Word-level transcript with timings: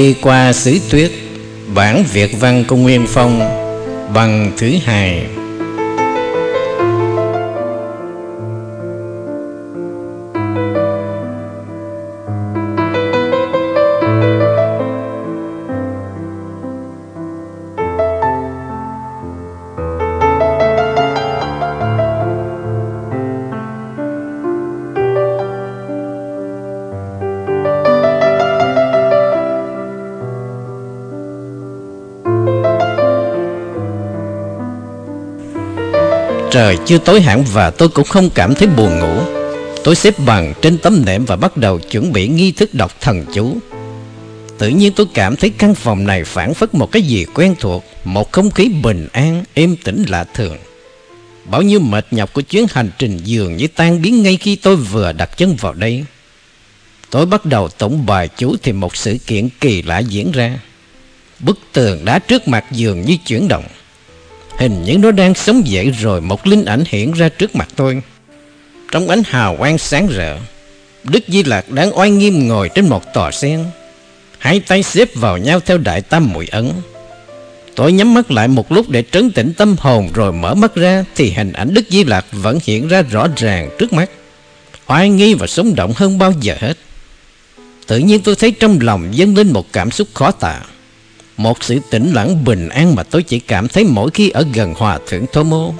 Đường 0.00 0.14
qua 0.22 0.52
xứ 0.52 0.78
tuyết 0.90 1.12
Bản 1.74 2.04
Việt 2.12 2.40
văn 2.40 2.64
của 2.68 2.76
Nguyên 2.76 3.06
Phong 3.08 3.40
Bằng 4.14 4.52
thứ 4.56 4.72
hai. 4.84 5.39
Trời 36.50 36.78
chưa 36.86 36.98
tối 36.98 37.20
hẳn 37.20 37.44
và 37.52 37.70
tôi 37.70 37.88
cũng 37.88 38.04
không 38.04 38.30
cảm 38.30 38.54
thấy 38.54 38.68
buồn 38.68 38.98
ngủ. 38.98 39.22
Tôi 39.84 39.96
xếp 39.96 40.14
bằng 40.26 40.54
trên 40.62 40.78
tấm 40.78 41.02
nệm 41.06 41.24
và 41.24 41.36
bắt 41.36 41.56
đầu 41.56 41.78
chuẩn 41.78 42.12
bị 42.12 42.28
nghi 42.28 42.52
thức 42.52 42.74
đọc 42.74 43.00
thần 43.00 43.24
chú. 43.34 43.56
Tự 44.58 44.68
nhiên 44.68 44.92
tôi 44.92 45.06
cảm 45.14 45.36
thấy 45.36 45.50
căn 45.50 45.74
phòng 45.74 46.06
này 46.06 46.24
phản 46.24 46.54
phất 46.54 46.74
một 46.74 46.92
cái 46.92 47.02
gì 47.02 47.24
quen 47.34 47.54
thuộc 47.60 47.84
Một 48.04 48.32
không 48.32 48.50
khí 48.50 48.68
bình 48.82 49.08
an, 49.12 49.44
êm 49.54 49.76
tĩnh 49.76 50.04
lạ 50.08 50.24
thường. 50.34 50.58
Bao 51.44 51.62
nhiêu 51.62 51.80
mệt 51.80 52.06
nhọc 52.10 52.32
của 52.32 52.40
chuyến 52.40 52.66
hành 52.70 52.90
trình 52.98 53.20
dường 53.24 53.56
như 53.56 53.66
tan 53.66 54.02
biến 54.02 54.22
ngay 54.22 54.36
khi 54.36 54.56
tôi 54.56 54.76
vừa 54.76 55.12
đặt 55.12 55.36
chân 55.36 55.56
vào 55.56 55.72
đây. 55.72 56.04
Tôi 57.10 57.26
bắt 57.26 57.46
đầu 57.46 57.68
tổng 57.68 58.06
bài 58.06 58.28
chú 58.36 58.56
thì 58.62 58.72
một 58.72 58.96
sự 58.96 59.16
kiện 59.26 59.48
kỳ 59.60 59.82
lạ 59.82 59.98
diễn 59.98 60.32
ra. 60.32 60.60
Bức 61.40 61.58
tường 61.72 62.04
đá 62.04 62.18
trước 62.18 62.48
mặt 62.48 62.64
dường 62.72 63.02
như 63.02 63.16
chuyển 63.26 63.48
động. 63.48 63.64
Hình 64.60 64.84
như 64.84 64.98
nó 64.98 65.10
đang 65.10 65.34
sống 65.34 65.66
dậy 65.66 65.90
rồi 65.90 66.20
một 66.20 66.46
linh 66.46 66.64
ảnh 66.64 66.84
hiện 66.86 67.12
ra 67.12 67.28
trước 67.28 67.56
mặt 67.56 67.68
tôi. 67.76 68.02
Trong 68.92 69.08
ánh 69.08 69.22
hào 69.26 69.56
quang 69.56 69.78
sáng 69.78 70.06
rỡ, 70.06 70.38
Đức 71.04 71.24
Di 71.28 71.42
Lạc 71.42 71.70
đang 71.70 71.98
oai 71.98 72.10
nghiêm 72.10 72.48
ngồi 72.48 72.68
trên 72.68 72.88
một 72.88 73.14
tòa 73.14 73.30
sen. 73.30 73.64
Hai 74.38 74.60
tay 74.60 74.82
xếp 74.82 75.14
vào 75.14 75.38
nhau 75.38 75.60
theo 75.60 75.78
đại 75.78 76.02
tam 76.02 76.32
mũi 76.32 76.46
ấn. 76.50 76.72
Tôi 77.74 77.92
nhắm 77.92 78.14
mắt 78.14 78.30
lại 78.30 78.48
một 78.48 78.72
lúc 78.72 78.88
để 78.88 79.04
trấn 79.12 79.30
tĩnh 79.30 79.52
tâm 79.56 79.76
hồn 79.78 80.08
rồi 80.14 80.32
mở 80.32 80.54
mắt 80.54 80.74
ra 80.74 81.04
thì 81.14 81.30
hình 81.30 81.52
ảnh 81.52 81.74
Đức 81.74 81.84
Di 81.88 82.04
Lạc 82.04 82.26
vẫn 82.32 82.58
hiện 82.64 82.88
ra 82.88 83.02
rõ 83.02 83.26
ràng 83.36 83.70
trước 83.78 83.92
mắt. 83.92 84.10
Oai 84.86 85.08
nghi 85.10 85.34
và 85.34 85.46
sống 85.46 85.74
động 85.74 85.92
hơn 85.96 86.18
bao 86.18 86.32
giờ 86.40 86.56
hết. 86.60 86.74
Tự 87.86 87.98
nhiên 87.98 88.20
tôi 88.22 88.34
thấy 88.36 88.50
trong 88.50 88.78
lòng 88.80 89.08
dâng 89.16 89.36
lên 89.36 89.52
một 89.52 89.72
cảm 89.72 89.90
xúc 89.90 90.08
khó 90.14 90.30
tả. 90.30 90.60
Một 91.40 91.64
sự 91.64 91.78
tĩnh 91.90 92.12
lặng 92.12 92.44
bình 92.44 92.68
an 92.68 92.94
mà 92.94 93.02
tôi 93.02 93.22
chỉ 93.22 93.38
cảm 93.38 93.68
thấy 93.68 93.84
mỗi 93.84 94.10
khi 94.10 94.30
ở 94.30 94.44
gần 94.54 94.74
Hòa 94.74 94.98
Thượng 95.08 95.26
Thomo. 95.32 95.70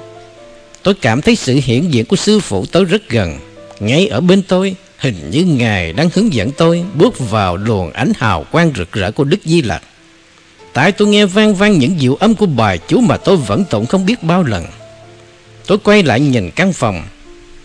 Tôi 0.83 0.93
cảm 0.93 1.21
thấy 1.21 1.35
sự 1.35 1.59
hiện 1.63 1.93
diện 1.93 2.05
của 2.05 2.15
sư 2.15 2.39
phụ 2.39 2.65
tôi 2.71 2.85
rất 2.85 3.09
gần. 3.09 3.39
Ngay 3.79 4.07
ở 4.07 4.21
bên 4.21 4.41
tôi, 4.41 4.75
hình 4.97 5.29
như 5.31 5.43
Ngài 5.43 5.93
đang 5.93 6.09
hướng 6.13 6.33
dẫn 6.33 6.51
tôi 6.51 6.83
bước 6.93 7.29
vào 7.29 7.57
luồng 7.57 7.91
ánh 7.91 8.11
hào 8.15 8.45
quang 8.51 8.71
rực 8.75 8.91
rỡ 8.91 9.11
của 9.11 9.23
Đức 9.23 9.37
Di 9.45 9.61
Lặc. 9.61 9.83
Tại 10.73 10.91
tôi 10.91 11.07
nghe 11.07 11.25
vang 11.25 11.55
vang 11.55 11.79
những 11.79 11.99
diệu 11.99 12.15
âm 12.15 12.35
của 12.35 12.45
bài 12.45 12.79
chú 12.87 12.99
mà 12.99 13.17
tôi 13.17 13.37
vẫn 13.37 13.63
tụng 13.69 13.85
không 13.85 14.05
biết 14.05 14.23
bao 14.23 14.43
lần. 14.43 14.65
Tôi 15.67 15.77
quay 15.77 16.03
lại 16.03 16.19
nhìn 16.19 16.51
căn 16.51 16.73
phòng. 16.73 17.03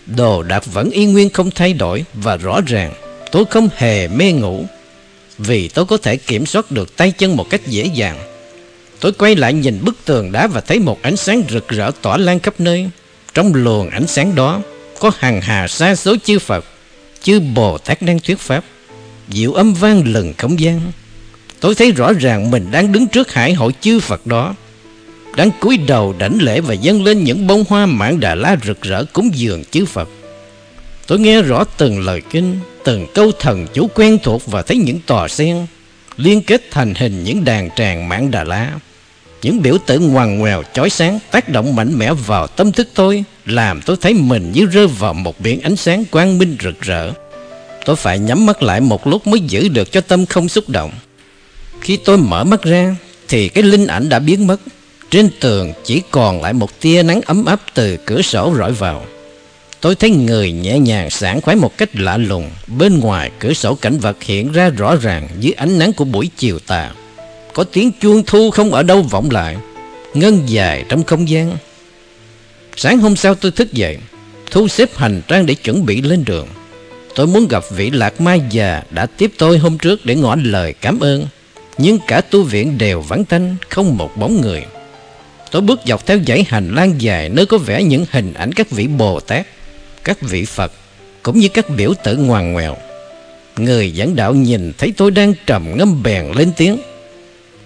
Đồ 0.05 0.43
đạc 0.43 0.65
vẫn 0.65 0.89
y 0.89 1.05
nguyên 1.05 1.29
không 1.29 1.51
thay 1.51 1.73
đổi 1.73 2.05
và 2.13 2.37
rõ 2.37 2.61
ràng 2.67 2.93
tôi 3.31 3.45
không 3.45 3.69
hề 3.75 4.07
mê 4.07 4.31
ngủ 4.31 4.65
vì 5.37 5.67
tôi 5.67 5.85
có 5.85 5.97
thể 5.97 6.17
kiểm 6.17 6.45
soát 6.45 6.71
được 6.71 6.97
tay 6.97 7.11
chân 7.11 7.35
một 7.35 7.49
cách 7.49 7.67
dễ 7.67 7.85
dàng. 7.85 8.17
Tôi 8.99 9.11
quay 9.11 9.35
lại 9.35 9.53
nhìn 9.53 9.79
bức 9.83 9.95
tường 10.05 10.31
đá 10.31 10.47
và 10.47 10.61
thấy 10.61 10.79
một 10.79 11.01
ánh 11.01 11.17
sáng 11.17 11.43
rực 11.49 11.67
rỡ 11.67 11.91
tỏa 12.01 12.17
lan 12.17 12.39
khắp 12.39 12.59
nơi. 12.59 12.89
Trong 13.33 13.53
luồng 13.53 13.89
ánh 13.89 14.07
sáng 14.07 14.35
đó 14.35 14.61
có 14.99 15.11
hàng 15.17 15.41
hà 15.41 15.67
sa 15.67 15.95
số 15.95 16.15
chư 16.23 16.39
Phật, 16.39 16.65
chư 17.21 17.39
Bồ 17.39 17.77
Tát 17.77 18.01
đang 18.01 18.19
thuyết 18.19 18.39
pháp. 18.39 18.63
Diệu 19.29 19.53
âm 19.53 19.73
vang 19.73 20.03
lừng 20.05 20.33
không 20.37 20.59
gian. 20.59 20.81
Tôi 21.59 21.75
thấy 21.75 21.91
rõ 21.91 22.13
ràng 22.13 22.51
mình 22.51 22.67
đang 22.71 22.91
đứng 22.91 23.07
trước 23.07 23.33
hải 23.33 23.53
hội 23.53 23.71
chư 23.81 23.99
Phật 23.99 24.27
đó. 24.27 24.55
Đang 25.35 25.51
cúi 25.59 25.77
đầu 25.77 26.15
đảnh 26.17 26.37
lễ 26.41 26.61
và 26.61 26.73
dâng 26.73 27.03
lên 27.03 27.23
những 27.23 27.47
bông 27.47 27.63
hoa 27.69 27.85
mãn 27.85 28.19
đà 28.19 28.35
la 28.35 28.57
rực 28.65 28.81
rỡ 28.81 29.03
cúng 29.13 29.29
dường 29.33 29.63
chư 29.71 29.85
Phật. 29.85 30.09
Tôi 31.07 31.19
nghe 31.19 31.41
rõ 31.41 31.63
từng 31.63 31.99
lời 31.99 32.21
kinh, 32.29 32.59
từng 32.87 33.07
câu 33.13 33.31
thần 33.31 33.67
chú 33.73 33.87
quen 33.95 34.19
thuộc 34.23 34.45
và 34.45 34.61
thấy 34.61 34.77
những 34.77 34.99
tòa 35.05 35.27
sen 35.27 35.65
liên 36.17 36.41
kết 36.41 36.61
thành 36.71 36.93
hình 36.95 37.23
những 37.23 37.45
đàn 37.45 37.69
tràng 37.75 38.09
mảng 38.09 38.31
đà 38.31 38.43
lá, 38.43 38.71
Những 39.41 39.61
biểu 39.61 39.77
tượng 39.85 40.13
ngoằn 40.13 40.39
ngoèo 40.39 40.63
chói 40.73 40.89
sáng 40.89 41.19
tác 41.31 41.49
động 41.49 41.75
mạnh 41.75 41.97
mẽ 41.97 42.13
vào 42.13 42.47
tâm 42.47 42.71
thức 42.71 42.87
tôi, 42.93 43.23
làm 43.45 43.81
tôi 43.81 43.97
thấy 44.01 44.13
mình 44.13 44.51
như 44.51 44.65
rơi 44.65 44.87
vào 44.87 45.13
một 45.13 45.39
biển 45.39 45.61
ánh 45.61 45.75
sáng 45.75 46.05
quang 46.05 46.37
minh 46.37 46.57
rực 46.63 46.81
rỡ. 46.81 47.11
Tôi 47.85 47.95
phải 47.95 48.19
nhắm 48.19 48.45
mắt 48.45 48.63
lại 48.63 48.81
một 48.81 49.07
lúc 49.07 49.27
mới 49.27 49.39
giữ 49.39 49.67
được 49.67 49.91
cho 49.91 50.01
tâm 50.01 50.25
không 50.25 50.49
xúc 50.49 50.69
động. 50.69 50.91
Khi 51.81 51.97
tôi 51.97 52.17
mở 52.17 52.43
mắt 52.43 52.63
ra, 52.63 52.95
thì 53.27 53.49
cái 53.49 53.63
linh 53.63 53.87
ảnh 53.87 54.09
đã 54.09 54.19
biến 54.19 54.47
mất. 54.47 54.61
Trên 55.09 55.29
tường 55.39 55.73
chỉ 55.85 56.01
còn 56.11 56.41
lại 56.41 56.53
một 56.53 56.79
tia 56.81 57.03
nắng 57.03 57.21
ấm 57.25 57.45
áp 57.45 57.59
từ 57.73 57.97
cửa 58.05 58.21
sổ 58.21 58.55
rọi 58.57 58.71
vào. 58.71 59.05
Tôi 59.81 59.95
thấy 59.95 60.09
người 60.09 60.51
nhẹ 60.51 60.79
nhàng 60.79 61.09
sảng 61.09 61.41
khoái 61.41 61.57
một 61.57 61.77
cách 61.77 61.89
lạ 61.93 62.17
lùng. 62.17 62.49
Bên 62.67 62.99
ngoài, 62.99 63.31
cửa 63.39 63.53
sổ 63.53 63.75
cảnh 63.75 63.97
vật 63.99 64.23
hiện 64.23 64.51
ra 64.51 64.69
rõ 64.69 64.95
ràng 64.95 65.27
dưới 65.39 65.51
ánh 65.51 65.79
nắng 65.79 65.93
của 65.93 66.05
buổi 66.05 66.29
chiều 66.37 66.59
tà. 66.59 66.91
Có 67.53 67.63
tiếng 67.63 67.91
chuông 68.01 68.23
thu 68.25 68.51
không 68.51 68.73
ở 68.73 68.83
đâu 68.83 69.01
vọng 69.01 69.31
lại, 69.31 69.57
Ngân 70.13 70.41
dài 70.45 70.85
trong 70.89 71.03
không 71.03 71.29
gian. 71.29 71.57
Sáng 72.75 72.97
hôm 72.97 73.15
sau 73.15 73.35
tôi 73.35 73.51
thức 73.51 73.73
dậy, 73.73 73.97
Thu 74.51 74.67
xếp 74.67 74.97
hành 74.97 75.21
trang 75.27 75.45
để 75.45 75.53
chuẩn 75.53 75.85
bị 75.85 76.01
lên 76.01 76.25
đường. 76.25 76.47
Tôi 77.15 77.27
muốn 77.27 77.47
gặp 77.47 77.63
vị 77.75 77.89
lạc 77.89 78.21
mai 78.21 78.41
già 78.49 78.83
đã 78.89 79.05
tiếp 79.05 79.31
tôi 79.37 79.57
hôm 79.57 79.77
trước 79.77 80.05
để 80.05 80.15
ngỏ 80.15 80.35
lời 80.43 80.73
cảm 80.81 80.99
ơn. 80.99 81.27
Nhưng 81.77 81.99
cả 82.07 82.21
tu 82.21 82.43
viện 82.43 82.77
đều 82.77 83.01
vắng 83.01 83.25
tanh, 83.25 83.55
Không 83.69 83.97
một 83.97 84.17
bóng 84.17 84.41
người. 84.41 84.65
Tôi 85.51 85.61
bước 85.61 85.79
dọc 85.85 86.05
theo 86.05 86.19
dãy 86.27 86.45
hành 86.47 86.75
lang 86.75 87.01
dài, 87.01 87.29
Nơi 87.29 87.45
có 87.45 87.57
vẻ 87.57 87.83
những 87.83 88.05
hình 88.11 88.33
ảnh 88.33 88.51
các 88.51 88.71
vị 88.71 88.87
Bồ 88.87 89.19
Tát 89.19 89.47
các 90.07 90.21
vị 90.21 90.45
Phật 90.45 90.71
cũng 91.23 91.39
như 91.39 91.49
các 91.49 91.69
biểu 91.69 91.93
tử 92.03 92.17
ngoan 92.17 92.53
ngoèo. 92.53 92.77
Người 93.57 93.91
dẫn 93.91 94.15
đạo 94.15 94.33
nhìn 94.33 94.73
thấy 94.77 94.93
tôi 94.97 95.11
đang 95.11 95.33
trầm 95.45 95.77
ngâm 95.77 96.03
bèn 96.03 96.31
lên 96.35 96.51
tiếng. 96.57 96.77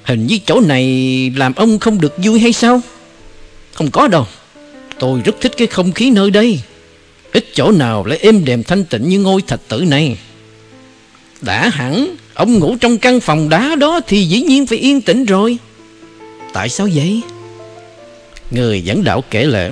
Hình 0.03 0.27
như 0.27 0.39
chỗ 0.45 0.59
này 0.59 0.85
làm 1.35 1.53
ông 1.55 1.79
không 1.79 2.01
được 2.01 2.13
vui 2.17 2.39
hay 2.39 2.53
sao? 2.53 2.81
Không 3.73 3.91
có 3.91 4.07
đâu. 4.07 4.27
Tôi 4.99 5.21
rất 5.25 5.35
thích 5.41 5.51
cái 5.57 5.67
không 5.67 5.91
khí 5.91 6.09
nơi 6.09 6.31
đây. 6.31 6.61
Ít 7.33 7.45
chỗ 7.53 7.71
nào 7.71 8.05
lại 8.05 8.17
êm 8.21 8.45
đềm 8.45 8.63
thanh 8.63 8.83
tịnh 8.83 9.09
như 9.09 9.19
ngôi 9.19 9.41
thạch 9.41 9.61
tử 9.67 9.85
này. 9.87 10.17
Đã 11.41 11.69
hẳn, 11.69 12.15
ông 12.33 12.59
ngủ 12.59 12.75
trong 12.81 12.97
căn 12.97 13.19
phòng 13.19 13.49
đá 13.49 13.75
đó 13.75 13.99
thì 14.07 14.23
dĩ 14.25 14.41
nhiên 14.41 14.65
phải 14.65 14.77
yên 14.77 15.01
tĩnh 15.01 15.25
rồi. 15.25 15.57
Tại 16.53 16.69
sao 16.69 16.89
vậy? 16.93 17.21
Người 18.51 18.81
dẫn 18.81 19.03
đạo 19.03 19.23
kể 19.29 19.45
lệ, 19.45 19.71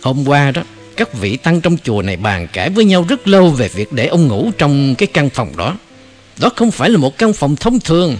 hôm 0.00 0.28
qua 0.28 0.50
đó, 0.50 0.62
các 1.00 1.14
vị 1.14 1.36
tăng 1.36 1.60
trong 1.60 1.76
chùa 1.84 2.02
này 2.02 2.16
bàn 2.16 2.48
cãi 2.52 2.70
với 2.70 2.84
nhau 2.84 3.04
rất 3.08 3.28
lâu 3.28 3.50
về 3.50 3.68
việc 3.68 3.92
để 3.92 4.06
ông 4.06 4.28
ngủ 4.28 4.50
trong 4.58 4.94
cái 4.94 5.06
căn 5.06 5.30
phòng 5.30 5.56
đó. 5.56 5.76
Đó 6.38 6.50
không 6.56 6.70
phải 6.70 6.90
là 6.90 6.98
một 6.98 7.18
căn 7.18 7.32
phòng 7.32 7.56
thông 7.56 7.80
thường, 7.80 8.16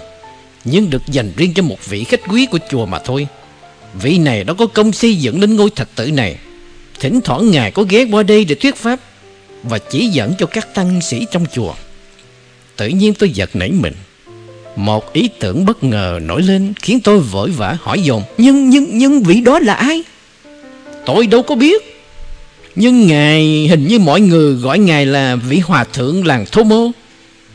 nhưng 0.65 0.91
được 0.91 1.03
dành 1.07 1.33
riêng 1.37 1.55
cho 1.55 1.63
một 1.63 1.87
vị 1.89 2.05
khách 2.05 2.21
quý 2.29 2.47
của 2.47 2.59
chùa 2.71 2.87
mà 2.87 2.99
thôi. 2.99 3.27
Vị 4.03 4.19
này 4.19 4.45
đã 4.45 4.55
có 4.55 4.67
công 4.67 4.93
xây 4.93 5.17
dựng 5.17 5.41
đến 5.41 5.57
ngôi 5.57 5.71
thạch 5.71 5.89
tử 5.95 6.11
này. 6.11 6.37
Thỉnh 7.01 7.21
thoảng 7.25 7.51
ngài 7.51 7.71
có 7.71 7.83
ghé 7.89 8.07
qua 8.13 8.23
đây 8.23 8.45
để 8.45 8.55
thuyết 8.55 8.77
pháp 8.77 9.01
và 9.63 9.79
chỉ 9.79 10.07
dẫn 10.07 10.35
cho 10.39 10.47
các 10.47 10.75
tăng 10.75 11.01
sĩ 11.01 11.27
trong 11.33 11.47
chùa. 11.53 11.75
Tự 12.77 12.89
nhiên 12.89 13.15
tôi 13.15 13.31
giật 13.31 13.51
nảy 13.57 13.71
mình. 13.71 13.95
Một 14.77 15.13
ý 15.13 15.29
tưởng 15.41 15.65
bất 15.65 15.85
ngờ 15.85 16.21
nổi 16.23 16.43
lên 16.43 16.73
khiến 16.83 17.01
tôi 17.01 17.19
vội 17.19 17.51
vã 17.51 17.77
hỏi 17.81 18.03
dồn 18.03 18.23
Nhưng, 18.39 18.71
nhưng, 18.71 18.99
nhưng 18.99 19.23
vị 19.23 19.41
đó 19.41 19.59
là 19.59 19.75
ai? 19.75 20.03
Tôi 21.07 21.27
đâu 21.27 21.43
có 21.43 21.55
biết. 21.55 22.00
Nhưng 22.81 23.07
Ngài 23.07 23.67
hình 23.69 23.89
như 23.89 23.99
mọi 23.99 24.21
người 24.21 24.55
gọi 24.55 24.79
Ngài 24.79 25.07
là 25.07 25.37
vị 25.37 25.59
hòa 25.59 25.85
thượng 25.85 26.27
làng 26.27 26.45
Thô 26.53 26.63
Mô. 26.63 26.91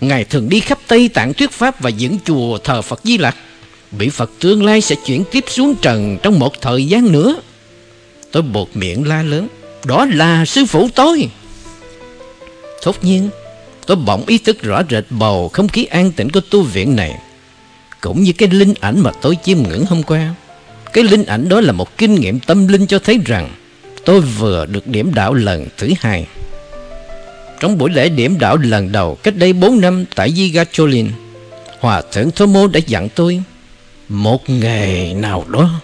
Ngài 0.01 0.23
thường 0.23 0.49
đi 0.49 0.59
khắp 0.59 0.79
Tây 0.87 1.09
Tạng 1.09 1.33
thuyết 1.33 1.51
pháp 1.51 1.81
và 1.81 1.89
dựng 1.89 2.17
chùa 2.25 2.57
thờ 2.57 2.81
Phật 2.81 2.99
Di 3.03 3.17
Lặc. 3.17 3.35
Vị 3.91 4.09
Phật 4.09 4.31
tương 4.39 4.65
lai 4.65 4.81
sẽ 4.81 4.95
chuyển 5.05 5.23
tiếp 5.31 5.43
xuống 5.47 5.75
trần 5.81 6.17
trong 6.23 6.39
một 6.39 6.61
thời 6.61 6.85
gian 6.85 7.11
nữa. 7.11 7.35
Tôi 8.31 8.43
buộc 8.43 8.75
miệng 8.75 9.07
la 9.07 9.23
lớn. 9.23 9.47
Đó 9.85 10.05
là 10.05 10.45
sư 10.45 10.65
phụ 10.65 10.89
tôi. 10.95 11.29
Thốt 12.83 12.95
nhiên, 13.01 13.29
tôi 13.85 13.97
bỗng 13.97 14.23
ý 14.27 14.37
thức 14.37 14.61
rõ 14.61 14.81
rệt 14.89 15.05
bầu 15.09 15.49
không 15.49 15.67
khí 15.67 15.85
an 15.85 16.11
tĩnh 16.11 16.29
của 16.29 16.41
tu 16.51 16.61
viện 16.61 16.95
này. 16.95 17.15
Cũng 18.01 18.23
như 18.23 18.31
cái 18.33 18.49
linh 18.49 18.73
ảnh 18.79 18.99
mà 18.99 19.11
tôi 19.21 19.37
chiêm 19.43 19.57
ngưỡng 19.57 19.85
hôm 19.85 20.03
qua. 20.03 20.33
Cái 20.93 21.03
linh 21.03 21.25
ảnh 21.25 21.49
đó 21.49 21.61
là 21.61 21.71
một 21.71 21.97
kinh 21.97 22.15
nghiệm 22.15 22.39
tâm 22.39 22.67
linh 22.67 22.87
cho 22.87 22.99
thấy 22.99 23.19
rằng 23.25 23.49
tôi 24.05 24.21
vừa 24.21 24.65
được 24.65 24.87
điểm 24.87 25.13
đạo 25.13 25.33
lần 25.33 25.67
thứ 25.77 25.91
hai. 25.99 26.27
Trong 27.59 27.77
buổi 27.77 27.89
lễ 27.89 28.09
điểm 28.09 28.39
đạo 28.39 28.57
lần 28.57 28.91
đầu 28.91 29.17
cách 29.23 29.35
đây 29.35 29.53
4 29.53 29.81
năm 29.81 30.05
tại 30.15 30.33
Yigacholin, 30.35 31.09
Hòa 31.79 32.01
thượng 32.11 32.31
Thomo 32.31 32.59
Mô 32.59 32.67
đã 32.67 32.79
dặn 32.87 33.09
tôi 33.15 33.41
Một 34.09 34.49
ngày 34.49 35.13
nào 35.13 35.45
đó 35.49 35.81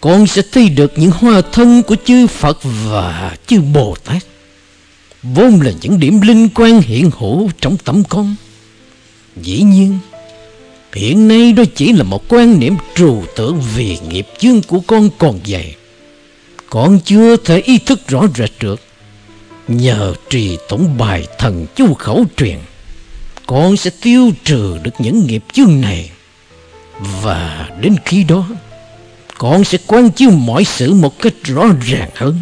Con 0.00 0.26
sẽ 0.26 0.42
thấy 0.52 0.68
được 0.68 0.92
những 0.96 1.10
hoa 1.10 1.42
thân 1.52 1.82
của 1.82 1.96
chư 2.04 2.26
Phật 2.26 2.58
và 2.62 3.36
chư 3.46 3.60
Bồ 3.60 3.96
Tát. 4.04 4.22
Vốn 5.22 5.60
là 5.60 5.72
những 5.80 6.00
điểm 6.00 6.20
linh 6.20 6.48
quan 6.54 6.80
hiện 6.80 7.10
hữu 7.18 7.50
trong 7.60 7.76
tâm 7.76 8.02
con. 8.08 8.34
Dĩ 9.36 9.62
nhiên 9.62 9.98
Hiện 10.94 11.28
nay 11.28 11.52
đó 11.52 11.62
chỉ 11.74 11.92
là 11.92 12.02
một 12.02 12.24
quan 12.28 12.58
niệm 12.60 12.76
trừu 12.94 13.24
tượng 13.36 13.62
vì 13.76 13.98
nghiệp 14.08 14.26
chướng 14.38 14.62
của 14.62 14.80
con 14.86 15.10
còn 15.18 15.38
dày 15.46 15.76
con 16.70 17.00
chưa 17.04 17.36
thể 17.36 17.60
ý 17.60 17.78
thức 17.78 18.08
rõ 18.08 18.22
rệt 18.36 18.50
được. 18.60 18.80
Nhờ 19.68 20.14
trì 20.30 20.58
tổng 20.68 20.98
bài 20.98 21.26
thần 21.38 21.66
chu 21.76 21.94
khẩu 21.94 22.24
truyền 22.36 22.58
Con 23.46 23.76
sẽ 23.76 23.90
tiêu 24.02 24.30
trừ 24.44 24.78
được 24.82 24.94
những 24.98 25.26
nghiệp 25.26 25.44
chương 25.52 25.80
này. 25.80 26.10
Và 27.22 27.68
đến 27.80 27.96
khi 28.04 28.24
đó 28.24 28.48
Con 29.38 29.64
sẽ 29.64 29.78
quan 29.86 30.10
chiếu 30.10 30.30
mọi 30.30 30.64
sự 30.64 30.92
một 30.94 31.18
cách 31.18 31.34
rõ 31.44 31.66
ràng 31.86 32.10
hơn. 32.14 32.38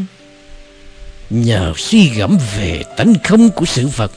Nhờ 1.31 1.73
suy 1.77 2.09
gẫm 2.09 2.39
về 2.59 2.83
tánh 2.97 3.15
không 3.25 3.51
của 3.51 3.65
sự 3.65 3.87
vật 3.87 4.13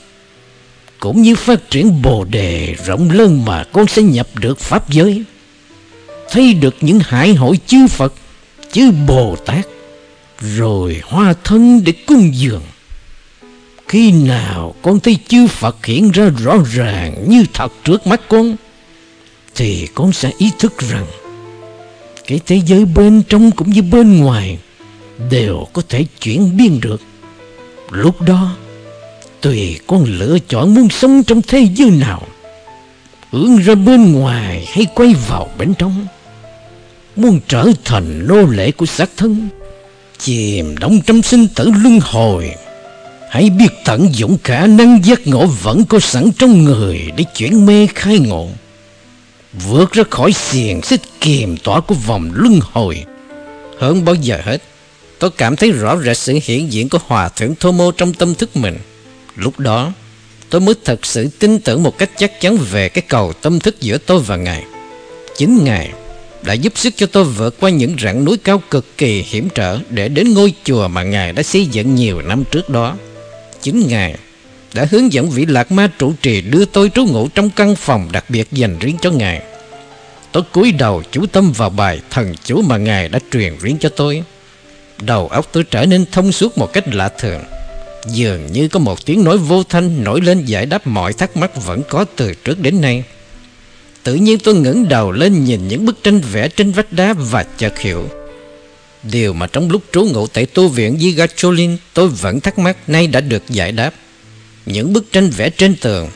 cũng 1.02 1.22
như 1.22 1.36
phát 1.36 1.70
triển 1.70 2.02
bồ 2.02 2.24
đề 2.24 2.74
rộng 2.86 3.10
lớn 3.10 3.44
mà 3.44 3.64
con 3.72 3.86
sẽ 3.86 4.02
nhập 4.02 4.28
được 4.34 4.58
Pháp 4.58 4.90
giới. 4.90 5.24
Thấy 6.30 6.54
được 6.54 6.74
những 6.80 7.00
hải 7.00 7.34
hội 7.34 7.58
chư 7.66 7.86
Phật, 7.86 8.14
chư 8.72 8.90
Bồ 9.06 9.36
Tát, 9.46 9.66
rồi 10.56 11.02
hoa 11.04 11.34
thân 11.44 11.84
để 11.84 11.92
cung 12.06 12.34
dường. 12.34 12.62
Khi 13.88 14.12
nào 14.12 14.74
con 14.82 15.00
thấy 15.00 15.18
chư 15.28 15.46
Phật 15.46 15.86
hiện 15.86 16.10
ra 16.10 16.30
rõ 16.38 16.56
ràng 16.74 17.24
như 17.28 17.44
thật 17.54 17.72
trước 17.84 18.06
mắt 18.06 18.20
con, 18.28 18.56
thì 19.54 19.88
con 19.94 20.12
sẽ 20.12 20.30
ý 20.38 20.50
thức 20.58 20.78
rằng 20.78 21.06
cái 22.26 22.40
thế 22.46 22.60
giới 22.66 22.84
bên 22.84 23.22
trong 23.28 23.50
cũng 23.50 23.70
như 23.70 23.82
bên 23.82 24.18
ngoài 24.18 24.58
đều 25.30 25.66
có 25.72 25.82
thể 25.88 26.04
chuyển 26.20 26.56
biến 26.56 26.80
được. 26.80 27.00
Lúc 27.90 28.22
đó, 28.22 28.56
Tùy 29.42 29.78
con 29.86 30.04
lựa 30.04 30.38
chọn 30.48 30.74
muốn 30.74 30.88
sống 30.88 31.22
trong 31.22 31.42
thế 31.42 31.68
giới 31.74 31.90
nào 31.90 32.22
Hướng 33.30 33.56
ra 33.56 33.74
bên 33.74 34.12
ngoài 34.12 34.66
hay 34.72 34.86
quay 34.94 35.14
vào 35.28 35.48
bên 35.58 35.74
trong 35.74 36.06
Muốn 37.16 37.40
trở 37.48 37.66
thành 37.84 38.26
nô 38.28 38.42
lệ 38.42 38.70
của 38.70 38.86
xác 38.86 39.10
thân 39.16 39.48
Chìm 40.22 40.78
đóng 40.78 41.00
trong 41.06 41.22
sinh 41.22 41.48
tử 41.48 41.70
luân 41.82 42.00
hồi. 42.02 42.50
Hãy 43.30 43.50
biết 43.50 43.68
tận 43.84 44.08
dụng 44.12 44.38
khả 44.44 44.66
năng 44.66 45.04
giác 45.04 45.26
ngộ 45.26 45.46
vẫn 45.46 45.84
có 45.84 45.98
sẵn 46.00 46.30
trong 46.38 46.64
người 46.64 47.12
Để 47.16 47.24
chuyển 47.36 47.66
mê 47.66 47.86
khai 47.94 48.18
ngộ. 48.18 48.48
Vượt 49.68 49.92
ra 49.92 50.04
khỏi 50.10 50.32
xiềng 50.32 50.82
xích 50.82 51.00
kiềm 51.20 51.56
tỏa 51.56 51.80
của 51.80 51.94
vòng 51.94 52.30
luân 52.34 52.60
hồi. 52.72 53.04
Hơn 53.78 54.04
bao 54.04 54.14
giờ 54.14 54.40
hết, 54.44 54.62
Tôi 55.22 55.30
cảm 55.30 55.56
thấy 55.56 55.70
rõ 55.70 55.96
rệt 55.96 56.18
sự 56.18 56.38
hiện 56.42 56.72
diện 56.72 56.88
của 56.88 56.98
Hòa 57.06 57.28
Thượng 57.28 57.54
Thô 57.54 57.72
Mô 57.72 57.90
trong 57.90 58.14
tâm 58.14 58.34
thức 58.34 58.56
mình. 58.56 58.78
Lúc 59.36 59.58
đó, 59.58 59.92
tôi 60.50 60.60
mới 60.60 60.74
thật 60.84 61.06
sự 61.06 61.28
tin 61.38 61.58
tưởng 61.58 61.82
một 61.82 61.98
cách 61.98 62.10
chắc 62.16 62.40
chắn 62.40 62.56
về 62.56 62.88
cái 62.88 63.02
cầu 63.08 63.32
tâm 63.32 63.60
thức 63.60 63.80
giữa 63.80 63.98
tôi 63.98 64.20
và 64.20 64.36
Ngài. 64.36 64.64
Chính 65.36 65.64
Ngài 65.64 65.92
đã 66.44 66.52
giúp 66.52 66.72
sức 66.76 66.94
cho 66.96 67.06
tôi 67.06 67.24
vượt 67.24 67.60
qua 67.60 67.70
những 67.70 67.96
rặng 68.02 68.24
núi 68.24 68.36
cao 68.44 68.62
cực 68.70 68.98
kỳ 68.98 69.22
hiểm 69.22 69.48
trở 69.54 69.78
để 69.90 70.08
đến 70.08 70.34
ngôi 70.34 70.54
chùa 70.64 70.88
mà 70.88 71.02
Ngài 71.02 71.32
đã 71.32 71.42
xây 71.42 71.66
dựng 71.66 71.94
nhiều 71.94 72.22
năm 72.22 72.44
trước 72.50 72.68
đó. 72.70 72.96
Chính 73.62 73.88
Ngài 73.88 74.16
đã 74.74 74.86
hướng 74.90 75.12
dẫn 75.12 75.30
vị 75.30 75.46
lạc 75.46 75.72
ma 75.72 75.90
trụ 75.98 76.12
trì 76.22 76.40
đưa 76.40 76.64
tôi 76.64 76.90
trú 76.94 77.04
ngụ 77.04 77.28
trong 77.28 77.50
căn 77.50 77.76
phòng 77.76 78.08
đặc 78.12 78.24
biệt 78.28 78.48
dành 78.52 78.78
riêng 78.78 78.96
cho 79.00 79.10
Ngài. 79.10 79.42
Tôi 80.32 80.42
cúi 80.52 80.72
đầu 80.72 81.02
chú 81.10 81.26
tâm 81.26 81.52
vào 81.52 81.70
bài 81.70 82.00
thần 82.10 82.34
chú 82.44 82.62
mà 82.62 82.76
Ngài 82.76 83.08
đã 83.08 83.18
truyền 83.32 83.58
riêng 83.60 83.76
cho 83.80 83.88
tôi. 83.88 84.22
Đầu 85.00 85.28
óc 85.28 85.48
tôi 85.52 85.64
trở 85.64 85.86
nên 85.86 86.04
thông 86.12 86.32
suốt 86.32 86.58
một 86.58 86.72
cách 86.72 86.94
lạ 86.94 87.08
thường. 87.08 87.42
Dường 88.06 88.52
như 88.52 88.68
có 88.68 88.80
một 88.80 89.06
tiếng 89.06 89.24
nói 89.24 89.38
vô 89.38 89.62
thanh 89.62 90.04
nổi 90.04 90.20
lên 90.20 90.44
giải 90.44 90.66
đáp 90.66 90.86
mọi 90.86 91.12
thắc 91.12 91.36
mắc 91.36 91.64
vẫn 91.64 91.82
có 91.88 92.04
từ 92.16 92.34
trước 92.34 92.60
đến 92.60 92.80
nay. 92.80 93.04
Tự 94.04 94.14
nhiên 94.14 94.38
tôi 94.38 94.54
ngẩng 94.54 94.88
đầu 94.88 95.12
lên 95.12 95.44
nhìn 95.44 95.68
những 95.68 95.86
bức 95.86 96.02
tranh 96.02 96.20
vẽ 96.32 96.48
trên 96.48 96.72
vách 96.72 96.92
đá 96.92 97.12
và 97.12 97.44
chợt 97.58 97.78
hiểu. 97.78 98.08
Điều 99.02 99.32
mà 99.32 99.46
trong 99.46 99.70
lúc 99.70 99.82
trú 99.92 100.04
ngụ 100.04 100.26
tại 100.26 100.46
tu 100.46 100.68
viện 100.68 100.98
Gigacholin 100.98 101.76
tôi 101.94 102.08
vẫn 102.08 102.40
thắc 102.40 102.58
mắc 102.58 102.76
nay 102.88 103.06
đã 103.06 103.20
được 103.20 103.42
giải 103.48 103.72
đáp. 103.72 103.94
Những 104.66 104.92
bức 104.92 105.12
tranh 105.12 105.30
vẽ 105.30 105.50
trên 105.50 105.76
tường, 105.76 106.08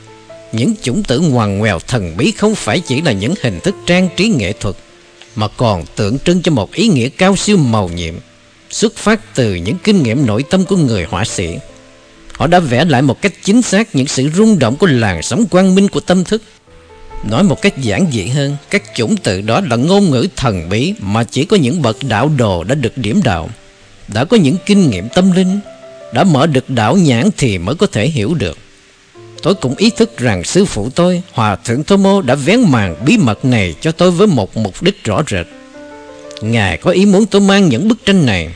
những 0.53 0.75
chủng 0.83 1.03
tử 1.03 1.21
ngoằn 1.21 1.59
ngoèo 1.59 1.79
thần 1.79 2.17
bí 2.17 2.33
không 2.33 2.55
phải 2.55 2.81
chỉ 2.81 3.03
là 3.03 3.13
những 3.13 3.35
hình 3.43 3.61
thức 3.61 3.75
trang 3.87 4.09
trí 4.17 4.29
nghệ 4.29 4.53
thuật, 4.53 4.77
mà 5.37 5.49
còn 5.49 5.85
tượng 5.97 6.19
trưng 6.19 6.43
cho 6.43 6.53
một 6.53 6.73
ý 6.73 6.89
nghĩa 6.89 7.09
cao 7.09 7.37
siêu 7.37 7.57
màu 7.57 7.89
nhiệm, 7.89 8.15
xuất 8.71 8.97
phát 8.97 9.35
từ 9.35 9.55
những 9.55 9.77
kinh 9.85 10.03
nghiệm 10.03 10.27
nội 10.27 10.45
tâm 10.51 10.65
của 10.65 10.77
người 10.77 11.05
họa 11.05 11.25
sĩ. 11.25 11.49
Họ 12.33 12.47
đã 12.47 12.61
vẽ 12.61 12.85
lại 12.85 13.03
một 13.03 13.23
cách 13.23 13.33
chính 13.45 13.63
xác 13.63 13.95
những 13.95 14.07
sự 14.07 14.31
rung 14.37 14.59
động 14.59 14.77
của 14.77 14.87
làn 14.87 15.23
sóng 15.23 15.47
quang 15.47 15.75
minh 15.75 15.89
của 15.89 16.01
tâm 16.01 16.25
thức. 16.25 16.43
Nói 17.25 17.43
một 17.43 17.63
cách 17.63 17.79
giản 17.79 18.07
dị 18.13 18.27
hơn, 18.27 18.57
các 18.71 18.83
chủng 18.95 19.17
tự 19.17 19.41
đó 19.41 19.61
là 19.71 19.77
ngôn 19.77 20.11
ngữ 20.11 20.27
thần 20.37 20.69
bí 20.69 20.95
mà 20.99 21.25
chỉ 21.25 21.45
có 21.45 21.57
những 21.57 21.83
bậc 21.83 21.97
đạo 22.09 22.31
đồ 22.37 22.65
đã 22.65 22.75
được 22.75 22.99
điểm 22.99 23.21
đạo, 23.25 23.51
đã 24.09 24.25
có 24.25 24.37
những 24.37 24.57
kinh 24.67 24.91
nghiệm 24.91 25.09
tâm 25.09 25.33
linh, 25.33 25.61
đã 26.15 26.25
mở 26.25 26.47
được 26.47 26.71
đạo 26.71 26.97
nhãn 26.97 27.29
thì 27.37 27.59
mới 27.59 27.75
có 27.75 27.87
thể 27.87 28.09
hiểu 28.09 28.35
được. 28.35 28.59
Tôi 29.43 29.55
cũng 29.55 29.75
ý 29.77 29.91
thức 29.91 30.19
rằng 30.19 30.45
sư 30.45 30.65
phụ 30.65 30.91
tôi, 30.95 31.23
Hòa 31.33 31.57
Thượng 31.57 31.85
Thô 31.85 31.97
Mô 31.97 32.23
đã 32.23 32.35
vén 32.35 32.61
màn 32.61 33.05
bí 33.07 33.19
mật 33.19 33.45
này 33.45 33.75
cho 33.81 33.93
tôi 33.93 34.11
với 34.11 34.27
một 34.27 34.57
mục 34.57 34.83
đích 34.83 35.05
rõ 35.05 35.23
rệt. 35.31 35.47
Ngài 36.43 36.77
có 36.77 36.91
ý 36.91 37.07
muốn 37.07 37.27
tôi 37.27 37.41
mang 37.41 37.69
những 37.69 37.89
bức 37.89 38.05
tranh 38.05 38.27
này 38.27 38.49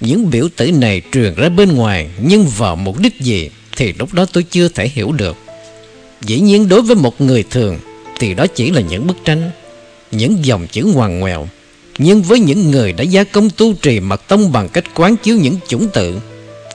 những 0.00 0.30
biểu 0.30 0.48
tử 0.56 0.72
này 0.72 1.02
truyền 1.12 1.34
ra 1.34 1.48
bên 1.48 1.72
ngoài 1.72 2.08
nhưng 2.22 2.46
vào 2.46 2.76
mục 2.76 2.98
đích 2.98 3.20
gì 3.20 3.50
thì 3.76 3.92
lúc 3.98 4.14
đó 4.14 4.26
tôi 4.32 4.42
chưa 4.42 4.68
thể 4.68 4.88
hiểu 4.88 5.12
được. 5.12 5.36
Dĩ 6.22 6.40
nhiên 6.40 6.68
đối 6.68 6.82
với 6.82 6.96
một 6.96 7.20
người 7.20 7.42
thường 7.42 7.78
thì 8.24 8.34
đó 8.34 8.46
chỉ 8.46 8.70
là 8.70 8.80
những 8.80 9.06
bức 9.06 9.16
tranh, 9.24 9.50
những 10.10 10.44
dòng 10.44 10.66
chữ 10.66 10.84
ngoằn 10.94 11.20
ngoèo. 11.20 11.48
Nhưng 11.98 12.22
với 12.22 12.40
những 12.40 12.70
người 12.70 12.92
đã 12.92 13.04
gia 13.04 13.24
công 13.24 13.50
tu 13.50 13.74
trì 13.74 14.00
mật 14.00 14.28
tông 14.28 14.52
bằng 14.52 14.68
cách 14.68 14.84
quán 14.94 15.16
chiếu 15.16 15.36
những 15.36 15.56
chủng 15.68 15.88
tự 15.92 16.20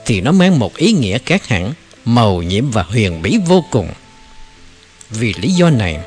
thì 0.06 0.20
nó 0.20 0.32
mang 0.32 0.58
một 0.58 0.76
ý 0.76 0.92
nghĩa 0.92 1.18
khác 1.18 1.46
hẳn, 1.46 1.72
màu 2.04 2.42
nhiệm 2.42 2.70
và 2.70 2.82
huyền 2.82 3.22
bí 3.22 3.38
vô 3.46 3.64
cùng. 3.70 3.88
Vì 5.10 5.34
lý 5.40 5.50
do 5.50 5.70
này, 5.70 5.98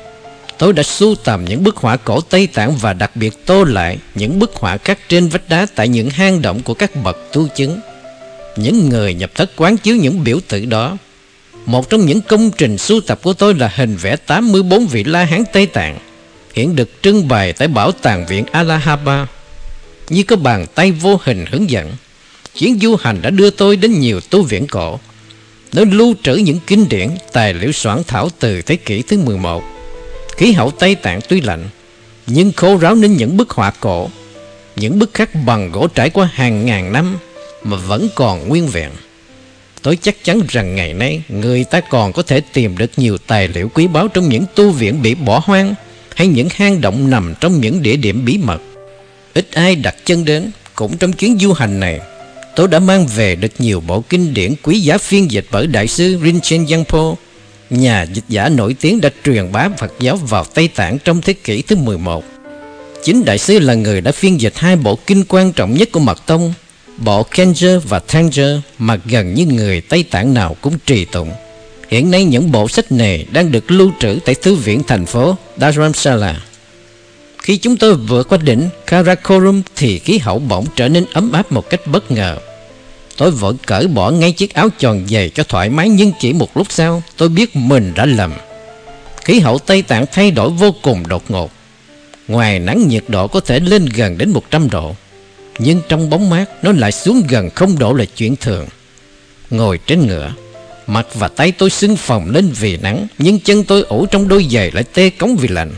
tôi 0.58 0.72
đã 0.72 0.82
sưu 0.82 1.14
tầm 1.14 1.44
những 1.44 1.64
bức 1.64 1.76
họa 1.76 1.96
cổ 1.96 2.20
Tây 2.20 2.46
Tạng 2.46 2.76
và 2.76 2.92
đặc 2.92 3.16
biệt 3.16 3.46
tô 3.46 3.64
lại 3.64 3.98
những 4.14 4.38
bức 4.38 4.54
họa 4.54 4.76
khắc 4.76 4.98
trên 5.08 5.28
vách 5.28 5.48
đá 5.48 5.66
tại 5.74 5.88
những 5.88 6.10
hang 6.10 6.42
động 6.42 6.62
của 6.62 6.74
các 6.74 7.02
bậc 7.02 7.16
tu 7.32 7.48
chứng. 7.56 7.80
Những 8.56 8.88
người 8.88 9.14
nhập 9.14 9.30
thất 9.34 9.50
quán 9.56 9.76
chiếu 9.76 9.96
những 9.96 10.24
biểu 10.24 10.38
tượng 10.48 10.68
đó. 10.68 10.96
Một 11.66 11.90
trong 11.90 12.06
những 12.06 12.20
công 12.20 12.50
trình 12.50 12.78
sưu 12.78 13.00
tập 13.00 13.20
của 13.22 13.32
tôi 13.32 13.54
là 13.54 13.72
hình 13.74 13.96
vẽ 13.96 14.16
84 14.16 14.86
vị 14.86 15.04
La 15.04 15.24
Hán 15.24 15.44
Tây 15.52 15.66
Tạng, 15.66 15.98
hiện 16.54 16.76
được 16.76 16.90
trưng 17.02 17.28
bày 17.28 17.52
tại 17.52 17.68
Bảo 17.68 17.92
tàng 17.92 18.26
viện 18.26 18.44
Allahabad. 18.52 19.28
Như 20.08 20.22
có 20.22 20.36
bàn 20.36 20.66
tay 20.74 20.92
vô 20.92 21.20
hình 21.22 21.44
hướng 21.50 21.70
dẫn, 21.70 21.92
chuyến 22.58 22.78
du 22.82 22.96
hành 22.96 23.22
đã 23.22 23.30
đưa 23.30 23.50
tôi 23.50 23.76
đến 23.76 24.00
nhiều 24.00 24.20
tu 24.20 24.42
viện 24.42 24.66
cổ, 24.66 24.98
nơi 25.72 25.86
lưu 25.86 26.14
trữ 26.22 26.34
những 26.34 26.58
kinh 26.66 26.88
điển, 26.88 27.08
tài 27.32 27.54
liệu 27.54 27.72
soạn 27.72 28.02
thảo 28.06 28.28
từ 28.38 28.62
thế 28.62 28.76
kỷ 28.76 29.02
thứ 29.02 29.18
11 29.18 29.64
Khí 30.36 30.52
hậu 30.52 30.70
Tây 30.70 30.94
Tạng 30.94 31.20
tuy 31.28 31.40
lạnh 31.40 31.68
Nhưng 32.26 32.52
khô 32.52 32.76
ráo 32.76 32.94
nên 32.94 33.16
những 33.16 33.36
bức 33.36 33.50
họa 33.50 33.72
cổ 33.80 34.08
Những 34.76 34.98
bức 34.98 35.14
khắc 35.14 35.30
bằng 35.46 35.72
gỗ 35.72 35.86
trải 35.86 36.10
qua 36.10 36.30
hàng 36.32 36.66
ngàn 36.66 36.92
năm 36.92 37.18
Mà 37.62 37.76
vẫn 37.76 38.08
còn 38.14 38.48
nguyên 38.48 38.66
vẹn 38.66 38.90
Tôi 39.84 39.98
chắc 40.02 40.24
chắn 40.24 40.40
rằng 40.48 40.74
ngày 40.74 40.94
nay 40.94 41.22
Người 41.28 41.64
ta 41.64 41.80
còn 41.80 42.12
có 42.12 42.22
thể 42.22 42.40
tìm 42.52 42.78
được 42.78 42.90
nhiều 42.96 43.18
tài 43.18 43.48
liệu 43.48 43.68
quý 43.68 43.86
báu 43.86 44.08
Trong 44.08 44.28
những 44.28 44.44
tu 44.54 44.70
viện 44.70 45.02
bị 45.02 45.14
bỏ 45.14 45.42
hoang 45.44 45.74
Hay 46.16 46.26
những 46.26 46.48
hang 46.54 46.80
động 46.80 47.10
nằm 47.10 47.34
trong 47.40 47.60
những 47.60 47.82
địa 47.82 47.96
điểm 47.96 48.24
bí 48.24 48.38
mật 48.38 48.62
Ít 49.34 49.48
ai 49.52 49.76
đặt 49.76 49.94
chân 50.04 50.24
đến 50.24 50.50
Cũng 50.74 50.96
trong 50.96 51.12
chuyến 51.12 51.38
du 51.40 51.52
hành 51.52 51.80
này 51.80 52.00
Tôi 52.56 52.68
đã 52.68 52.78
mang 52.78 53.06
về 53.06 53.36
được 53.36 53.52
nhiều 53.58 53.80
bộ 53.80 54.00
kinh 54.00 54.34
điển 54.34 54.54
quý 54.62 54.80
giá 54.80 54.98
phiên 54.98 55.30
dịch 55.30 55.46
bởi 55.50 55.66
Đại 55.66 55.88
sư 55.88 56.18
Rinchen 56.22 56.66
Yangpo 56.70 57.14
nhà 57.70 58.02
dịch 58.02 58.24
giả 58.28 58.48
nổi 58.48 58.76
tiếng 58.80 59.00
đã 59.00 59.10
truyền 59.24 59.52
bá 59.52 59.68
Phật 59.78 59.92
giáo 60.00 60.16
vào 60.16 60.44
Tây 60.44 60.68
Tạng 60.68 60.98
trong 60.98 61.20
thế 61.20 61.32
kỷ 61.32 61.62
thứ 61.62 61.76
11. 61.76 62.24
Chính 63.04 63.24
đại 63.24 63.38
sư 63.38 63.58
là 63.58 63.74
người 63.74 64.00
đã 64.00 64.12
phiên 64.12 64.40
dịch 64.40 64.56
hai 64.56 64.76
bộ 64.76 64.98
kinh 65.06 65.24
quan 65.28 65.52
trọng 65.52 65.74
nhất 65.74 65.88
của 65.92 66.00
Mật 66.00 66.26
Tông, 66.26 66.54
bộ 66.96 67.22
Kenja 67.30 67.80
và 67.80 67.98
Tanger 67.98 68.58
mà 68.78 68.98
gần 69.04 69.34
như 69.34 69.46
người 69.46 69.80
Tây 69.80 70.02
Tạng 70.02 70.34
nào 70.34 70.56
cũng 70.60 70.78
trì 70.86 71.04
tụng. 71.04 71.30
Hiện 71.88 72.10
nay 72.10 72.24
những 72.24 72.52
bộ 72.52 72.68
sách 72.68 72.92
này 72.92 73.26
đang 73.32 73.52
được 73.52 73.70
lưu 73.70 73.92
trữ 74.00 74.18
tại 74.24 74.34
Thư 74.34 74.54
viện 74.54 74.82
thành 74.86 75.06
phố 75.06 75.36
Dharamsala. 75.56 76.40
Khi 77.38 77.56
chúng 77.56 77.76
tôi 77.76 77.94
vượt 77.94 78.28
qua 78.28 78.38
đỉnh 78.38 78.68
Karakorum 78.86 79.62
thì 79.76 79.98
khí 79.98 80.18
hậu 80.18 80.38
bỗng 80.38 80.66
trở 80.76 80.88
nên 80.88 81.04
ấm 81.12 81.32
áp 81.32 81.52
một 81.52 81.70
cách 81.70 81.80
bất 81.86 82.10
ngờ. 82.10 82.38
Tôi 83.16 83.30
vội 83.30 83.54
cởi 83.66 83.86
bỏ 83.86 84.10
ngay 84.10 84.32
chiếc 84.32 84.54
áo 84.54 84.68
tròn 84.78 85.06
dày 85.08 85.28
cho 85.28 85.44
thoải 85.44 85.70
mái 85.70 85.88
Nhưng 85.88 86.12
chỉ 86.20 86.32
một 86.32 86.56
lúc 86.56 86.66
sau 86.70 87.02
tôi 87.16 87.28
biết 87.28 87.56
mình 87.56 87.92
đã 87.94 88.06
lầm 88.06 88.32
Khí 89.24 89.40
hậu 89.40 89.58
Tây 89.58 89.82
Tạng 89.82 90.04
thay 90.12 90.30
đổi 90.30 90.50
vô 90.50 90.74
cùng 90.82 91.08
đột 91.08 91.22
ngột 91.28 91.50
Ngoài 92.28 92.58
nắng 92.58 92.88
nhiệt 92.88 93.04
độ 93.08 93.26
có 93.28 93.40
thể 93.40 93.60
lên 93.60 93.86
gần 93.94 94.18
đến 94.18 94.30
100 94.30 94.70
độ 94.70 94.94
nhưng 95.58 95.80
trong 95.88 96.10
bóng 96.10 96.30
mát, 96.30 96.44
Nó 96.62 96.72
lại 96.72 96.92
xuống 96.92 97.22
gần 97.28 97.50
không 97.50 97.78
độ 97.78 97.92
là 97.92 98.04
chuyện 98.16 98.36
thường. 98.36 98.66
Ngồi 99.50 99.78
trên 99.86 100.06
ngựa, 100.06 100.32
Mặt 100.86 101.06
và 101.14 101.28
tay 101.28 101.52
tôi 101.52 101.70
sưng 101.70 101.96
phồng 101.96 102.30
lên 102.30 102.50
vì 102.60 102.76
nắng, 102.76 103.06
Nhưng 103.18 103.40
chân 103.40 103.64
tôi 103.64 103.82
ủ 103.82 104.06
trong 104.06 104.28
đôi 104.28 104.46
giày 104.50 104.70
lại 104.70 104.84
tê 104.84 105.10
cống 105.10 105.36
vì 105.36 105.48
lạnh. 105.48 105.72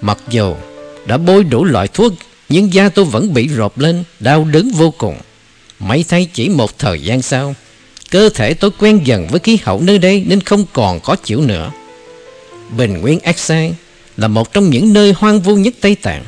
Mặc 0.00 0.18
dù 0.28 0.54
đã 1.06 1.16
bôi 1.16 1.44
đủ 1.44 1.64
loại 1.64 1.88
thuốc, 1.88 2.12
Nhưng 2.48 2.74
da 2.74 2.88
tôi 2.88 3.04
vẫn 3.04 3.34
bị 3.34 3.48
rộp 3.48 3.78
lên, 3.78 4.04
Đau 4.20 4.44
đớn 4.44 4.70
vô 4.70 4.90
cùng. 4.98 5.16
Mấy 5.78 6.04
thay 6.08 6.28
chỉ 6.32 6.48
một 6.48 6.78
thời 6.78 7.02
gian 7.02 7.22
sau, 7.22 7.54
Cơ 8.10 8.28
thể 8.28 8.54
tôi 8.54 8.70
quen 8.78 9.00
dần 9.04 9.26
với 9.26 9.40
khí 9.40 9.58
hậu 9.62 9.80
nơi 9.80 9.98
đây 9.98 10.24
Nên 10.26 10.40
không 10.40 10.64
còn 10.72 11.00
khó 11.00 11.16
chịu 11.16 11.40
nữa. 11.40 11.70
Bình 12.76 13.00
Nguyên 13.00 13.20
Aksai 13.20 13.74
Là 14.16 14.28
một 14.28 14.52
trong 14.52 14.70
những 14.70 14.92
nơi 14.92 15.12
hoang 15.12 15.40
vu 15.40 15.56
nhất 15.56 15.74
Tây 15.80 15.94
Tạng. 15.94 16.24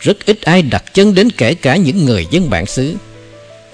Rất 0.00 0.26
ít 0.26 0.42
ai 0.42 0.62
đặt 0.62 0.94
chân 0.94 1.14
đến 1.14 1.30
kể 1.30 1.54
cả 1.54 1.76
những 1.76 2.04
người 2.04 2.26
dân 2.30 2.50
bản 2.50 2.66
xứ 2.66 2.94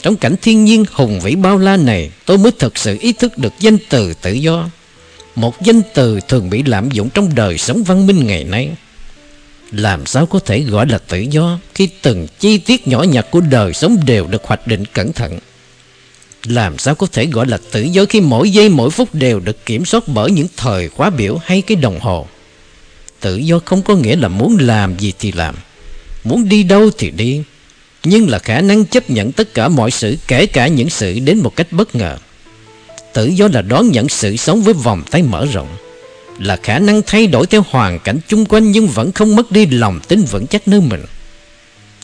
Trong 0.02 0.17
cảnh 0.17 0.35
thiên 0.43 0.64
nhiên 0.64 0.85
hùng 0.93 1.21
vĩ 1.21 1.35
bao 1.35 1.59
la 1.59 1.76
này 1.76 2.11
Tôi 2.26 2.38
mới 2.38 2.52
thực 2.59 2.79
sự 2.79 2.97
ý 3.00 3.12
thức 3.12 3.38
được 3.38 3.52
danh 3.61 3.76
từ 3.88 4.14
tự 4.14 4.33
do 4.33 4.69
Một 5.35 5.62
danh 5.62 5.83
từ 5.95 6.21
thường 6.29 6.50
bị 6.50 6.62
lạm 6.62 6.91
dụng 6.91 7.11
trong 7.11 7.35
đời 7.35 7.59
sống 7.59 7.85
văn 7.85 8.07
minh 8.07 8.26
ngày 8.26 8.45
nay 8.45 8.71
làm 9.73 10.07
sao 10.07 10.26
có 10.26 10.38
thể 10.38 10.61
gọi 10.61 10.87
là 10.87 10.99
tự 10.99 11.19
do 11.19 11.59
khi 11.75 11.88
từng 12.02 12.26
chi 12.41 12.59
tiết 12.59 12.88
nhỏ 12.88 13.02
nhặt 13.02 13.26
của 13.31 13.41
đời 13.41 13.73
sống 13.73 14.05
đều 14.07 14.26
được 14.26 14.45
hoạch 14.45 14.67
định 14.67 14.85
cẩn 14.85 15.12
thận? 15.12 15.38
Làm 16.45 16.79
sao 16.79 16.95
có 16.95 17.07
thể 17.12 17.26
gọi 17.26 17.47
là 17.47 17.59
tự 17.71 17.83
do 17.83 18.05
khi 18.05 18.21
mỗi 18.21 18.50
giây 18.50 18.69
mỗi 18.69 18.91
phút 18.91 19.14
đều 19.14 19.41
được 19.41 19.67
kiểm 19.67 19.85
soát 19.85 20.09
bởi 20.09 20.31
những 20.31 20.47
thời 20.57 20.88
khóa 20.88 21.11
biểu 21.11 21.38
hay 21.45 21.62
cái 21.62 21.76
đồng 21.76 22.00
hồ? 22.00 22.26
Tự 23.21 23.37
do 23.37 23.59
không 23.64 23.83
có 23.83 23.95
nghĩa 23.95 24.17
là 24.17 24.29
muốn 24.29 24.57
làm 24.61 24.99
gì 24.99 25.12
thì 25.19 25.33
làm, 25.33 25.55
muốn 26.25 26.49
đi 26.49 26.62
đâu 26.62 26.91
thì 26.99 27.11
đi, 27.11 27.43
nhưng 28.05 28.29
là 28.29 28.38
khả 28.38 28.61
năng 28.61 28.85
chấp 28.85 29.11
nhận 29.11 29.33
tất 29.33 29.55
cả 29.55 29.69
mọi 29.69 29.91
sự 29.91 30.17
kể 30.29 30.47
cả 30.47 30.67
những 30.67 30.91
sự 30.91 31.19
đến 31.19 31.38
một 31.38 31.57
cách 31.57 31.73
bất 31.73 31.95
ngờ. 31.95 32.17
Tự 33.12 33.26
do 33.26 33.49
là 33.52 33.62
đón 33.62 33.91
nhận 33.91 34.09
sự 34.09 34.37
sống 34.37 34.62
với 34.62 34.75
vòng 34.75 35.02
tay 35.11 35.23
mở 35.23 35.47
rộng 35.52 35.69
là 36.38 36.57
khả 36.57 36.79
năng 36.79 37.02
thay 37.07 37.26
đổi 37.26 37.47
theo 37.47 37.64
hoàn 37.71 37.99
cảnh 37.99 38.19
chung 38.29 38.47
quanh 38.47 38.71
nhưng 38.71 38.87
vẫn 38.87 39.12
không 39.12 39.37
mất 39.37 39.50
đi 39.50 39.67
lòng 39.67 40.00
tin 40.09 40.23
vững 40.23 40.47
chắc 40.47 40.69
nơi 40.69 40.81
mình. 40.81 41.05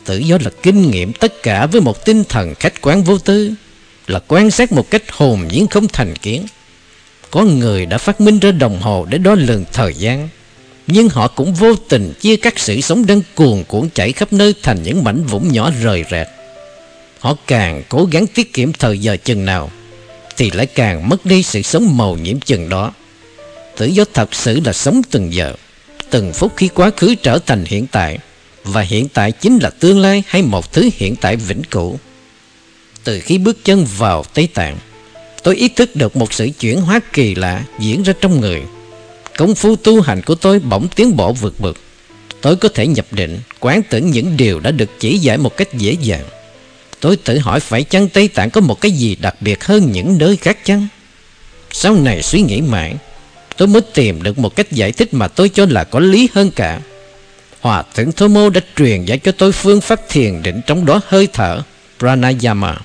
Tự 0.05 0.19
do 0.19 0.39
là 0.45 0.51
kinh 0.63 0.91
nghiệm 0.91 1.13
tất 1.13 1.43
cả 1.43 1.67
với 1.67 1.81
một 1.81 2.05
tinh 2.05 2.25
thần 2.25 2.55
khách 2.55 2.81
quan 2.81 3.05
vô 3.05 3.19
tư, 3.19 3.53
là 4.07 4.21
quan 4.29 4.51
sát 4.51 4.73
một 4.73 4.91
cách 4.91 5.03
hồn 5.13 5.49
nhiên 5.51 5.67
không 5.67 5.89
thành 5.89 6.17
kiến. 6.17 6.47
Có 7.31 7.43
người 7.43 7.87
đã 7.87 7.99
phát 7.99 8.21
minh 8.21 8.39
ra 8.39 8.51
đồng 8.51 8.81
hồ 8.81 9.07
để 9.11 9.19
đo 9.19 9.35
lường 9.35 9.65
thời 9.73 9.95
gian, 9.95 10.29
nhưng 10.89 11.09
họ 11.09 11.29
cũng 11.29 11.55
vô 11.55 11.75
tình 11.89 12.13
chia 12.21 12.37
cắt 12.37 12.59
sự 12.59 12.81
sống 12.81 13.07
đang 13.07 13.23
cuồn 13.35 13.65
cuộn 13.69 13.89
chảy 13.95 14.13
khắp 14.13 14.33
nơi 14.33 14.55
thành 14.63 14.83
những 14.83 15.05
mảnh 15.05 15.25
vũng 15.25 15.53
nhỏ 15.53 15.71
rời 15.83 16.05
rạc. 16.11 16.29
Họ 17.19 17.37
càng 17.47 17.83
cố 17.89 18.09
gắng 18.11 18.27
tiết 18.27 18.53
kiệm 18.53 18.73
thời 18.73 18.99
giờ 18.99 19.17
chừng 19.25 19.45
nào, 19.45 19.71
thì 20.37 20.51
lại 20.51 20.67
càng 20.67 21.09
mất 21.09 21.27
đi 21.27 21.43
sự 21.43 21.63
sống 21.63 21.97
màu 21.97 22.17
nhiễm 22.17 22.41
chừng 22.41 22.69
đó. 22.69 22.93
Tự 23.79 23.87
do 23.87 24.05
thật 24.15 24.35
sự 24.35 24.61
là 24.65 24.73
sống 24.73 25.03
từng 25.11 25.35
giờ 25.35 25.55
Từng 26.11 26.33
phút 26.33 26.53
khi 26.57 26.69
quá 26.69 26.91
khứ 26.97 27.15
trở 27.15 27.39
thành 27.39 27.65
hiện 27.65 27.87
tại 27.87 28.19
Và 28.65 28.81
hiện 28.81 29.09
tại 29.09 29.33
chính 29.33 29.59
là 29.59 29.71
tương 29.71 30.01
lai 30.01 30.23
Hay 30.27 30.43
một 30.43 30.73
thứ 30.73 30.91
hiện 30.95 31.17
tại 31.17 31.37
vĩnh 31.37 31.63
cửu 31.71 31.99
Từ 33.05 33.21
khi 33.21 33.39
bước 33.39 33.65
chân 33.65 33.87
vào 33.99 34.25
Tây 34.35 34.49
Tạng 34.55 34.77
Tôi 35.43 35.57
ý 35.57 35.69
thức 35.69 35.97
được 35.97 36.17
một 36.17 36.33
sự 36.33 36.49
chuyển 36.61 36.81
hóa 36.81 37.01
kỳ 37.13 37.35
lạ 37.35 37.63
Diễn 37.79 38.03
ra 38.03 38.13
trong 38.21 38.41
người 38.41 38.63
Công 39.39 39.55
phu 39.55 39.77
tu 39.77 40.01
hành 40.01 40.23
của 40.23 40.35
tôi 40.35 40.59
bỗng 40.59 40.89
tiến 40.89 41.17
bộ 41.17 41.33
vượt 41.33 41.61
bực 41.61 41.77
Tôi 42.41 42.57
có 42.57 42.69
thể 42.75 42.87
nhập 42.87 43.07
định, 43.11 43.39
Quán 43.61 43.83
tưởng 43.91 44.11
những 44.11 44.37
điều 44.37 44.61
đã 44.61 44.71
được 44.71 44.91
chỉ 45.01 45.19
giải 45.19 45.39
một 45.39 45.57
cách 45.57 45.75
dễ 45.75 45.97
dàng 46.01 46.25
Tôi 47.01 47.17
tự 47.17 47.39
hỏi 47.39 47.61
phải 47.61 47.83
chăng 47.83 48.09
Tây 48.09 48.29
Tạng 48.29 48.51
có 48.51 48.61
một 48.61 48.81
cái 48.81 48.93
gì 48.93 49.17
đặc 49.21 49.35
biệt 49.41 49.65
hơn 49.65 49.93
những 49.93 50.19
nơi 50.19 50.37
khác 50.37 50.59
chăng 50.65 50.89
Sau 51.71 51.95
này 51.95 52.23
suy 52.23 52.43
nghĩ 52.43 52.61
mãi, 52.61 52.95
tôi 53.57 53.69
mới 53.69 53.83
tìm 53.95 54.23
được 54.23 54.39
một 54.39 54.57
cách 54.57 54.73
giải 54.73 54.93
thích 54.93 55.15
mà 55.15 55.29
tôi 55.29 55.49
cho 55.49 55.67
là 55.71 55.85
có 55.85 56.01
lý 56.01 56.29
hơn 56.35 56.51
cả. 56.51 56.81
Hòa 57.61 57.83
thượng 57.95 58.13
Thomo 58.13 58.49
đã 58.49 58.61
truyền 58.77 59.05
dạy 59.05 59.19
cho 59.19 59.33
tôi 59.33 59.53
phương 59.53 59.81
pháp 59.81 60.01
thiền 60.09 60.43
định 60.43 60.61
trong 60.67 60.87
đó 60.87 61.01
hơi 61.07 61.29
thở, 61.33 61.63
pranayama 61.99 62.77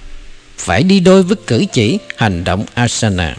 phải 0.57 0.83
đi 0.83 0.99
đôi 0.99 1.23
với 1.23 1.37
cử 1.47 1.65
chỉ, 1.73 1.97
hành 2.17 2.43
động, 2.43 2.65
asana, 2.73 3.35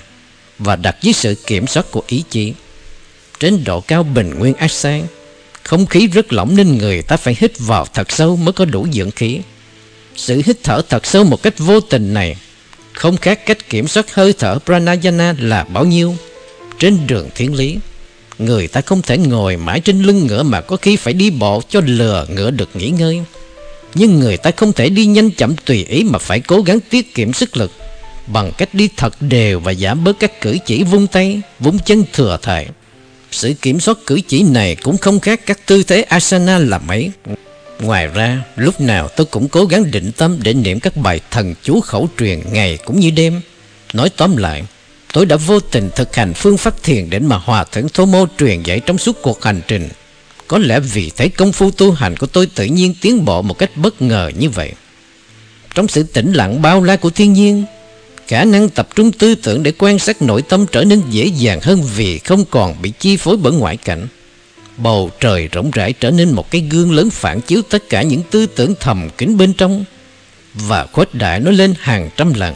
và 0.59 0.77
đặt 0.77 0.97
dưới 1.03 1.13
sự 1.13 1.35
kiểm 1.47 1.67
soát 1.67 1.87
của 1.91 2.03
ý 2.07 2.25
chí. 2.31 2.53
Trên 3.41 3.65
độ 3.65 3.81
cao 3.81 4.03
bình 4.03 4.35
nguyên 4.39 4.55
ác 4.55 4.71
sang, 4.71 5.07
không 5.63 5.87
khí 5.87 6.07
rất 6.07 6.33
lỏng 6.33 6.57
nên 6.57 6.79
người 6.79 7.03
ta 7.03 7.17
phải 7.17 7.37
hít 7.39 7.53
vào 7.59 7.87
thật 7.95 8.13
sâu 8.13 8.37
mới 8.37 8.53
có 8.53 8.65
đủ 8.65 8.87
dưỡng 8.93 9.11
khí. 9.11 9.41
Sự 10.17 10.43
hít 10.47 10.57
thở 10.63 10.83
thật 10.89 11.07
sâu 11.07 11.25
một 11.25 11.43
cách 11.43 11.55
vô 11.59 11.81
tình 11.81 12.15
này 12.15 12.37
không 12.95 13.17
khác 13.17 13.47
cách 13.47 13.71
kiểm 13.71 13.89
soát 13.89 14.15
hơi 14.15 14.35
thở 14.39 14.59
pranayama 14.67 15.35
là 15.39 15.65
bao 15.65 15.85
nhiêu. 15.85 16.17
Trên 16.79 17.07
đường 17.07 17.29
thiên 17.35 17.55
lý 17.55 17.79
Người 18.39 18.69
ta 18.69 18.81
không 18.81 19.03
thể 19.03 19.19
ngồi 19.19 19.57
mãi 19.57 19.81
trên 19.81 20.03
lưng 20.03 20.27
ngựa 20.27 20.43
Mà 20.43 20.61
có 20.61 20.77
khi 20.77 20.97
phải 20.97 21.15
đi 21.15 21.31
bộ 21.31 21.63
cho 21.69 21.81
lừa 21.85 22.27
ngựa 22.31 22.51
được 22.51 22.77
nghỉ 22.77 22.91
ngơi. 22.91 23.21
Nhưng 23.95 24.21
người 24.21 24.37
ta 24.37 24.51
không 24.57 24.73
thể 24.73 24.89
đi 24.89 25.07
nhanh 25.07 25.31
chậm 25.31 25.57
tùy 25.57 25.85
ý 25.85 26.05
Mà 26.05 26.19
phải 26.19 26.41
cố 26.41 26.63
gắng 26.63 26.79
tiết 26.91 27.15
kiệm 27.15 27.33
sức 27.33 27.57
lực 27.57 27.71
Bằng 28.27 28.53
cách 28.59 28.75
đi 28.75 28.89
thật 28.97 29.23
đều 29.23 29.61
và 29.61 29.75
giảm 29.75 30.05
bớt 30.05 30.19
các 30.19 30.41
cử 30.41 30.59
chỉ 30.67 30.83
vung 30.83 31.07
tay 31.07 31.41
Vung 31.61 31.79
chân 31.79 32.05
thừa 32.13 32.39
thải. 32.43 32.69
Sự 33.35 33.55
kiểm 33.63 33.81
soát 33.81 33.99
cử 34.07 34.21
chỉ 34.29 34.43
này 34.43 34.77
cũng 34.77 34.99
không 34.99 35.21
khác 35.21 35.41
các 35.47 35.67
tư 35.67 35.83
thế 35.83 36.03
asana 36.03 36.59
là 36.59 36.79
mấy 36.79 37.11
Ngoài 37.81 38.07
ra, 38.07 38.45
lúc 38.57 38.81
nào 38.81 39.09
tôi 39.17 39.27
cũng 39.27 39.49
cố 39.49 39.65
gắng 39.65 39.91
định 39.91 40.13
tâm 40.17 40.39
để 40.43 40.55
niệm 40.55 40.81
các 40.81 40.97
bài 40.97 41.21
thần 41.31 41.55
chú 41.63 41.81
khẩu 41.81 42.09
truyền 42.19 42.41
ngày 42.53 42.79
cũng 42.85 43.01
như 43.01 43.11
đêm. 43.11 43.41
Nói 43.93 44.11
tóm 44.17 44.37
lại, 44.37 44.65
Tôi 45.15 45.27
đã 45.27 45.37
vô 45.37 45.61
tình 45.61 45.91
thực 45.97 46.17
hành 46.17 46.35
phương 46.35 46.57
pháp 46.57 46.83
thiền 46.83 47.11
định 47.11 47.27
mà 47.27 47.37
Hòa 47.37 47.65
Thượng 47.65 47.89
Thô 47.89 48.07
Mô 48.07 48.27
truyền 48.39 48.63
dạy 48.63 48.81
trong 48.81 48.99
suốt 48.99 49.23
cuộc 49.23 49.45
hành 49.45 49.61
trình. 49.69 49.89
Có 50.49 50.59
lẽ 50.59 50.81
vì 50.81 51.11
thấy 51.17 51.29
công 51.29 51.53
phu 51.53 51.71
tu 51.71 51.93
hành 51.93 52.17
của 52.17 52.27
tôi 52.27 52.47
tự 52.47 52.65
nhiên 52.65 52.95
tiến 53.01 53.25
bộ 53.25 53.43
một 53.43 53.59
cách 53.59 53.71
bất 53.77 54.03
ngờ 54.03 54.31
như 54.39 54.51
vậy. 54.51 54.73
Trong 55.75 55.89
sự 55.89 56.03
tĩnh 56.03 56.33
lặng 56.33 56.63
bao 56.63 56.83
la 56.83 56.97
của 56.97 57.11
thiên 57.11 57.33
nhiên, 57.33 57.65
khả 58.29 58.45
năng 58.45 58.69
tập 58.69 58.89
trung 58.95 59.13
tư 59.13 59.35
tưởng 59.35 59.63
để 59.63 59.73
quan 59.79 59.99
sát 59.99 60.23
nội 60.23 60.43
tâm 60.43 60.67
trở 60.73 60.85
nên 60.85 61.03
dễ 61.11 61.25
dàng 61.27 61.61
hơn 61.63 61.83
vì 61.97 62.19
không 62.19 62.45
còn 62.51 62.83
bị 62.83 62.93
chi 62.99 63.17
phối 63.17 63.37
bởi 63.37 63.53
ngoại 63.53 63.77
cảnh. 63.77 64.07
Bầu 64.77 65.11
trời 65.21 65.49
rộng 65.53 65.71
rãi 65.71 65.93
trở 65.93 66.11
nên 66.11 66.31
một 66.31 66.51
cái 66.51 66.61
gương 66.71 66.93
lớn 66.93 67.11
phản 67.11 67.41
chiếu 67.41 67.63
tất 67.63 67.89
cả 67.89 68.03
những 68.03 68.23
tư 68.31 68.47
tưởng 68.47 68.75
thầm 68.81 69.11
kín 69.19 69.37
bên 69.37 69.53
trong, 69.53 69.85
và 70.55 70.87
khuếch 70.87 71.15
đại 71.15 71.41
nó 71.41 71.51
lên 71.51 71.75
hàng 71.81 72.11
trăm 72.17 72.35
lần. 72.35 72.55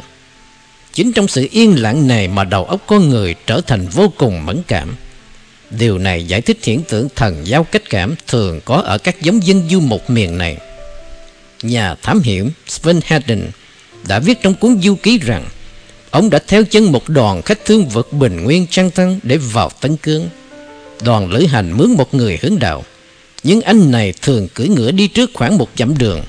Chính 0.92 1.12
trong 1.12 1.28
sự 1.28 1.48
yên 1.50 1.82
lặng 1.82 2.08
này 2.08 2.28
mà 2.28 2.44
đầu 2.44 2.64
óc 2.64 2.80
con 2.87 3.08
người 3.08 3.34
trở 3.46 3.60
thành 3.60 3.87
vô 3.88 4.12
cùng 4.18 4.46
mẫn 4.46 4.62
cảm. 4.68 4.96
Điều 5.70 5.98
này 5.98 6.26
giải 6.26 6.40
thích 6.40 6.58
hiện 6.62 6.82
tượng 6.88 7.08
thần 7.16 7.46
giao 7.46 7.64
cách 7.64 7.82
cảm 7.90 8.14
thường 8.26 8.60
có 8.64 8.75
ở 8.75 8.98
các 8.98 9.22
giống 9.22 9.46
dân 9.46 9.68
du 9.70 9.80
một 9.80 10.10
miền 10.10 10.38
này. 10.38 10.56
Nhà 11.62 11.94
thám 12.02 12.20
hiểm 12.20 12.50
Sven 12.66 13.00
Hedden 13.04 13.50
đã 14.08 14.18
viết 14.18 14.42
trong 14.42 14.54
cuốn 14.54 14.80
du 14.82 14.94
ký 14.94 15.18
rằng 15.18 15.44
ông 16.11 16.31
đã 16.31 16.38
theo 16.47 16.65
chân 16.65 16.93
một 16.93 17.09
đoàn 17.09 17.43
khách 17.43 17.65
thương 17.65 17.88
vượt 17.88 18.12
bình 18.12 18.45
nguyên 18.45 18.67
trăng 18.71 18.91
tăng 18.91 19.21
để 19.23 19.37
vào 19.37 19.71
Tân 19.81 19.97
Cương. 19.97 20.29
Đoàn 21.03 21.31
lữ 21.31 21.47
hành 21.47 21.77
mướn 21.77 21.91
một 21.91 22.15
người 22.15 22.38
hướng 22.43 22.59
đạo, 22.59 22.85
nhưng 23.43 23.61
anh 23.61 23.91
này 23.91 24.12
thường 24.23 24.49
cưỡi 24.55 24.69
ngựa 24.69 24.91
đi 24.91 25.09
trước 25.09 25.31
khoảng 25.35 25.59
một 25.59 25.69
dặm 25.77 25.99
đường 25.99 26.21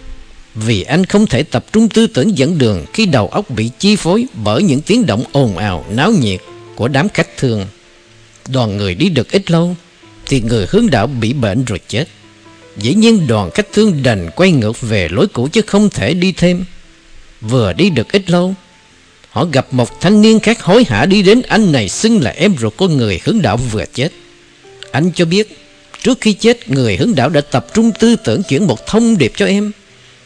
vì 0.56 0.84
anh 0.84 1.06
không 1.06 1.28
thể 1.28 1.44
tập 1.44 1.66
trung 1.72 1.90
tư 1.90 2.08
tưởng 2.08 2.38
dẫn 2.38 2.58
đường 2.58 2.86
khi 2.94 3.06
đầu 3.06 3.28
óc 3.28 3.50
bị 3.50 3.72
chi 3.80 3.96
phối 3.96 4.26
bởi 4.44 4.64
những 4.64 4.82
tiếng 4.82 5.06
động 5.06 5.24
ồn 5.32 5.58
ào, 5.58 5.86
náo 5.90 6.12
nhiệt 6.12 6.40
của 6.76 6.88
đám 6.88 7.10
khách 7.10 7.38
thương. 7.38 7.66
Đoàn 8.48 8.78
người 8.78 8.96
đi 8.96 9.10
được 9.10 9.32
ít 9.32 9.52
lâu 9.52 9.76
thì 10.26 10.42
người 10.42 10.66
hướng 10.70 10.90
đạo 10.90 11.08
bị 11.08 11.34
bệnh 11.34 11.66
rồi 11.66 11.80
chết. 11.88 12.06
Dĩ 12.78 12.94
nhiên 12.94 13.28
đoàn 13.28 13.52
khách 13.52 13.74
thương 13.74 14.04
đành 14.04 14.30
quay 14.36 14.52
ngược 14.52 14.82
về 14.82 15.10
lối 15.12 15.28
cũ 15.28 15.48
chứ 15.52 15.62
không 15.62 15.90
thể 15.90 16.14
đi 16.14 16.32
thêm. 16.32 16.66
Vừa 17.42 17.74
đi 17.74 17.90
được 17.90 18.12
ít 18.12 18.30
lâu, 18.30 18.54
họ 19.30 19.46
gặp 19.46 19.74
một 19.74 20.02
thanh 20.02 20.22
niên 20.22 20.40
khác 20.40 20.62
hối 20.62 20.86
hả 20.90 21.06
đi 21.06 21.22
đến 21.22 21.42
anh 21.42 21.72
này 21.72 21.90
xưng 21.90 22.24
là 22.24 22.32
em 22.32 22.56
ruột 22.60 22.78
của 22.78 22.88
người 22.88 23.20
hướng 23.24 23.42
đạo 23.42 23.58
vừa 23.58 23.86
chết. 23.94 24.10
Anh 24.92 25.12
cho 25.16 25.26
biết, 25.26 25.58
trước 26.04 26.22
khi 26.22 26.34
chết 26.34 26.70
người 26.70 26.98
hướng 26.98 27.16
đạo 27.16 27.30
đã 27.30 27.42
tập 27.42 27.68
trung 27.74 27.92
tư 28.00 28.16
tưởng 28.16 28.44
chuyển 28.44 28.68
một 28.68 28.88
thông 28.88 29.18
điệp 29.18 29.32
cho 29.36 29.46
em 29.46 29.72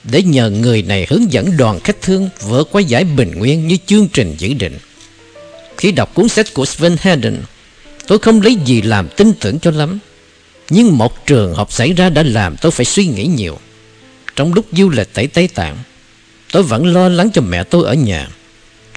để 0.04 0.24
nhờ 0.24 0.50
người 0.50 0.82
này 0.82 1.08
hướng 1.10 1.32
dẫn 1.32 1.58
đoàn 1.58 1.80
khách 1.80 2.02
thương 2.02 2.30
vượt 2.42 2.70
qua 2.72 2.82
giải 2.82 3.04
bình 3.04 3.32
nguyên 3.36 3.68
như 3.68 3.78
chương 3.86 4.08
trình 4.08 4.36
dự 4.38 4.54
định. 4.54 4.78
Khi 5.78 5.92
đọc 5.92 6.14
cuốn 6.14 6.30
sách 6.30 6.54
của 6.54 6.66
Sven 6.66 6.96
Hedden, 7.00 7.42
tôi 8.08 8.20
không 8.20 8.42
lấy 8.42 8.56
gì 8.66 8.82
làm 8.82 9.08
tin 9.08 9.34
tưởng 9.40 9.60
cho 9.60 9.72
lắm. 9.72 10.00
Nhưng 10.70 10.98
một 10.98 11.26
trường 11.26 11.54
hợp 11.54 11.72
xảy 11.72 11.94
ra 11.94 12.10
đã 12.10 12.24
làm 12.24 12.58
tôi 12.58 12.72
phải 12.72 12.86
suy 12.86 13.06
nghĩ 13.06 13.26
nhiều. 13.26 13.60
Trong 14.36 14.54
lúc 14.54 14.66
du 14.72 14.90
lịch 14.90 15.10
tại 15.14 15.28
Tây 15.28 15.48
Tạng, 15.48 15.78
tôi 16.52 16.64
vẫn 16.64 16.86
lo 16.86 17.10
lắng 17.10 17.30
cho 17.34 17.42
mẹ 17.42 17.64
tôi 17.64 17.86
ở 17.86 17.94
nhà. 17.94 18.30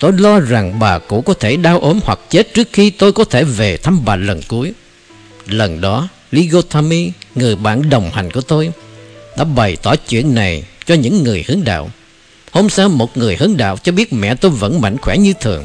Tôi 0.00 0.12
lo 0.12 0.41
rằng 0.41 0.79
bà 0.79 0.99
cụ 0.99 1.21
có 1.21 1.35
thể 1.35 1.57
đau 1.57 1.81
ốm 1.81 2.00
hoặc 2.05 2.19
chết 2.31 2.55
trước 2.55 2.69
khi 2.73 2.91
tôi 2.91 3.12
có 3.12 3.25
thể 3.25 3.45
về 3.45 3.76
thăm 3.76 4.05
bà 4.05 4.17
lần 4.17 4.43
cuối. 4.49 4.73
Lần 5.47 5.81
đó, 5.81 6.09
Ligotami, 6.31 7.12
Người 7.35 7.57
bạn 7.57 7.91
đồng 7.91 8.11
hành 8.11 8.31
của 8.31 8.41
tôi, 8.41 8.71
Đã 9.37 9.45
bày 9.45 9.76
tỏ 9.76 9.97
chuyện 9.97 10.35
này 10.35 10.65
cho 10.87 10.95
những 10.95 11.23
người 11.23 11.45
hướng 11.49 11.65
đạo. 11.65 11.91
Hôm 12.53 12.71
sau, 12.71 12.88
một 12.88 13.17
người 13.17 13.37
hướng 13.37 13.57
đạo 13.57 13.76
cho 13.83 13.93
biết 13.93 14.12
mẹ 14.12 14.35
tôi 14.35 14.50
vẫn 14.50 14.81
mạnh 14.81 14.97
khỏe 15.03 15.17
như 15.19 15.33
thường, 15.41 15.65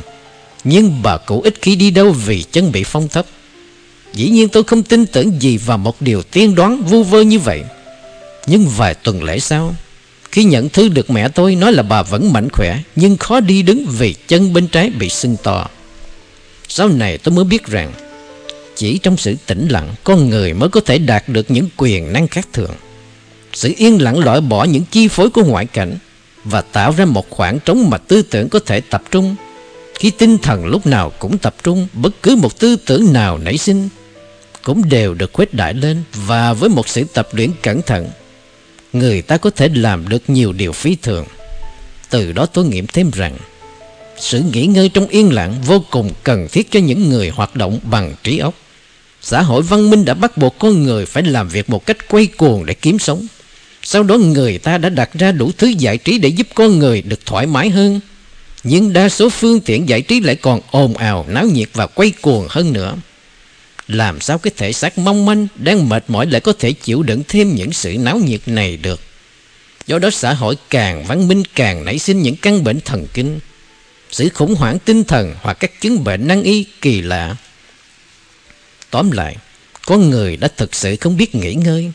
Nhưng 0.64 1.02
bà 1.04 1.18
cụ 1.18 1.42
ít 1.42 1.54
khi 1.62 1.76
đi 1.76 1.92
đâu 1.92 2.12
vì 2.12 2.44
chân 2.52 2.72
bị 2.72 2.84
phong 2.84 3.08
thấp. 3.08 3.26
Dĩ 4.14 4.30
nhiên 4.30 4.50
tôi 4.50 4.64
không 4.64 4.84
tin 4.84 5.06
tưởng 5.06 5.42
gì 5.42 5.58
vào 5.58 5.78
một 5.78 6.02
điều 6.02 6.24
tiên 6.24 6.56
đoán 6.56 6.84
vu 6.84 7.04
vơ 7.04 7.22
như 7.22 7.40
vậy. 7.40 7.64
Nhưng 8.48 8.68
vài 8.68 8.94
tuần 8.94 9.24
lễ 9.24 9.40
sau 9.40 9.76
khi 10.32 10.44
nhận 10.44 10.70
thư 10.70 10.90
được 10.90 11.10
mẹ 11.10 11.28
tôi 11.28 11.56
nói 11.56 11.74
là 11.74 11.84
bà 11.84 12.04
vẫn 12.04 12.34
mạnh 12.34 12.50
khỏe 12.54 12.80
Nhưng 12.96 13.18
khó 13.18 13.40
đi 13.40 13.62
đứng 13.62 13.86
vì 13.86 14.16
chân 14.28 14.54
bên 14.54 14.68
trái 14.68 14.90
bị 14.90 15.10
sưng 15.10 15.38
to. 15.44 15.68
Sau 16.68 16.90
này 16.90 17.18
tôi 17.18 17.36
mới 17.36 17.44
biết 17.44 17.66
rằng 17.66 17.94
Chỉ 18.76 18.98
trong 18.98 19.18
sự 19.18 19.36
tĩnh 19.46 19.68
lặng 19.68 19.94
Con 20.04 20.30
người 20.30 20.54
mới 20.54 20.70
có 20.70 20.82
thể 20.82 20.98
đạt 20.98 21.30
được 21.30 21.52
những 21.52 21.70
quyền 21.78 22.14
năng 22.14 22.28
khác 22.28 22.48
thường. 22.54 22.72
Sự 23.54 23.74
yên 23.78 24.02
lặng 24.02 24.20
loại 24.20 24.42
bỏ 24.42 24.64
những 24.64 24.84
chi 24.92 25.08
phối 25.08 25.30
của 25.30 25.44
ngoại 25.44 25.66
cảnh 25.66 25.98
Và 26.44 26.62
tạo 26.62 26.94
ra 26.98 27.06
một 27.06 27.30
khoảng 27.30 27.60
trống 27.60 27.90
mà 27.90 27.98
tư 27.98 28.22
tưởng 28.22 28.50
có 28.50 28.60
thể 28.66 28.82
tập 28.82 29.04
trung. 29.12 29.36
Khi 29.96 30.12
tinh 30.12 30.38
thần 30.38 30.66
lúc 30.66 30.86
nào 30.86 31.12
cũng 31.20 31.38
tập 31.38 31.56
trung 31.64 31.88
Bất 31.94 32.24
cứ 32.24 32.36
một 32.36 32.60
tư 32.60 32.76
tưởng 32.86 33.14
nào 33.14 33.38
nảy 33.38 33.58
sinh 33.58 33.90
cũng 34.64 34.90
đều 34.90 35.14
được 35.14 35.34
khuếch 35.34 35.54
đại 35.54 35.74
lên 35.74 36.04
và 36.14 36.54
với 36.54 36.70
một 36.70 36.88
sự 36.88 37.04
tập 37.14 37.28
luyện 37.32 37.52
cẩn 37.64 37.82
thận, 37.82 38.10
người 38.94 39.22
ta 39.22 39.38
có 39.38 39.50
thể 39.50 39.70
làm 39.74 40.10
được 40.10 40.24
nhiều 40.28 40.54
điều 40.54 40.72
phi 40.72 40.96
thường. 40.96 41.26
Từ 42.10 42.32
đó 42.32 42.46
tôi 42.46 42.66
nghiệm 42.66 42.88
thêm 42.88 43.12
rằng, 43.12 43.38
sự 44.18 44.44
nghỉ 44.54 44.66
ngơi 44.66 44.90
trong 44.90 45.08
yên 45.08 45.34
lặng 45.34 45.56
vô 45.66 45.84
cùng 45.92 46.12
cần 46.24 46.48
thiết 46.52 46.72
cho 46.72 46.80
những 46.80 47.10
người 47.10 47.30
hoạt 47.30 47.56
động 47.56 47.80
bằng 47.84 48.16
trí 48.24 48.38
óc. 48.38 48.54
Xã 49.22 49.42
hội 49.42 49.62
văn 49.62 49.90
minh 49.90 50.06
đã 50.06 50.14
bắt 50.14 50.38
buộc 50.38 50.56
con 50.60 50.84
người 50.84 51.06
phải 51.06 51.24
làm 51.24 51.50
việc 51.50 51.70
một 51.70 51.86
cách 51.86 52.08
quay 52.10 52.28
cuồng 52.28 52.66
để 52.66 52.74
kiếm 52.74 53.00
sống. 53.00 53.28
Sau 53.84 54.04
đó 54.04 54.18
người 54.18 54.58
ta 54.58 54.78
đã 54.78 54.90
đặt 54.90 55.10
ra 55.14 55.32
đủ 55.32 55.52
thứ 55.58 55.68
giải 55.68 55.98
trí 55.98 56.18
để 56.18 56.30
giúp 56.30 56.48
con 56.54 56.80
người 56.80 57.02
được 57.02 57.26
thoải 57.26 57.46
mái 57.46 57.70
hơn. 57.70 58.00
Nhưng 58.64 58.94
đa 58.94 59.10
số 59.10 59.30
phương 59.30 59.60
tiện 59.60 59.90
giải 59.90 60.02
trí 60.02 60.20
lại 60.20 60.36
còn 60.36 60.60
ồn 60.72 60.98
ào, 60.98 61.26
náo 61.30 61.46
nhiệt 61.46 61.70
và 61.74 61.88
quay 61.88 62.12
cuồng 62.22 62.48
hơn 62.50 62.74
nữa. 62.74 62.96
Làm 63.92 64.22
sao 64.22 64.38
cái 64.38 64.52
thể 64.58 64.74
xác 64.74 64.98
mong 64.98 65.26
manh 65.26 65.48
Đang 65.56 65.90
mệt 65.90 66.04
mỏi 66.08 66.26
lại 66.26 66.42
có 66.42 66.54
thể 66.60 66.72
chịu 66.72 67.04
đựng 67.04 67.24
thêm 67.28 67.56
những 67.56 67.74
sự 67.74 67.98
náo 68.00 68.18
nhiệt 68.18 68.42
này 68.46 68.78
được? 68.78 69.02
Do 69.88 70.00
đó 70.00 70.10
xã 70.10 70.34
hội 70.34 70.56
càng 70.70 71.04
văn 71.04 71.28
minh 71.28 71.44
càng 71.56 71.86
nảy 71.86 72.00
sinh 72.00 72.22
những 72.22 72.36
căn 72.36 72.64
bệnh 72.64 72.82
thần 72.82 73.08
kinh. 73.14 73.40
Sự 74.12 74.30
khủng 74.30 74.56
hoảng 74.56 74.80
tinh 74.80 75.04
thần 75.04 75.36
hoặc 75.42 75.54
các 75.60 75.82
chứng 75.82 76.04
bệnh 76.04 76.28
năng 76.28 76.44
y 76.44 76.66
kỳ 76.82 77.02
lạ. 77.02 77.36
Tóm 78.90 79.12
lại, 79.12 79.36
có 79.86 79.98
người 79.98 80.38
đã 80.38 80.48
thực 80.58 80.76
sự 80.76 80.96
không 80.96 81.18
biết 81.18 81.36
nghỉ 81.36 81.54
ngơi. 81.54 81.92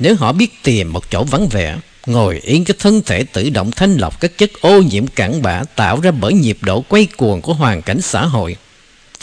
Nếu 0.00 0.14
họ 0.14 0.32
biết 0.32 0.62
tìm 0.62 0.92
một 0.92 1.10
chỗ 1.10 1.24
vắng 1.24 1.48
vẻ, 1.48 1.78
Ngồi 2.06 2.40
yên 2.44 2.64
cho 2.64 2.74
thân 2.78 3.02
thể 3.02 3.24
tự 3.24 3.50
động 3.50 3.70
thanh 3.70 3.96
lọc 3.96 4.20
các 4.20 4.38
chất 4.38 4.50
ô 4.60 4.82
nhiễm 4.82 5.06
cản 5.06 5.42
bã 5.42 5.62
Tạo 5.64 6.00
ra 6.00 6.10
bởi 6.10 6.32
nhịp 6.32 6.58
độ 6.60 6.84
quay 6.88 7.06
cuồng 7.16 7.42
của 7.42 7.54
hoàn 7.54 7.82
cảnh 7.82 8.00
xã 8.00 8.24
hội 8.24 8.56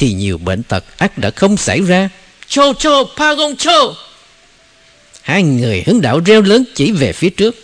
thì 0.04 0.14
nhiều 0.14 0.38
bệnh 0.38 0.64
tật 0.64 0.84
ác 0.98 1.18
đã 1.18 1.30
không 1.30 1.58
xảy 1.58 1.82
ra. 1.82 2.10
Chô 2.48 2.74
chô, 2.74 3.04
Pagon 3.18 3.56
chô! 3.56 3.94
Hai 5.22 5.44
người 5.44 5.84
hướng 5.86 6.02
đạo 6.02 6.20
reo 6.26 6.42
lớn 6.42 6.64
chỉ 6.76 6.92
về 6.92 7.14
phía 7.14 7.30
trước. 7.30 7.56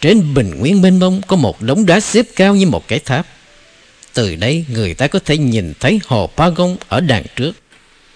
Trên 0.00 0.34
bình 0.34 0.54
nguyên 0.58 0.82
mênh 0.82 0.98
mông 0.98 1.20
có 1.26 1.36
một 1.36 1.62
đống 1.62 1.86
đá 1.86 2.00
xếp 2.00 2.26
cao 2.36 2.54
như 2.54 2.66
một 2.66 2.88
cái 2.88 2.98
tháp. 2.98 3.26
Từ 4.12 4.36
đây 4.36 4.64
người 4.68 4.94
ta 4.94 5.06
có 5.06 5.18
thể 5.24 5.38
nhìn 5.38 5.72
thấy 5.80 6.00
hồ 6.06 6.30
Pagon 6.36 6.76
ở 6.88 7.00
đằng 7.00 7.24
trước. 7.36 7.52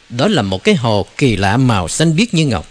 Đó 0.09 0.29
là 0.29 0.43
một 0.43 0.65
cái 0.65 0.75
hồ 0.75 1.07
kỳ 1.17 1.37
lạ 1.37 1.57
màu 1.57 1.89
xanh 1.89 2.17
biếc 2.17 2.35
như 2.35 2.47
ngọc. 2.47 2.67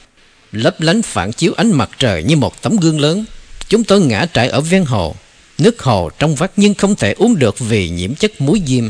Lấp 0.52 0.82
lánh 0.82 1.02
phản 1.02 1.32
chiếu 1.32 1.54
ánh 1.58 1.72
mặt 1.72 1.90
trời 2.00 2.24
như 2.24 2.36
một 2.36 2.62
tấm 2.62 2.78
gương 2.78 3.00
lớn. 3.00 3.26
Chúng 3.70 3.84
tôi 3.84 4.02
ngã 4.02 4.26
trại 4.34 4.50
ở 4.50 4.62
ven 4.62 4.86
hồ. 4.86 5.16
Nước 5.58 5.82
hồ 5.82 6.10
trong 6.20 6.36
vắt 6.36 6.52
nhưng 6.56 6.74
không 6.74 6.96
thể 6.96 7.14
uống 7.18 7.40
được 7.40 7.60
vì 7.60 7.90
nhiễm 7.90 8.16
chất 8.16 8.42
muối 8.42 8.62
diêm. 8.66 8.84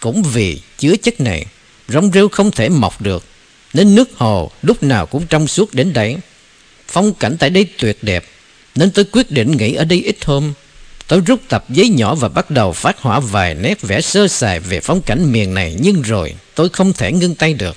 Cũng 0.00 0.22
vì 0.22 0.60
chứa 0.78 0.96
chất 1.02 1.20
này, 1.20 1.46
rong 1.88 2.10
rêu 2.12 2.28
không 2.28 2.50
thể 2.50 2.68
mọc 2.68 3.02
được, 3.02 3.24
nên 3.74 3.94
nước 3.94 4.10
hồ 4.16 4.50
lúc 4.62 4.82
nào 4.82 5.06
cũng 5.06 5.26
trong 5.26 5.48
suốt 5.48 5.74
đến 5.74 5.92
đấy. 5.92 6.16
Phong 6.88 7.14
cảnh 7.14 7.36
tại 7.38 7.50
đây 7.50 7.66
tuyệt 7.78 7.98
đẹp, 8.02 8.24
nên 8.74 8.90
tôi 8.90 9.04
quyết 9.04 9.30
định 9.30 9.56
nghỉ 9.56 9.74
ở 9.74 9.84
đây 9.84 10.02
ít 10.02 10.24
hôm. 10.24 10.52
Tôi 11.08 11.20
rút 11.20 11.40
tập 11.48 11.64
giấy 11.68 11.88
nhỏ 11.88 12.14
và 12.14 12.28
bắt 12.28 12.50
đầu 12.50 12.72
phát 12.72 13.00
họa 13.00 13.20
vài 13.20 13.54
nét 13.54 13.82
vẽ 13.82 14.00
sơ 14.00 14.28
sài 14.28 14.60
về 14.60 14.80
phong 14.80 15.02
cảnh 15.02 15.32
miền 15.32 15.54
này, 15.54 15.76
nhưng 15.80 16.02
rồi 16.02 16.34
tôi 16.54 16.68
không 16.68 16.92
thể 16.92 17.12
ngưng 17.12 17.34
tay 17.34 17.54
được. 17.54 17.76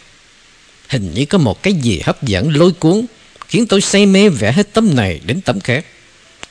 Hình 0.87 1.11
như 1.13 1.25
có 1.25 1.37
một 1.37 1.63
cái 1.63 1.73
gì 1.73 2.01
hấp 2.03 2.23
dẫn 2.23 2.55
lôi 2.55 2.71
cuốn, 2.71 3.05
khiến 3.47 3.67
tôi 3.67 3.81
say 3.81 4.05
mê 4.05 4.29
vẽ 4.29 4.51
hết 4.51 4.73
tấm 4.73 4.95
này 4.95 5.19
đến 5.25 5.41
tấm 5.41 5.59
khác. 5.59 5.85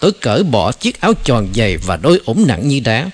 Tôi 0.00 0.12
cởi 0.12 0.42
bỏ 0.42 0.72
chiếc 0.72 1.00
áo 1.00 1.14
tròn 1.24 1.48
dày 1.54 1.76
và 1.76 1.96
đôi 1.96 2.20
ủng 2.24 2.46
nặng 2.46 2.68
như 2.68 2.80
đá. 2.80 3.10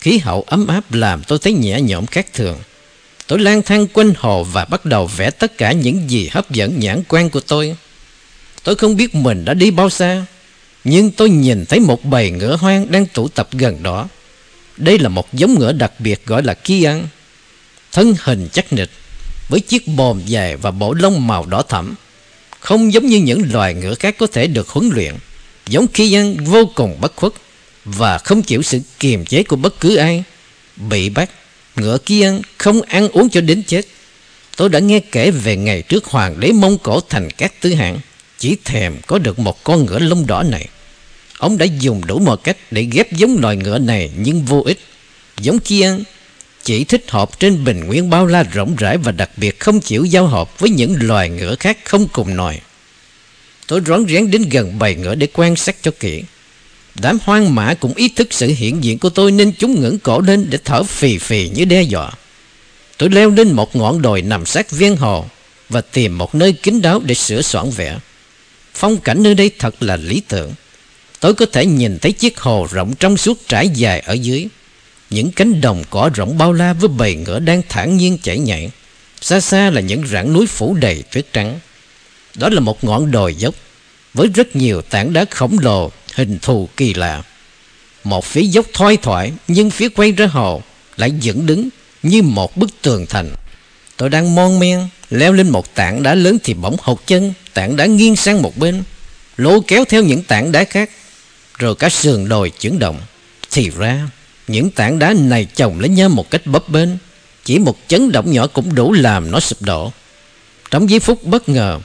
Khí 0.00 0.18
hậu 0.18 0.42
ấm 0.42 0.66
áp 0.66 0.92
làm 0.92 1.22
tôi 1.24 1.38
thấy 1.38 1.52
nhẹ 1.52 1.80
nhõm 1.80 2.06
khác 2.06 2.26
thường. 2.32 2.58
Tôi 3.26 3.38
lang 3.38 3.62
thang 3.62 3.86
quanh 3.86 4.12
hồ 4.18 4.44
và 4.44 4.64
bắt 4.64 4.84
đầu 4.84 5.06
vẽ 5.06 5.30
tất 5.30 5.58
cả 5.58 5.72
những 5.72 6.10
gì 6.10 6.28
hấp 6.32 6.50
dẫn 6.50 6.80
nhãn 6.80 7.02
quan 7.08 7.30
của 7.30 7.40
tôi. 7.40 7.76
Tôi 8.64 8.74
không 8.74 8.96
biết 8.96 9.14
mình 9.14 9.44
đã 9.44 9.54
đi 9.54 9.70
bao 9.70 9.90
xa, 9.90 10.26
nhưng 10.84 11.10
tôi 11.10 11.30
nhìn 11.30 11.66
thấy 11.66 11.80
một 11.80 12.04
bầy 12.04 12.30
ngựa 12.30 12.56
hoang 12.56 12.90
đang 12.90 13.06
tụ 13.06 13.28
tập 13.28 13.48
gần 13.52 13.82
đó. 13.82 14.08
Đây 14.76 14.98
là 14.98 15.08
một 15.08 15.32
giống 15.32 15.58
ngựa 15.58 15.72
đặc 15.72 15.92
biệt 15.98 16.26
gọi 16.26 16.42
là 16.42 16.54
Kian. 16.54 17.06
Thân 17.92 18.14
hình 18.20 18.48
chắc 18.52 18.72
nịch, 18.72 18.90
với 19.48 19.60
chiếc 19.60 19.88
bồm 19.88 20.22
dài 20.26 20.56
và 20.56 20.70
bộ 20.70 20.94
lông 20.94 21.26
màu 21.26 21.46
đỏ 21.46 21.62
thẫm. 21.62 21.94
Không 22.60 22.92
giống 22.92 23.06
như 23.06 23.16
những 23.16 23.42
loài 23.52 23.74
ngựa 23.74 23.94
khác 23.94 24.14
có 24.18 24.26
thể 24.26 24.46
được 24.46 24.68
huấn 24.68 24.90
luyện. 24.92 25.14
Giống 25.66 25.86
Kian 25.86 26.44
vô 26.44 26.70
cùng 26.74 27.00
bất 27.00 27.16
khuất 27.16 27.32
và 27.84 28.18
không 28.18 28.42
chịu 28.42 28.62
sự 28.62 28.80
kiềm 28.98 29.24
chế 29.24 29.42
của 29.42 29.56
bất 29.56 29.80
cứ 29.80 29.96
ai. 29.96 30.24
Bị 30.76 31.08
bắt, 31.08 31.30
ngựa 31.76 31.98
kia 31.98 32.32
không 32.58 32.82
ăn 32.82 33.08
uống 33.08 33.30
cho 33.30 33.40
đến 33.40 33.62
chết. 33.62 33.86
Tôi 34.56 34.68
đã 34.68 34.78
nghe 34.78 35.00
kể 35.00 35.30
về 35.30 35.56
ngày 35.56 35.82
trước 35.82 36.04
hoàng 36.04 36.40
đế 36.40 36.52
Mông 36.52 36.78
Cổ 36.78 37.00
thành 37.00 37.30
các 37.30 37.60
tứ 37.60 37.74
hạng, 37.74 37.98
chỉ 38.38 38.56
thèm 38.64 38.96
có 39.06 39.18
được 39.18 39.38
một 39.38 39.64
con 39.64 39.86
ngựa 39.86 39.98
lông 39.98 40.26
đỏ 40.26 40.42
này. 40.42 40.68
Ông 41.38 41.58
đã 41.58 41.66
dùng 41.80 42.06
đủ 42.06 42.18
mọi 42.18 42.36
cách 42.44 42.56
để 42.70 42.82
ghép 42.92 43.12
giống 43.12 43.38
loài 43.40 43.56
ngựa 43.56 43.78
này 43.78 44.10
nhưng 44.16 44.44
vô 44.44 44.62
ích. 44.66 44.78
Giống 45.40 45.58
kia 45.58 45.96
chỉ 46.64 46.84
thích 46.84 47.04
hợp 47.08 47.40
trên 47.40 47.64
bình 47.64 47.80
nguyên 47.86 48.10
bao 48.10 48.26
la 48.26 48.42
rộng 48.42 48.76
rãi 48.76 48.96
và 48.96 49.12
đặc 49.12 49.30
biệt 49.36 49.60
không 49.60 49.80
chịu 49.80 50.04
giao 50.04 50.26
hợp 50.26 50.58
với 50.58 50.70
những 50.70 50.96
loài 51.00 51.28
ngựa 51.28 51.54
khác 51.60 51.78
không 51.84 52.08
cùng 52.08 52.36
nòi. 52.36 52.60
Tôi 53.66 53.80
rón 53.86 54.06
rén 54.08 54.30
đến 54.30 54.48
gần 54.48 54.78
bầy 54.78 54.94
ngựa 54.94 55.14
để 55.14 55.28
quan 55.32 55.56
sát 55.56 55.76
cho 55.82 55.90
kỹ. 56.00 56.22
Đám 57.02 57.18
hoang 57.24 57.54
mã 57.54 57.74
cũng 57.74 57.94
ý 57.94 58.08
thức 58.08 58.28
sự 58.30 58.54
hiện 58.56 58.84
diện 58.84 58.98
của 58.98 59.10
tôi 59.10 59.32
nên 59.32 59.52
chúng 59.58 59.82
ngẩng 59.82 59.98
cổ 59.98 60.20
lên 60.20 60.46
để 60.50 60.58
thở 60.64 60.82
phì 60.82 61.18
phì 61.18 61.48
như 61.48 61.64
đe 61.64 61.82
dọa. 61.82 62.12
Tôi 62.98 63.10
leo 63.10 63.30
lên 63.30 63.52
một 63.52 63.76
ngọn 63.76 64.02
đồi 64.02 64.22
nằm 64.22 64.46
sát 64.46 64.70
viên 64.70 64.96
hồ 64.96 65.26
và 65.68 65.80
tìm 65.80 66.18
một 66.18 66.34
nơi 66.34 66.52
kín 66.52 66.82
đáo 66.82 67.00
để 67.04 67.14
sửa 67.14 67.42
soạn 67.42 67.70
vẽ. 67.70 67.98
Phong 68.74 68.96
cảnh 68.96 69.22
nơi 69.22 69.34
đây 69.34 69.50
thật 69.58 69.82
là 69.82 69.96
lý 69.96 70.22
tưởng. 70.28 70.52
Tôi 71.20 71.34
có 71.34 71.46
thể 71.52 71.66
nhìn 71.66 71.98
thấy 71.98 72.12
chiếc 72.12 72.40
hồ 72.40 72.66
rộng 72.70 72.94
trong 72.94 73.16
suốt 73.16 73.38
trải 73.48 73.68
dài 73.68 74.00
ở 74.00 74.12
dưới. 74.12 74.46
Những 75.10 75.32
cánh 75.32 75.60
đồng 75.60 75.84
cỏ 75.90 76.10
rộng 76.14 76.38
bao 76.38 76.52
la 76.52 76.72
với 76.72 76.88
bầy 76.88 77.14
ngựa 77.14 77.38
đang 77.38 77.62
thản 77.68 77.96
nhiên 77.96 78.18
chảy 78.22 78.38
nhảy. 78.38 78.70
Xa 79.20 79.40
xa 79.40 79.70
là 79.70 79.80
những 79.80 80.06
rặng 80.06 80.32
núi 80.32 80.46
phủ 80.46 80.74
đầy 80.74 81.02
tuyết 81.12 81.32
trắng. 81.32 81.58
Đó 82.34 82.48
là 82.48 82.60
một 82.60 82.84
ngọn 82.84 83.10
đồi 83.10 83.34
dốc 83.34 83.54
với 84.14 84.28
rất 84.34 84.56
nhiều 84.56 84.82
tảng 84.82 85.12
đá 85.12 85.24
khổng 85.30 85.56
lồ 85.60 85.90
hình 86.14 86.38
thù 86.42 86.68
kỳ 86.76 86.94
lạ. 86.94 87.22
Một 88.04 88.24
phía 88.24 88.42
dốc 88.42 88.66
thoai 88.72 88.96
thoải 88.96 89.32
nhưng 89.48 89.70
phía 89.70 89.88
quay 89.88 90.12
ra 90.12 90.26
hồ 90.26 90.62
lại 90.96 91.10
dựng 91.20 91.46
đứng 91.46 91.68
như 92.02 92.22
một 92.22 92.56
bức 92.56 92.70
tường 92.82 93.06
thành. 93.06 93.30
Tôi 93.96 94.08
đang 94.08 94.34
mon 94.34 94.58
men 94.58 94.88
leo 95.10 95.32
lên 95.32 95.48
một 95.48 95.74
tảng 95.74 96.02
đá 96.02 96.14
lớn 96.14 96.38
thì 96.44 96.54
bỗng 96.54 96.76
hụt 96.80 96.98
chân, 97.06 97.32
tảng 97.54 97.76
đá 97.76 97.86
nghiêng 97.86 98.16
sang 98.16 98.42
một 98.42 98.56
bên, 98.56 98.82
lôi 99.36 99.60
kéo 99.66 99.84
theo 99.84 100.02
những 100.02 100.22
tảng 100.22 100.52
đá 100.52 100.64
khác, 100.64 100.90
rồi 101.58 101.74
cả 101.74 101.88
sườn 101.88 102.28
đồi 102.28 102.50
chuyển 102.50 102.78
động. 102.78 103.00
Thì 103.50 103.70
ra, 103.78 104.08
những 104.48 104.70
tảng 104.70 104.98
đá 104.98 105.14
này 105.18 105.44
chồng 105.44 105.80
lên 105.80 105.94
nhau 105.94 106.08
một 106.08 106.30
cách 106.30 106.46
bấp 106.46 106.68
bênh, 106.68 106.88
chỉ 107.44 107.58
một 107.58 107.78
chấn 107.88 108.12
động 108.12 108.32
nhỏ 108.32 108.46
cũng 108.46 108.74
đủ 108.74 108.92
làm 108.92 109.30
nó 109.30 109.40
sụp 109.40 109.62
đổ. 109.62 109.92
Trong 110.70 110.90
giây 110.90 111.00
phút 111.00 111.24
bất 111.24 111.48
ngờ, 111.48 111.80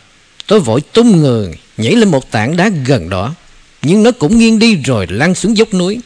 tôi 0.48 0.60
vội 0.60 0.82
tung 0.94 1.22
người 1.22 1.58
nhảy 1.78 1.96
lên 1.96 2.10
một 2.10 2.32
tảng 2.32 2.58
đá 2.58 2.70
gần 2.86 3.10
đó 3.10 3.36
nhưng 3.86 4.04
nó 4.04 4.12
cũng 4.12 4.38
nghiêng 4.38 4.60
đi 4.60 4.76
rồi 4.76 5.08
lăn 5.10 5.36
xuống 5.36 5.58
dốc 5.58 5.74
núi. 5.74 6.00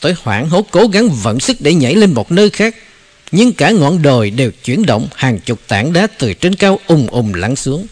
Tôi 0.00 0.14
hoảng 0.22 0.48
hốt 0.48 0.66
cố 0.70 0.86
gắng 0.86 1.08
vận 1.08 1.40
sức 1.40 1.56
để 1.60 1.74
nhảy 1.74 1.94
lên 1.94 2.14
một 2.14 2.32
nơi 2.32 2.50
khác. 2.50 2.74
Nhưng 3.32 3.52
cả 3.52 3.70
ngọn 3.70 4.02
đồi 4.02 4.30
đều 4.30 4.50
chuyển 4.64 4.86
động, 4.86 5.08
hàng 5.14 5.40
chục 5.40 5.60
tảng 5.68 5.92
đá 5.92 6.06
từ 6.18 6.34
trên 6.34 6.54
cao 6.54 6.78
ùng 6.86 7.06
ùng 7.06 7.34
lăn 7.34 7.56
xuống. 7.56 7.86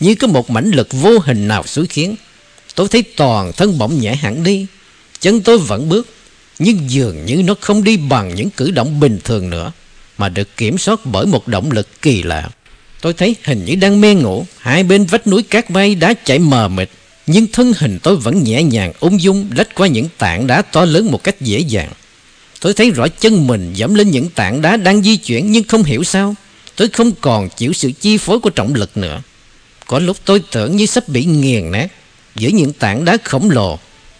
Như 0.00 0.14
có 0.14 0.26
một 0.26 0.50
mãnh 0.50 0.70
lực 0.70 0.88
vô 0.92 1.18
hình 1.18 1.48
nào 1.48 1.62
xúi 1.66 1.86
khiến. 1.86 2.16
Tôi 2.74 2.88
thấy 2.88 3.02
toàn 3.02 3.52
thân 3.52 3.78
bỗng 3.78 4.00
nhẹ 4.00 4.14
hẳn 4.14 4.42
đi. 4.42 4.66
Chân 5.20 5.40
tôi 5.40 5.58
vẫn 5.58 5.88
bước. 5.88 6.08
Nhưng 6.58 6.90
dường 6.90 7.26
như 7.26 7.42
nó 7.42 7.54
không 7.60 7.84
đi 7.84 7.96
bằng 7.96 8.34
những 8.34 8.50
cử 8.50 8.70
động 8.70 9.00
bình 9.00 9.18
thường 9.24 9.50
nữa. 9.50 9.72
Mà 10.18 10.28
được 10.28 10.56
kiểm 10.56 10.78
soát 10.78 11.00
bởi 11.04 11.26
một 11.26 11.48
động 11.48 11.70
lực 11.70 12.02
kỳ 12.02 12.22
lạ. 12.22 12.48
Tôi 13.00 13.12
thấy 13.12 13.36
hình 13.44 13.64
như 13.64 13.74
đang 13.74 14.00
mê 14.00 14.14
ngủ, 14.14 14.46
Hai 14.58 14.82
bên 14.82 15.04
vách 15.04 15.26
núi 15.26 15.42
cát 15.42 15.70
bay, 15.70 15.94
đá 15.94 16.14
chảy 16.24 16.38
mờ 16.38 16.68
mịt 16.68 16.90
nhưng 17.26 17.46
thân 17.52 17.72
hình 17.76 17.98
tôi 18.02 18.16
vẫn 18.16 18.44
nhẹ 18.44 18.62
nhàng, 18.62 18.92
ung 19.00 19.20
dung, 19.20 19.50
Lách 19.56 19.74
qua 19.74 19.86
những 19.86 20.08
tảng 20.18 20.46
đá 20.46 20.62
to 20.62 20.84
lớn 20.84 21.10
một 21.10 21.24
cách 21.24 21.40
dễ 21.40 21.58
dàng. 21.58 21.92
Tôi 22.60 22.74
thấy 22.74 22.90
rõ 22.90 23.08
chân 23.08 23.46
mình 23.46 23.72
dẫm 23.74 23.94
lên 23.94 24.10
những 24.10 24.30
tảng 24.30 24.62
đá 24.62 24.76
đang 24.76 25.02
di 25.02 25.16
chuyển 25.16 25.52
Nhưng 25.52 25.64
không 25.64 25.82
hiểu 25.82 26.04
sao, 26.04 26.34
Tôi 26.76 26.88
không 26.88 27.12
còn 27.20 27.48
chịu 27.48 27.72
sự 27.72 27.92
chi 28.00 28.16
phối 28.16 28.40
của 28.40 28.50
trọng 28.50 28.74
lực 28.74 28.96
nữa. 28.96 29.22
Có 29.86 29.98
lúc 29.98 30.16
tôi 30.24 30.42
tưởng 30.52 30.76
như 30.76 30.86
sắp 30.86 31.08
bị 31.08 31.24
nghiền 31.24 31.70
nát 31.70 31.88
Giữa 32.34 32.48
những 32.48 32.72
tảng 32.72 33.04
đá 33.04 33.16
khổng 33.24 33.50
lồ, 33.50 33.78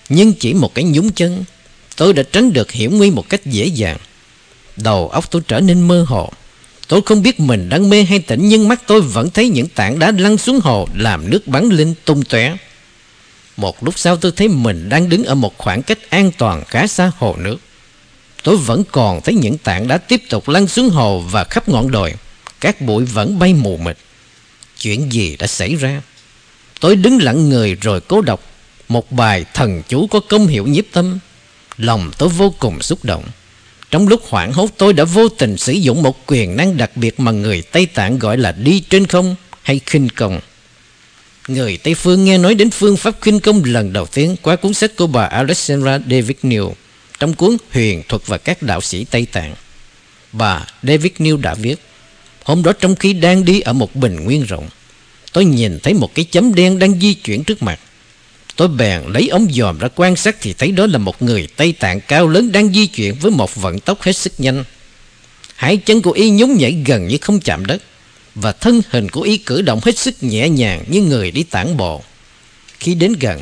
Nhưng 0.09 0.33
chỉ 0.33 0.55
một 0.55 0.75
cái 0.75 0.85
nhúng 0.85 1.11
chân, 1.11 1.45
Tôi 1.97 2.13
đã 2.13 2.23
tránh 2.33 2.53
được 2.53 2.73
hiểm 2.73 2.99
nguy 2.99 3.11
một 3.11 3.29
cách 3.29 3.47
dễ 3.47 3.65
dàng. 3.65 3.97
Đầu 4.77 5.09
óc 5.09 5.31
tôi 5.31 5.43
trở 5.49 5.61
nên 5.61 5.89
mơ 5.89 6.05
hồ. 6.09 6.33
Tôi 6.89 7.01
không 7.07 7.23
biết 7.23 7.41
mình 7.41 7.69
đang 7.69 7.91
mê 7.91 8.03
hay 8.03 8.19
tỉnh, 8.19 8.49
Nhưng 8.49 8.69
mắt 8.69 8.83
tôi 8.87 9.01
vẫn 9.01 9.31
thấy 9.31 9.49
những 9.49 9.69
tảng 9.69 9.99
đá 9.99 10.13
lăn 10.19 10.39
xuống 10.39 10.61
hồ, 10.61 10.89
Làm 10.95 11.31
nước 11.31 11.47
bắn 11.47 11.69
lên 11.69 11.95
tung 12.05 12.23
tóe. 12.23 12.57
Một 13.57 13.85
lúc 13.85 13.99
sau 13.99 14.17
tôi 14.17 14.33
thấy 14.37 14.49
mình 14.49 14.89
đang 14.89 15.09
đứng 15.09 15.25
ở 15.25 15.35
một 15.35 15.59
khoảng 15.59 15.83
cách 15.83 16.11
an 16.11 16.31
toàn 16.39 16.65
khá 16.65 16.87
xa 16.87 17.13
hồ 17.19 17.37
nước. 17.39 17.57
Tôi 18.43 18.57
vẫn 18.57 18.85
còn 18.93 19.21
thấy 19.21 19.35
những 19.35 19.59
tảng 19.59 19.89
đá 19.89 19.99
tiếp 19.99 20.23
tục 20.29 20.49
lăn 20.49 20.67
xuống 20.67 20.91
hồ 20.91 21.21
và 21.21 21.45
khắp 21.45 21.69
ngọn 21.69 21.91
đồi. 21.91 22.15
Các 22.61 22.81
bụi 22.81 23.05
vẫn 23.05 23.39
bay 23.39 23.55
mù 23.55 23.77
mịt. 23.77 23.97
Chuyện 24.79 25.13
gì 25.13 25.37
đã 25.37 25.47
xảy 25.47 25.75
ra? 25.75 26.03
Tôi 26.81 26.97
đứng 26.97 27.23
lặng 27.23 27.49
người 27.49 27.75
rồi 27.75 28.01
cố 28.01 28.21
đọc 28.21 28.41
Một 28.89 29.13
bài 29.13 29.45
thần 29.55 29.83
chú 29.89 30.07
có 30.07 30.21
công 30.21 30.47
hiệu 30.47 30.67
nhiếp 30.67 30.85
tâm. 30.93 31.19
Lòng 31.77 32.11
tôi 32.19 32.29
vô 32.29 32.55
cùng 32.59 32.83
xúc 32.83 33.05
động. 33.05 33.25
Trong 33.91 34.09
lúc 34.09 34.23
hoảng 34.29 34.53
hốt, 34.53 34.71
tôi 34.79 34.93
đã 34.93 35.05
vô 35.05 35.29
tình 35.29 35.57
sử 35.57 35.73
dụng 35.73 36.03
một 36.03 36.27
quyền 36.27 36.57
năng 36.57 36.77
đặc 36.77 36.97
biệt 36.97 37.21
mà 37.21 37.33
người 37.33 37.63
Tây 37.63 37.87
Tạng 37.87 38.19
gọi 38.19 38.39
là 38.39 38.53
đi 38.53 38.81
trên 38.81 39.07
không 39.07 39.37
hay 39.63 39.81
khinh 39.87 40.09
công. 40.09 40.41
Người 41.49 41.77
Tây 41.77 41.95
Phương 41.95 42.25
nghe 42.25 42.39
nói 42.39 42.55
đến 42.55 42.71
phương 42.71 42.97
pháp 42.97 43.21
khinh 43.21 43.41
công 43.41 43.65
lần 43.65 43.93
đầu 43.93 44.07
tiên 44.07 44.37
qua 44.43 44.57
cuốn 44.57 44.75
sách 44.75 44.97
của 44.97 45.07
bà 45.07 45.25
Alexandra 45.25 45.99
David 45.99 46.37
New 46.43 46.73
trong 47.19 47.35
cuốn 47.35 47.57
Huyền 47.71 48.03
thuật 48.09 48.23
và 48.27 48.39
các 48.39 48.63
đạo 48.63 48.81
sĩ 48.81 49.05
Tây 49.05 49.27
Tạng. 49.33 49.55
Bà 50.33 50.67
David 50.83 51.13
New 51.19 51.41
đã 51.41 51.55
viết, 51.55 51.77
Hôm 52.45 52.63
đó 52.63 52.73
trong 52.73 52.97
khi 52.97 53.13
đang 53.13 53.45
đi 53.45 53.61
ở 53.61 53.73
một 53.73 53.97
bình 53.97 54.25
nguyên 54.25 54.45
rộng, 54.45 54.69
Tôi 55.33 55.45
nhìn 55.45 55.79
thấy 55.83 55.95
một 55.95 56.15
cái 56.15 56.25
chấm 56.25 56.55
đen 56.55 56.79
đang 56.79 57.01
di 57.01 57.15
chuyển 57.15 57.45
trước 57.45 57.63
mặt 57.63 57.81
Tôi 58.57 58.69
bèn 58.69 59.03
lấy 59.07 59.29
ống 59.29 59.49
dòm 59.53 59.79
ra 59.79 59.89
quan 59.95 60.17
sát 60.17 60.37
thì 60.41 60.53
thấy 60.53 60.71
đó 60.71 60.87
là 60.87 60.99
một 60.99 61.23
người 61.23 61.49
Tây 61.57 61.73
Tạng 61.73 62.01
cao 62.01 62.29
lớn 62.29 62.53
đang 62.53 62.73
di 62.73 62.87
chuyển 62.87 63.15
với 63.15 63.31
một 63.31 63.55
vận 63.55 63.81
tốc 63.81 64.03
hết 64.03 64.13
sức 64.13 64.33
nhanh. 64.39 64.65
Hai 65.57 65.77
chân 65.77 66.03
của 66.03 66.11
y 66.11 66.31
nhún 66.31 66.55
nhảy 66.55 66.73
gần 66.87 67.09
như 67.09 67.19
không 67.21 67.41
chạm 67.41 67.67
đất 67.67 67.83
và 68.37 68.53
thân 68.53 68.83
hình 68.91 69.09
của 69.09 69.21
y 69.21 69.37
cử 69.37 69.63
động 69.63 69.81
hết 69.85 69.99
sức 69.99 70.23
nhẹ 70.23 70.49
nhàng 70.49 70.85
như 70.89 71.01
người 71.01 71.31
đi 71.31 71.43
tản 71.43 71.77
bộ. 71.77 72.03
Khi 72.81 72.95
đến 72.95 73.13
gần, 73.21 73.41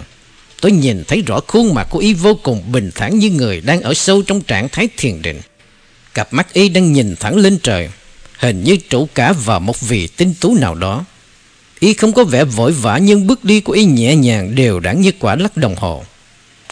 tôi 0.60 0.72
nhìn 0.72 1.04
thấy 1.04 1.22
rõ 1.26 1.40
khuôn 1.46 1.74
mặt 1.74 1.86
của 1.90 1.98
y 1.98 2.14
vô 2.14 2.38
cùng 2.42 2.72
bình 2.72 2.90
thản 2.94 3.18
như 3.18 3.30
người 3.30 3.60
đang 3.60 3.82
ở 3.82 3.94
sâu 3.94 4.22
trong 4.22 4.40
trạng 4.40 4.68
thái 4.68 4.88
thiền 4.96 5.22
định. 5.22 5.40
Cặp 6.14 6.32
mắt 6.32 6.52
y 6.52 6.68
đang 6.68 6.92
nhìn 6.92 7.16
thẳng 7.16 7.36
lên 7.36 7.58
trời, 7.62 7.88
hình 8.38 8.64
như 8.64 8.76
trụ 8.76 9.08
cả 9.14 9.32
vào 9.32 9.60
một 9.60 9.80
vị 9.80 10.06
tinh 10.06 10.34
tú 10.40 10.54
nào 10.54 10.74
đó. 10.74 11.04
Y 11.80 11.94
không 11.94 12.12
có 12.12 12.24
vẻ 12.24 12.44
vội 12.44 12.72
vã 12.72 12.98
nhưng 12.98 13.26
bước 13.26 13.44
đi 13.44 13.60
của 13.60 13.72
Y 13.72 13.84
nhẹ 13.84 14.16
nhàng 14.16 14.54
đều 14.54 14.80
đặn 14.80 15.00
như 15.00 15.12
quả 15.18 15.36
lắc 15.36 15.56
đồng 15.56 15.76
hồ. 15.76 16.04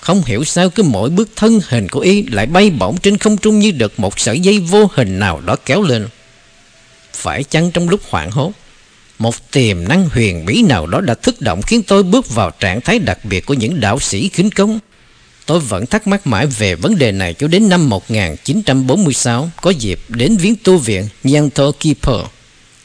Không 0.01 0.23
hiểu 0.27 0.45
sao 0.45 0.71
cứ 0.71 0.83
mỗi 0.83 1.11
bước 1.11 1.29
thân 1.37 1.61
hình 1.69 1.89
của 1.89 2.01
Y 2.01 2.23
lại 2.23 2.47
bay 2.47 2.71
bổng 2.71 2.97
trên 2.99 3.19
không 3.19 3.37
trung 3.37 3.59
như 3.59 3.71
được 3.71 4.01
một 4.01 4.19
sợi 4.21 4.41
dây 4.41 4.59
vô 4.59 4.91
hình 4.95 5.19
nào 5.19 5.41
đó 5.41 5.57
kéo 5.67 5.83
lên. 5.83 6.09
Phải 7.14 7.44
chăng 7.44 7.70
trong 7.70 7.88
lúc 7.88 8.01
hoảng 8.11 8.31
hốt, 8.31 8.53
một 9.18 9.51
tiềm 9.51 9.88
năng 9.88 10.09
huyền 10.09 10.46
bí 10.46 10.62
nào 10.62 10.87
đó 10.87 11.01
đã 11.01 11.14
thức 11.14 11.40
động 11.40 11.62
khiến 11.62 11.83
tôi 11.83 12.03
bước 12.03 12.35
vào 12.35 12.51
trạng 12.51 12.81
thái 12.81 12.98
đặc 12.98 13.25
biệt 13.25 13.46
của 13.46 13.55
những 13.55 13.81
đạo 13.81 14.01
sĩ 14.01 14.29
khinh 14.29 14.51
công. 14.51 14.79
Tôi 15.46 15.61
vẫn 15.61 15.87
thắc 15.87 16.07
mắc 16.07 16.27
mãi 16.27 16.46
về 16.46 16.75
vấn 16.75 16.98
đề 16.98 17.12
này 17.12 17.35
cho 17.35 17.48
đến 17.48 17.68
năm 17.68 17.88
1946 17.88 19.51
có 19.62 19.70
dịp 19.70 20.01
đến 20.09 20.37
viếng 20.37 20.55
tu 20.64 20.79
viện 20.79 21.09
Nyanto 21.25 21.70
Kipo 21.70 22.25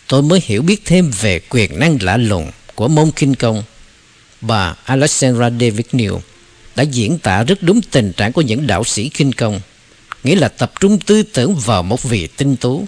tôi 0.08 0.22
mới 0.22 0.42
hiểu 0.44 0.62
biết 0.62 0.82
thêm 0.86 1.12
về 1.22 1.40
quyền 1.50 1.80
năng 1.80 1.98
lạ 2.02 2.18
lùng 2.18 2.52
của 2.76 2.88
môn 2.88 3.12
kinh 3.12 3.36
công. 3.36 3.64
Bà 4.42 4.76
Alexandra 4.84 5.50
David 5.50 5.86
New 5.92 6.20
đã 6.76 6.84
diễn 6.84 7.20
tả 7.20 7.44
rất 7.44 7.64
đúng 7.64 7.82
tình 7.82 8.14
trạng 8.14 8.32
của 8.32 8.42
những 8.42 8.68
đạo 8.68 8.84
sĩ 8.84 9.10
kinh 9.10 9.34
công, 9.34 9.60
nghĩa 10.24 10.36
là 10.36 10.48
tập 10.48 10.72
trung 10.80 11.00
tư 11.00 11.24
tưởng 11.24 11.56
vào 11.56 11.84
một 11.84 12.04
vị 12.04 12.28
tinh 12.38 12.56
tú. 12.56 12.86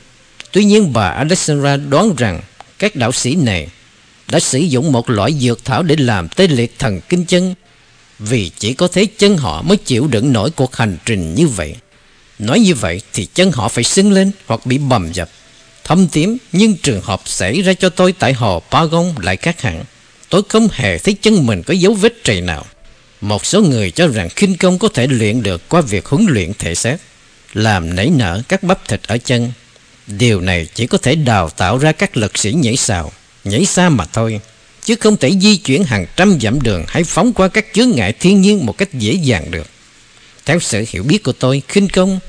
Tuy 0.52 0.64
nhiên 0.64 0.94
bà 0.94 1.10
Alexandra 1.10 1.78
đoán 1.78 2.16
rằng 2.18 2.42
các 2.80 2.96
đạo 2.96 3.12
sĩ 3.12 3.36
này 3.36 3.68
đã 4.32 4.40
sử 4.40 4.60
dụng 4.60 4.92
một 4.92 5.10
loại 5.10 5.34
dược 5.34 5.66
thảo 5.66 5.84
để 5.84 5.96
làm 5.96 6.30
tê 6.30 6.48
liệt 6.48 6.80
thần 6.80 7.02
kinh 7.10 7.26
chân 7.26 7.56
vì 8.20 8.52
chỉ 8.60 8.74
có 8.74 8.88
thế 8.88 9.08
chân 9.18 9.38
họ 9.38 9.62
mới 9.62 9.78
chịu 9.78 10.08
đựng 10.08 10.34
nổi 10.34 10.52
cuộc 10.52 10.76
hành 10.76 10.98
trình 11.06 11.36
như 11.36 11.48
vậy. 11.48 11.76
Nói 12.40 12.60
như 12.60 12.76
vậy 12.76 13.02
thì 13.14 13.28
chân 13.34 13.52
họ 13.52 13.68
phải 13.68 13.84
sưng 13.84 14.12
lên 14.12 14.32
hoặc 14.46 14.66
bị 14.66 14.78
bầm 14.78 15.12
dập 15.12 15.30
thâm 15.90 16.08
tím 16.08 16.38
nhưng 16.52 16.76
trường 16.78 17.02
hợp 17.02 17.22
xảy 17.26 17.62
ra 17.62 17.74
cho 17.74 17.90
tôi 17.90 18.12
tại 18.12 18.34
hồ 18.34 18.62
Pagon 18.72 19.14
lại 19.22 19.38
khác 19.38 19.62
hẳn. 19.62 19.84
Tôi 20.30 20.42
không 20.50 20.68
hề 20.72 20.98
thấy 20.98 21.14
chân 21.22 21.46
mình 21.46 21.64
có 21.64 21.74
dấu 21.74 21.94
vết 21.94 22.24
trầy 22.24 22.42
nào. 22.42 22.66
Một 23.22 23.46
số 23.46 23.62
người 23.62 23.92
cho 23.92 24.08
rằng 24.08 24.30
khinh 24.30 24.58
công 24.58 24.80
có 24.80 24.88
thể 24.94 25.08
luyện 25.08 25.44
được 25.44 25.70
qua 25.70 25.82
việc 25.82 26.06
huấn 26.06 26.26
luyện 26.30 26.54
thể 26.60 26.76
xác, 26.76 26.98
làm 27.54 27.96
nảy 27.96 28.10
nở 28.10 28.42
các 28.48 28.64
bắp 28.64 28.88
thịt 28.88 29.02
ở 29.08 29.18
chân. 29.18 29.52
Điều 30.18 30.42
này 30.42 30.68
chỉ 30.74 30.88
có 30.88 30.98
thể 30.98 31.16
đào 31.16 31.50
tạo 31.50 31.78
ra 31.78 31.92
các 31.92 32.18
lực 32.18 32.38
sĩ 32.38 32.54
nhảy 32.54 32.78
xào, 32.78 33.12
nhảy 33.44 33.66
xa 33.66 33.90
mà 33.90 34.06
thôi, 34.06 34.42
chứ 34.84 34.96
không 35.00 35.18
thể 35.18 35.32
di 35.42 35.58
chuyển 35.58 35.84
hàng 35.84 36.06
trăm 36.16 36.40
dặm 36.42 36.62
đường 36.62 36.86
hay 36.88 37.04
phóng 37.04 37.34
qua 37.34 37.48
các 37.48 37.66
chướng 37.74 37.92
ngại 37.92 38.14
thiên 38.14 38.42
nhiên 38.42 38.66
một 38.66 38.78
cách 38.78 38.94
dễ 38.94 39.14
dàng 39.14 39.52
được. 39.52 39.68
Theo 40.46 40.60
sự 40.60 40.86
hiểu 40.90 41.04
biết 41.04 41.24
của 41.24 41.32
tôi, 41.32 41.62
khinh 41.68 41.88
công 41.88 42.20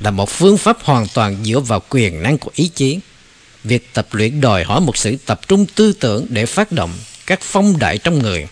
là 0.00 0.10
một 0.10 0.30
phương 0.30 0.58
pháp 0.58 0.78
hoàn 0.82 1.06
toàn 1.14 1.36
dựa 1.44 1.60
vào 1.60 1.82
quyền 1.88 2.22
năng 2.22 2.38
của 2.38 2.50
ý 2.54 2.70
chí. 2.74 2.98
Việc 3.64 3.88
tập 3.92 4.06
luyện 4.12 4.40
đòi 4.40 4.64
hỏi 4.64 4.80
một 4.80 4.96
sự 4.96 5.16
tập 5.26 5.40
trung 5.48 5.66
tư 5.66 5.92
tưởng 5.92 6.26
để 6.28 6.46
phát 6.46 6.72
động 6.72 6.92
các 7.26 7.40
phong 7.42 7.78
đại 7.78 7.98
trong 7.98 8.18
người. 8.18 8.46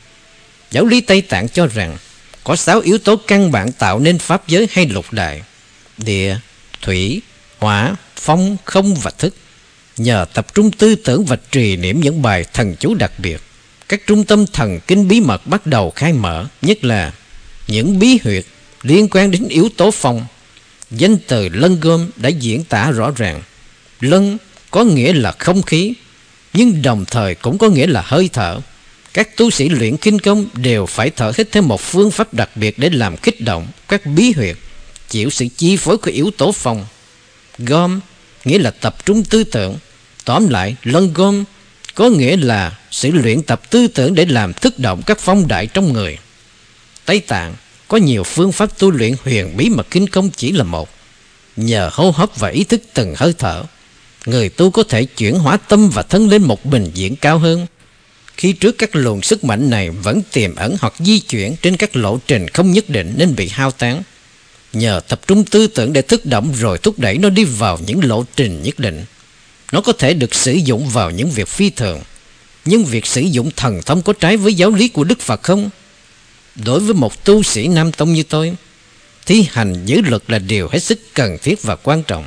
Giáo 0.71 0.85
lý 0.85 1.01
Tây 1.01 1.23
Tạng 1.23 1.49
cho 1.49 1.67
rằng 1.67 1.97
có 2.45 2.57
sáu 2.57 2.81
yếu 2.81 2.99
tố 2.99 3.17
căn 3.17 3.53
bản 3.53 3.73
tạo 3.73 3.99
nên 3.99 4.19
pháp 4.19 4.49
giới 4.49 4.69
hay 4.71 4.87
lục 4.87 5.13
đại. 5.13 5.43
Địa, 5.99 6.37
thủy, 6.83 7.23
hỏa, 7.59 7.97
phong, 8.17 8.57
không 8.65 8.95
và 8.95 9.11
thức. 9.11 9.35
Nhờ 9.97 10.25
tập 10.35 10.55
trung 10.55 10.71
tư 10.71 10.95
tưởng 10.95 11.25
và 11.25 11.37
trì 11.51 11.77
niệm 11.77 12.01
những 12.01 12.23
bài 12.23 12.45
thần 12.53 12.77
chú 12.81 12.95
đặc 12.95 13.13
biệt, 13.19 13.41
các 13.89 14.01
trung 14.07 14.25
tâm 14.25 14.47
thần 14.47 14.81
kinh 14.87 15.09
bí 15.09 15.21
mật 15.21 15.47
bắt 15.47 15.67
đầu 15.67 15.91
khai 15.91 16.13
mở, 16.13 16.47
nhất 16.63 16.85
là 16.85 17.13
những 17.69 17.99
bí 17.99 18.19
huyệt 18.25 18.45
liên 18.83 19.09
quan 19.09 19.31
đến 19.31 19.49
yếu 19.49 19.69
tố 19.77 19.91
phong 19.91 20.27
Danh 20.91 21.17
từ 21.27 21.49
lân 21.49 21.81
gom 21.81 22.11
đã 22.17 22.29
diễn 22.29 22.65
tả 22.65 22.91
rõ 22.91 23.11
ràng. 23.17 23.43
Lân 24.01 24.39
có 24.71 24.85
nghĩa 24.85 25.13
là 25.13 25.33
không 25.39 25.63
khí, 25.63 25.95
nhưng 26.53 26.83
đồng 26.83 27.05
thời 27.05 27.35
cũng 27.35 27.59
có 27.59 27.69
nghĩa 27.69 27.87
là 27.87 28.03
hơi 28.05 28.31
thở. 28.33 28.61
Các 29.15 29.37
tu 29.37 29.51
sĩ 29.51 29.69
luyện 29.69 29.97
kinh 29.97 30.19
công 30.19 30.47
đều 30.55 30.87
phải 30.87 31.11
thở 31.11 31.33
hít 31.39 31.53
theo 31.53 31.63
một 31.63 31.81
phương 31.81 32.11
pháp 32.11 32.35
đặc 32.35 32.57
biệt 32.57 32.79
để 32.79 32.91
làm 32.91 33.17
kích 33.17 33.41
động 33.41 33.67
các 33.89 34.07
bí 34.07 34.33
huyệt, 34.33 34.57
chịu 35.09 35.31
sự 35.31 35.47
chi 35.57 35.77
phối 35.77 35.99
của 35.99 36.11
yếu 36.11 36.31
tố 36.39 36.53
phong. 36.53 36.87
Gom 37.59 38.01
nghĩa 38.45 38.59
là 38.59 38.71
tập 38.71 39.07
trung 39.07 39.25
tư 39.25 39.45
tưởng. 39.45 39.77
Tóm 40.25 40.49
lại, 40.49 40.77
lân 40.83 41.13
gom 41.13 41.45
có 41.95 42.09
nghĩa 42.09 42.37
là 42.37 42.79
sự 42.91 43.11
luyện 43.11 43.43
tập 43.43 43.71
tư 43.71 43.89
tưởng 43.89 44.15
để 44.15 44.27
làm 44.27 44.53
thức 44.53 44.79
động 44.79 45.03
các 45.07 45.19
phong 45.21 45.49
đại 45.49 45.67
trong 45.67 45.93
người. 45.93 46.19
Tây 47.05 47.21
Tạng 47.21 47.55
có 47.89 47.97
nhiều 47.97 48.23
phương 48.23 48.53
pháp 48.53 48.79
tu 48.79 48.91
luyện 48.91 49.15
huyền 49.25 49.57
bí 49.57 49.69
mà 49.69 49.83
kinh 49.83 50.09
công 50.09 50.31
chỉ 50.31 50.53
là 50.53 50.65
một. 50.65 50.89
Nhờ 51.57 51.91
hô 51.93 52.11
hấp 52.11 52.37
và 52.37 52.49
ý 52.49 52.65
thức 52.65 52.83
từng 52.95 53.15
hơi 53.17 53.35
thở, 53.39 53.65
người 54.27 54.49
tu 54.49 54.71
có 54.71 54.83
thể 54.83 55.05
chuyển 55.05 55.39
hóa 55.39 55.57
tâm 55.57 55.91
và 55.91 56.03
thân 56.03 56.29
lên 56.29 56.43
một 56.43 56.65
bình 56.65 56.91
diện 56.95 57.17
cao 57.17 57.39
hơn. 57.39 57.67
Khi 58.37 58.53
trước 58.53 58.79
các 58.79 58.97
luồng 58.97 59.23
sức 59.23 59.45
mạnh 59.45 59.71
này 59.71 59.91
vẫn 59.91 60.23
tiềm 60.33 60.55
ẩn 60.55 60.77
hoặc 60.81 60.95
di 60.99 61.19
chuyển 61.21 61.57
trên 61.63 61.77
các 61.77 61.97
lộ 61.97 62.19
trình 62.27 62.49
không 62.49 62.73
nhất 62.73 62.91
định 62.91 63.15
nên 63.17 63.37
bị 63.37 63.49
hao 63.49 63.71
tán. 63.71 64.03
Nhờ 64.73 65.01
tập 65.09 65.21
trung 65.27 65.45
tư 65.45 65.67
tưởng 65.67 65.93
để 65.93 66.03
thức 66.03 66.27
động 66.27 66.53
rồi 66.59 66.79
thúc 66.79 66.99
đẩy 66.99 67.19
nó 67.19 67.31
đi 67.31 67.45
vào 67.45 67.79
những 67.87 68.05
lộ 68.05 68.25
trình 68.37 68.63
nhất 68.63 68.79
định. 68.79 69.05
Nó 69.73 69.81
có 69.81 69.93
thể 69.93 70.15
được 70.15 70.35
sử 70.35 70.53
dụng 70.53 70.89
vào 70.89 71.11
những 71.11 71.31
việc 71.31 71.49
phi 71.49 71.71
thường. 71.71 72.01
Nhưng 72.65 72.85
việc 72.85 73.07
sử 73.07 73.21
dụng 73.21 73.51
thần 73.57 73.83
thông 73.83 74.03
có 74.03 74.13
trái 74.13 74.37
với 74.37 74.55
giáo 74.55 74.71
lý 74.71 74.89
của 74.89 75.05
Đức 75.05 75.21
Phật 75.21 75.43
không? 75.43 75.71
Đối 76.55 76.81
với 76.81 76.95
một 76.95 77.25
tu 77.25 77.43
sĩ 77.43 77.69
Nam 77.69 77.93
Tông 77.93 78.13
như 78.13 78.23
tôi, 78.23 78.57
Thi 79.29 79.47
hành 79.51 79.87
giới 79.87 80.03
luật 80.03 80.23
là 80.29 80.39
điều 80.39 80.69
hết 80.69 80.79
sức 80.79 81.01
cần 81.15 81.39
thiết 81.43 81.63
và 81.63 81.77
quan 81.77 82.03
trọng 82.03 82.25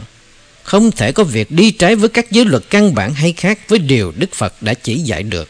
Không 0.64 0.92
thể 0.92 1.12
có 1.12 1.24
việc 1.24 1.52
đi 1.52 1.72
trái 1.72 1.96
với 1.96 2.10
các 2.10 2.32
giới 2.32 2.46
luật 2.46 2.64
căn 2.70 2.96
bản 2.96 3.14
hay 3.14 3.34
khác 3.34 3.60
Với 3.70 3.80
điều 3.80 4.14
Đức 4.18 4.34
Phật 4.34 4.54
đã 4.62 4.74
chỉ 4.74 4.96
dạy 4.96 5.24
được 5.24 5.50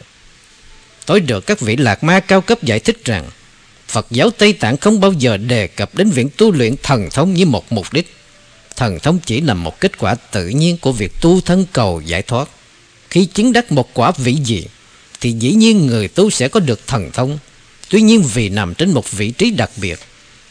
Tôi 1.06 1.20
được 1.20 1.46
các 1.46 1.60
vị 1.60 1.76
lạc 1.76 2.04
ma 2.04 2.20
cao 2.20 2.40
cấp 2.40 2.62
giải 2.62 2.78
thích 2.78 3.04
rằng 3.04 3.24
Phật 3.92 4.06
giáo 4.10 4.30
Tây 4.30 4.52
Tạng 4.52 4.76
không 4.76 5.00
bao 5.00 5.12
giờ 5.12 5.36
đề 5.36 5.66
cập 5.66 5.94
đến 5.94 6.10
việc 6.10 6.26
tu 6.36 6.52
luyện 6.52 6.74
thần 6.82 7.10
thông 7.10 7.34
như 7.34 7.46
một 7.46 7.72
mục 7.72 7.92
đích. 7.92 8.14
Thần 8.76 9.00
thông 9.00 9.18
chỉ 9.26 9.40
là 9.40 9.54
một 9.54 9.80
kết 9.80 9.98
quả 9.98 10.14
tự 10.14 10.48
nhiên 10.48 10.78
của 10.78 10.92
việc 10.92 11.12
tu 11.20 11.40
thân 11.40 11.66
cầu 11.72 12.02
giải 12.06 12.22
thoát. 12.22 12.48
Khi 13.10 13.24
chứng 13.24 13.52
đắc 13.52 13.72
một 13.72 13.94
quả 13.94 14.12
vị 14.16 14.36
gì, 14.44 14.64
Thì 15.20 15.32
dĩ 15.32 15.52
nhiên 15.52 15.86
người 15.86 16.08
tu 16.08 16.30
sẽ 16.30 16.48
có 16.48 16.60
được 16.60 16.86
thần 16.86 17.10
thông. 17.12 17.38
Tuy 17.88 18.02
nhiên 18.02 18.22
vì 18.34 18.48
nằm 18.48 18.74
trên 18.74 18.90
một 18.90 19.10
vị 19.10 19.30
trí 19.30 19.50
đặc 19.50 19.70
biệt, 19.76 19.98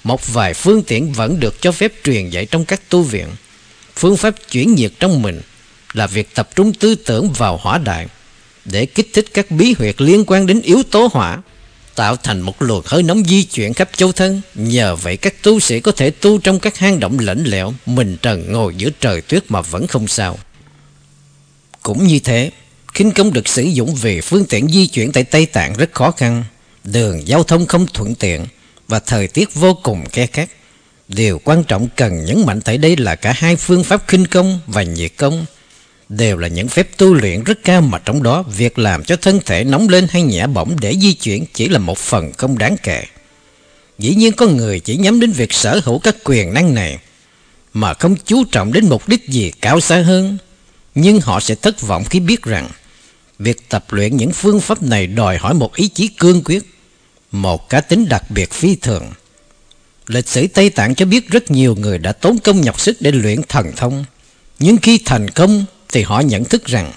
Một 0.03 0.33
vài 0.33 0.53
phương 0.53 0.83
tiện 0.83 1.13
vẫn 1.13 1.39
được 1.39 1.61
cho 1.61 1.71
phép 1.71 1.93
truyền 2.03 2.29
dạy 2.29 2.45
trong 2.45 2.65
các 2.65 2.89
tu 2.89 3.01
viện. 3.01 3.27
Phương 3.95 4.17
pháp 4.17 4.35
chuyển 4.51 4.75
nhiệt 4.75 4.91
trong 4.99 5.21
mình 5.21 5.41
Là 5.93 6.07
việc 6.07 6.35
tập 6.35 6.49
trung 6.55 6.73
tư 6.73 6.95
tưởng 6.95 7.33
vào 7.33 7.57
hỏa 7.57 7.77
đại 7.77 8.07
Để 8.65 8.85
kích 8.85 9.09
thích 9.13 9.25
các 9.33 9.51
bí 9.51 9.73
huyệt 9.77 10.01
liên 10.01 10.23
quan 10.27 10.45
đến 10.45 10.61
yếu 10.61 10.83
tố 10.83 11.09
hỏa. 11.13 11.37
Tạo 12.01 12.15
thành 12.15 12.41
một 12.41 12.61
luồng 12.61 12.81
hơi 12.85 13.03
nóng 13.03 13.23
di 13.25 13.43
chuyển 13.43 13.73
khắp 13.73 13.89
châu 13.97 14.11
thân. 14.11 14.41
Nhờ 14.55 14.95
vậy 14.95 15.17
các 15.17 15.43
tu 15.43 15.59
sĩ 15.59 15.79
có 15.79 15.91
thể 15.91 16.09
tu 16.09 16.37
trong 16.37 16.59
các 16.59 16.77
hang 16.77 16.99
động 16.99 17.19
lạnh 17.19 17.43
lẽo, 17.43 17.73
Mình 17.85 18.17
trần 18.21 18.51
ngồi 18.51 18.75
giữa 18.75 18.89
trời 18.99 19.21
tuyết 19.21 19.51
mà 19.51 19.61
vẫn 19.61 19.87
không 19.87 20.07
sao. 20.07 20.39
Cũng 21.83 22.07
như 22.07 22.19
thế, 22.19 22.51
Khinh 22.93 23.11
công 23.11 23.33
được 23.33 23.47
sử 23.47 23.63
dụng 23.63 23.95
về 23.95 24.21
phương 24.21 24.45
tiện 24.45 24.67
di 24.67 24.87
chuyển 24.87 25.11
tại 25.11 25.23
Tây 25.23 25.45
Tạng 25.45 25.73
rất 25.73 25.93
khó 25.93 26.11
khăn. 26.11 26.43
Đường 26.83 27.27
giao 27.27 27.43
thông 27.43 27.65
không 27.65 27.85
thuận 27.93 28.15
tiện 28.15 28.45
Và 28.87 28.99
thời 28.99 29.27
tiết 29.27 29.53
vô 29.53 29.73
cùng 29.83 30.09
khe 30.09 30.27
khắc. 30.27 30.49
Điều 31.07 31.39
quan 31.43 31.63
trọng 31.63 31.87
cần 31.95 32.25
nhấn 32.25 32.45
mạnh 32.45 32.61
tại 32.61 32.77
đây 32.77 32.97
là 32.97 33.15
cả 33.15 33.33
hai 33.35 33.55
phương 33.55 33.83
pháp 33.83 34.07
khinh 34.07 34.25
công 34.25 34.59
và 34.67 34.83
nhiệt 34.83 35.11
công 35.17 35.45
đều 36.17 36.37
là 36.37 36.47
những 36.47 36.67
phép 36.67 36.97
tu 36.97 37.13
luyện 37.13 37.43
rất 37.43 37.63
cao 37.63 37.81
mà 37.81 37.99
trong 37.99 38.23
đó 38.23 38.43
việc 38.43 38.79
làm 38.79 39.03
cho 39.03 39.15
thân 39.15 39.39
thể 39.45 39.63
nóng 39.63 39.89
lên 39.89 40.07
hay 40.09 40.21
nhẹ 40.21 40.47
bỏng 40.47 40.75
để 40.81 40.95
di 41.01 41.13
chuyển 41.13 41.45
chỉ 41.53 41.69
là 41.69 41.79
một 41.79 41.97
phần 41.97 42.31
không 42.33 42.57
đáng 42.57 42.75
kể. 42.83 43.03
Dĩ 43.99 44.15
nhiên 44.15 44.33
có 44.33 44.45
người 44.45 44.79
chỉ 44.79 44.97
nhắm 44.97 45.19
đến 45.19 45.31
việc 45.31 45.53
sở 45.53 45.81
hữu 45.83 45.99
các 45.99 46.15
quyền 46.23 46.53
năng 46.53 46.73
này 46.73 46.99
mà 47.73 47.93
không 47.93 48.15
chú 48.25 48.43
trọng 48.43 48.73
đến 48.73 48.89
mục 48.89 49.07
đích 49.07 49.27
gì 49.27 49.51
cao 49.61 49.79
xa 49.79 50.01
hơn. 50.01 50.37
Nhưng 50.95 51.21
họ 51.21 51.39
sẽ 51.39 51.55
thất 51.55 51.81
vọng 51.81 52.03
khi 52.09 52.19
biết 52.19 52.43
rằng 52.43 52.69
việc 53.39 53.69
tập 53.69 53.85
luyện 53.89 54.17
những 54.17 54.31
phương 54.31 54.61
pháp 54.61 54.83
này 54.83 55.07
đòi 55.07 55.37
hỏi 55.37 55.53
một 55.53 55.75
ý 55.75 55.87
chí 55.87 56.07
cương 56.07 56.43
quyết, 56.43 56.63
một 57.31 57.69
cá 57.69 57.81
tính 57.81 58.09
đặc 58.09 58.31
biệt 58.31 58.51
phi 58.51 58.75
thường. 58.75 59.11
Lịch 60.07 60.27
sử 60.27 60.47
Tây 60.47 60.69
Tạng 60.69 60.95
cho 60.95 61.05
biết 61.05 61.29
rất 61.29 61.51
nhiều 61.51 61.75
người 61.75 61.97
đã 61.97 62.11
tốn 62.11 62.37
công 62.37 62.61
nhọc 62.61 62.79
sức 62.79 62.97
để 62.99 63.11
luyện 63.11 63.41
thần 63.43 63.71
thông. 63.75 64.05
Nhưng 64.59 64.77
khi 64.77 64.99
thành 65.05 65.29
công 65.29 65.65
thì 65.91 66.01
họ 66.01 66.19
nhận 66.19 66.45
thức 66.45 66.65
rằng 66.65 66.91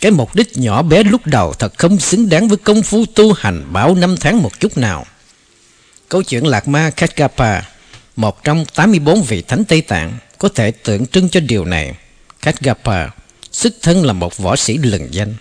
cái 0.00 0.10
mục 0.10 0.34
đích 0.34 0.58
nhỏ 0.58 0.82
bé 0.82 1.02
lúc 1.02 1.26
đầu 1.26 1.52
thật 1.52 1.78
không 1.78 1.98
xứng 1.98 2.28
đáng 2.28 2.48
với 2.48 2.56
công 2.58 2.82
phu 2.82 3.06
tu 3.06 3.32
hành 3.32 3.64
bao 3.72 3.94
năm 3.94 4.16
tháng 4.20 4.42
một 4.42 4.60
chút 4.60 4.78
nào. 4.78 5.06
Câu 6.08 6.22
chuyện 6.22 6.46
Lạc 6.46 6.68
Ma 6.68 6.90
Katkapa, 6.90 7.62
một 8.16 8.44
trong 8.44 8.64
84 8.74 9.22
vị 9.22 9.42
thánh 9.42 9.64
Tây 9.64 9.80
Tạng, 9.80 10.18
có 10.38 10.48
thể 10.48 10.70
tượng 10.70 11.06
trưng 11.06 11.28
cho 11.28 11.40
điều 11.40 11.64
này. 11.64 11.94
Katkapa, 12.42 13.08
xuất 13.52 13.74
thân 13.82 14.04
là 14.04 14.12
một 14.12 14.36
võ 14.36 14.56
sĩ 14.56 14.78
lừng 14.78 15.08
danh, 15.10 15.34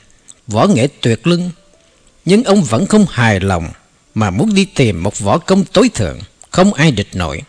võ 0.48 0.68
nghệ 0.68 0.88
tuyệt 1.02 1.28
lưng, 1.28 1.52
nhưng 2.26 2.44
ông 2.44 2.64
vẫn 2.64 2.86
không 2.86 3.06
hài 3.10 3.40
lòng 3.40 3.70
mà 4.14 4.30
muốn 4.30 4.56
đi 4.56 4.66
tìm 4.66 5.04
một 5.04 5.20
võ 5.20 5.38
công 5.38 5.66
tối 5.66 5.90
thượng, 5.94 6.20
không 6.50 6.74
ai 6.74 6.92
địch 6.92 7.10
nổi. 7.14 7.42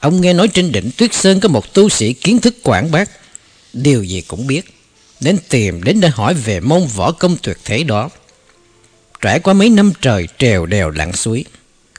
Ông 0.00 0.20
nghe 0.20 0.32
nói 0.32 0.48
trên 0.48 0.72
đỉnh 0.72 0.90
Tuyết 0.96 1.14
Sơn 1.14 1.40
có 1.40 1.48
một 1.48 1.74
tu 1.74 1.88
sĩ 1.88 2.12
kiến 2.12 2.38
thức 2.38 2.54
quảng 2.62 2.90
bác, 2.90 3.10
điều 3.76 4.02
gì 4.02 4.20
cũng 4.20 4.46
biết, 4.46 4.74
đến 5.20 5.38
tìm 5.48 5.82
đến 5.82 6.00
để 6.00 6.08
hỏi 6.08 6.34
về 6.34 6.60
môn 6.60 6.86
võ 6.86 7.12
công 7.12 7.36
tuyệt 7.42 7.58
thế 7.64 7.82
đó. 7.82 8.08
Trải 9.20 9.40
qua 9.40 9.54
mấy 9.54 9.70
năm 9.70 9.92
trời 10.00 10.28
trèo 10.38 10.66
đèo 10.66 10.90
lặn 10.90 11.12
suối, 11.12 11.44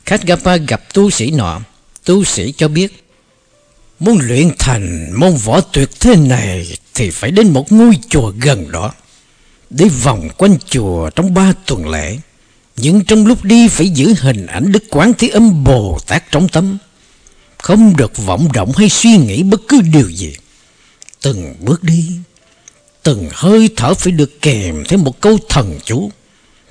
Khatgapa 0.06 0.58
gặp 0.58 0.94
tu 0.94 1.10
sĩ 1.10 1.32
nọ. 1.32 1.62
Tu 2.06 2.24
sĩ 2.24 2.54
cho 2.58 2.68
biết, 2.68 3.04
muốn 4.00 4.20
luyện 4.22 4.52
thành 4.60 5.12
môn 5.20 5.36
võ 5.36 5.62
tuyệt 5.62 5.90
thế 6.00 6.16
này 6.16 6.78
thì 6.94 7.10
phải 7.10 7.32
đến 7.32 7.54
một 7.54 7.72
ngôi 7.72 7.94
chùa 8.10 8.34
gần 8.42 8.72
đó, 8.72 8.94
đi 9.70 9.90
vòng 9.90 10.30
quanh 10.38 10.58
chùa 10.70 11.10
trong 11.10 11.34
ba 11.34 11.54
tuần 11.66 11.90
lễ. 11.90 12.18
Nhưng 12.78 13.06
trong 13.06 13.26
lúc 13.26 13.44
đi 13.44 13.68
phải 13.68 13.90
giữ 13.90 14.14
hình 14.20 14.46
ảnh 14.46 14.72
Đức 14.72 14.84
Quán 14.90 15.14
Thế 15.18 15.28
Âm 15.28 15.64
Bồ 15.64 16.00
Tát 16.08 16.32
trong 16.32 16.48
tâm. 16.50 16.78
Không 17.58 17.96
được 17.98 18.18
vọng 18.18 18.50
động 18.54 18.72
hay 18.76 18.90
suy 18.90 19.18
nghĩ 19.18 19.44
bất 19.44 19.62
cứ 19.68 19.82
điều 19.82 20.10
gì. 20.10 20.36
Từng 21.22 21.56
bước 21.60 21.84
đi, 21.84 22.12
Từng 23.04 23.30
hơi 23.34 23.70
thở 23.76 23.94
phải 23.94 24.12
được 24.12 24.42
kèm 24.42 24.84
thêm 24.88 25.04
một 25.04 25.22
câu 25.22 25.38
thần 25.50 25.80
chú 25.86 26.12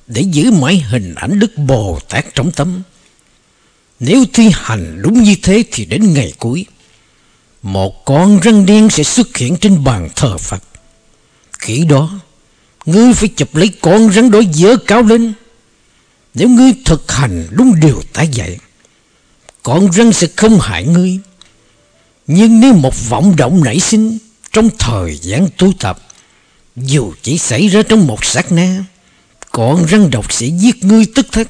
Để 0.07 0.21
giữ 0.21 0.51
mãi 0.51 0.85
hình 0.89 1.15
ảnh 1.15 1.39
Đức 1.39 1.57
Bồ 1.57 1.99
Tát 2.09 2.35
trong 2.35 2.53
tâm. 2.53 2.83
Nếu 4.01 4.25
thi 4.33 4.51
hành 4.55 5.03
đúng 5.03 5.23
như 5.23 5.37
thế 5.43 5.65
thì 5.73 5.85
đến 5.85 6.15
ngày 6.15 6.33
cuối, 6.39 6.67
Một 7.63 8.05
con 8.05 8.41
răng 8.41 8.67
đen 8.67 8.91
sẽ 8.91 9.03
xuất 9.03 9.37
hiện 9.37 9.57
trên 9.57 9.85
bàn 9.85 10.09
thờ 10.17 10.39
Phật. 10.39 10.63
Khi 11.59 11.85
đó, 11.85 12.21
Ngươi 12.87 13.15
phải 13.15 13.29
chụp 13.29 13.55
lấy 13.55 13.71
con 13.81 14.13
rắn 14.13 14.31
đó 14.31 14.41
dỡ 14.53 14.77
cao 14.77 15.03
lên. 15.03 15.33
Nếu 16.35 16.49
ngươi 16.49 16.73
thực 16.85 17.13
hành 17.13 17.47
đúng 17.51 17.81
điều 17.81 18.03
ta 18.13 18.23
dạy, 18.23 18.59
Con 19.63 19.93
rắn 19.93 20.13
sẽ 20.13 20.27
không 20.37 20.61
hại 20.61 20.85
ngươi. 20.85 21.19
Nhưng 22.27 22.61
nếu 22.61 22.73
một 22.73 23.09
vọng 23.09 23.37
động 23.37 23.65
nảy 23.65 23.81
sinh 23.81 24.19
trong 24.57 24.71
thời 24.79 25.17
gian 25.17 25.49
tu 25.59 25.73
tập, 25.73 25.99
dù 26.77 27.13
chỉ 27.23 27.39
xảy 27.39 27.69
ra 27.69 27.83
trong 27.83 28.07
một 28.07 28.25
sát 28.25 28.53
na, 28.53 28.85
còn 29.53 29.85
răng 29.87 30.11
độc 30.11 30.33
sẽ 30.33 30.47
giết 30.47 30.85
ngươi 30.85 31.07
tức 31.15 31.27
thất 31.33 31.49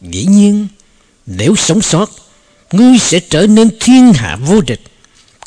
dĩ 0.00 0.24
nhiên, 0.24 0.66
nếu 1.26 1.56
sống 1.56 1.82
sót, 1.82 2.10
ngươi 2.72 2.98
sẽ 2.98 3.20
trở 3.20 3.46
nên 3.46 3.70
thiên 3.80 4.12
hạ 4.12 4.36
vô 4.36 4.60
địch 4.60 4.80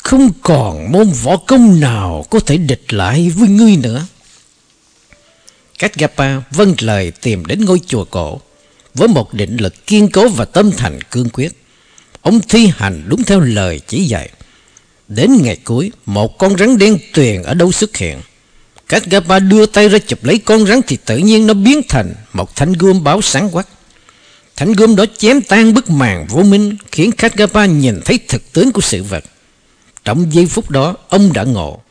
không 0.02 0.30
còn 0.42 0.92
môn 0.92 1.10
võ 1.10 1.36
công 1.36 1.80
nào 1.80 2.24
có 2.30 2.40
thể 2.40 2.56
địch 2.56 2.92
lại 2.92 3.30
với 3.30 3.48
ngươi 3.48 3.76
nữa 3.76 4.06
Cách 5.78 5.94
Gapa 5.94 6.40
vâng 6.50 6.74
lời 6.80 7.10
tìm 7.10 7.44
đến 7.44 7.64
ngôi 7.64 7.80
chùa 7.86 8.04
cổ 8.04 8.40
với 8.94 9.08
một 9.08 9.34
định 9.34 9.56
lực 9.56 9.86
kiên 9.86 10.10
cố 10.10 10.28
và 10.28 10.44
tâm 10.44 10.70
thành 10.70 10.98
cương 11.10 11.30
quyết. 11.30 11.52
Ông 12.22 12.40
thi 12.48 12.70
hành 12.76 13.02
đúng 13.06 13.24
theo 13.24 13.40
lời 13.40 13.80
chỉ 13.88 14.04
dạy. 14.04 14.30
Đến 15.08 15.42
ngày 15.42 15.56
cuối, 15.64 15.92
Một 16.06 16.38
con 16.38 16.58
rắn 16.58 16.78
đen 16.78 16.98
tuyền 17.14 17.42
ở 17.42 17.54
đâu 17.54 17.72
xuất 17.72 17.96
hiện? 17.96 18.20
Các 18.88 19.04
Gapa 19.10 19.38
đưa 19.38 19.66
tay 19.66 19.88
ra 19.88 19.98
chụp 19.98 20.24
lấy 20.24 20.38
con 20.38 20.66
rắn 20.66 20.80
Thì 20.86 20.96
tự 20.96 21.18
nhiên 21.18 21.46
nó 21.46 21.54
biến 21.54 21.80
thành 21.88 22.14
Một 22.32 22.56
thanh 22.56 22.72
gươm 22.72 23.04
báo 23.04 23.22
sáng 23.22 23.50
quắc. 23.50 23.68
Thanh 24.56 24.72
gươm 24.72 24.96
đó 24.96 25.04
chém 25.18 25.42
tan 25.42 25.74
bức 25.74 25.90
màn 25.90 26.26
vô 26.26 26.42
minh, 26.42 26.76
Khiến 26.92 27.10
Khatgapa 27.18 27.66
nhìn 27.66 28.00
thấy 28.04 28.18
thực 28.28 28.52
tướng 28.52 28.72
của 28.72 28.80
sự 28.80 29.02
vật. 29.02 29.24
Trong 30.04 30.32
giây 30.32 30.46
phút 30.46 30.70
đó, 30.70 30.96
Ông 31.08 31.32
đã 31.32 31.42
ngộ. 31.44 31.82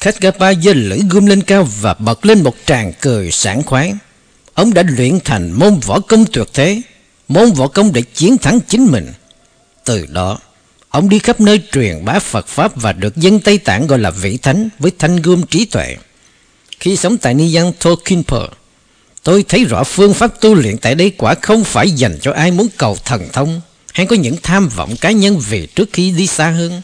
Khatgapa 0.00 0.54
giơ 0.54 0.72
lưỡi 0.72 0.98
gươm 1.10 1.26
lên 1.26 1.42
cao 1.42 1.68
Và 1.80 1.94
bật 1.94 2.26
lên 2.26 2.42
một 2.42 2.56
tràng 2.66 2.92
cười 3.00 3.30
sảng 3.30 3.62
khoái. 3.62 3.94
Ông 4.54 4.74
đã 4.74 4.82
luyện 4.96 5.18
thành 5.24 5.52
môn 5.52 5.78
võ 5.78 6.00
công 6.00 6.24
tuyệt 6.24 6.46
thế, 6.54 6.82
Môn 7.28 7.52
võ 7.52 7.68
công 7.68 7.92
để 7.92 8.02
chiến 8.02 8.38
thắng 8.38 8.60
chính 8.68 8.86
mình. 8.86 9.12
Từ 9.84 10.06
đó 10.06 10.38
Ông 10.90 11.08
đi 11.08 11.18
khắp 11.18 11.40
nơi 11.40 11.60
truyền 11.72 12.04
bá 12.04 12.18
Phật 12.18 12.46
Pháp 12.46 12.76
và 12.76 12.92
được 12.92 13.16
dân 13.16 13.40
Tây 13.40 13.58
Tạng 13.58 13.86
gọi 13.86 13.98
là 13.98 14.10
vị 14.10 14.36
thánh 14.36 14.68
với 14.78 14.92
thanh 14.98 15.16
gươm 15.16 15.46
trí 15.46 15.64
tuệ. 15.64 15.96
Khi 16.80 16.96
sống 16.96 17.18
tại 17.18 17.34
Ni 17.34 17.54
Giang 17.54 17.72
Tokinpo, 17.72 18.48
tôi 19.22 19.44
thấy 19.48 19.64
rõ 19.64 19.84
phương 19.84 20.14
pháp 20.14 20.40
tu 20.40 20.54
luyện 20.54 20.78
tại 20.78 20.94
đây 20.94 21.12
quả 21.18 21.34
không 21.42 21.64
phải 21.64 21.90
dành 21.90 22.18
cho 22.22 22.32
ai 22.32 22.50
muốn 22.50 22.68
cầu 22.76 22.96
thần 23.04 23.28
thông 23.32 23.60
hay 23.92 24.06
có 24.06 24.16
những 24.16 24.36
tham 24.42 24.68
vọng 24.68 24.96
cá 25.00 25.10
nhân 25.10 25.40
về 25.50 25.66
trước 25.66 25.88
khi 25.92 26.10
đi 26.10 26.26
xa 26.26 26.50
hơn. 26.50 26.82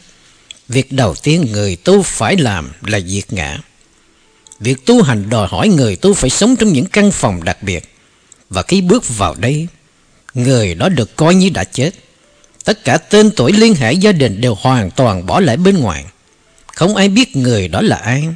Việc 0.67 0.91
đầu 0.91 1.15
tiên 1.23 1.47
người 1.51 1.75
tu 1.75 2.01
phải 2.01 2.37
làm 2.37 2.71
là 2.81 2.99
diệt 2.99 3.33
ngã. 3.33 3.57
Việc 4.59 4.85
tu 4.85 5.01
hành 5.01 5.29
đòi 5.29 5.47
hỏi 5.47 5.67
người 5.67 5.95
tu 5.95 6.13
phải 6.13 6.29
sống 6.29 6.55
trong 6.55 6.73
những 6.73 6.85
căn 6.85 7.11
phòng 7.11 7.43
đặc 7.43 7.63
biệt. 7.63 7.95
Và 8.49 8.61
khi 8.61 8.81
bước 8.81 9.17
vào 9.17 9.35
đây, 9.35 9.67
người 10.33 10.75
đó 10.75 10.89
được 10.89 11.15
coi 11.15 11.35
như 11.35 11.49
đã 11.49 11.63
chết. 11.63 11.91
Tất 12.67 12.83
cả 12.83 12.97
tên 12.97 13.31
tuổi 13.31 13.51
liên 13.51 13.75
hệ 13.75 13.93
gia 13.93 14.11
đình 14.11 14.41
đều 14.41 14.55
hoàn 14.55 14.91
toàn 14.91 15.25
bỏ 15.25 15.39
lại 15.39 15.57
bên 15.57 15.77
ngoài. 15.77 16.05
Không 16.75 16.95
ai 16.95 17.09
biết 17.09 17.35
người 17.35 17.67
đó 17.67 17.81
là 17.81 17.95
ai. 17.95 18.27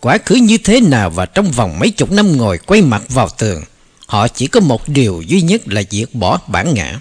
Quá 0.00 0.18
khứ 0.26 0.34
như 0.34 0.58
thế 0.58 0.80
nào 0.80 1.10
và 1.10 1.26
trong 1.26 1.50
vòng 1.50 1.78
mấy 1.78 1.90
chục 1.90 2.12
năm 2.12 2.36
ngồi 2.36 2.58
quay 2.58 2.82
mặt 2.82 3.02
vào 3.08 3.28
tường, 3.38 3.62
Họ 4.06 4.28
chỉ 4.28 4.46
có 4.46 4.60
một 4.60 4.88
điều 4.88 5.22
duy 5.26 5.42
nhất 5.42 5.68
là 5.68 5.82
diệt 5.90 6.08
bỏ 6.12 6.40
bản 6.46 6.74
ngã. 6.74 7.00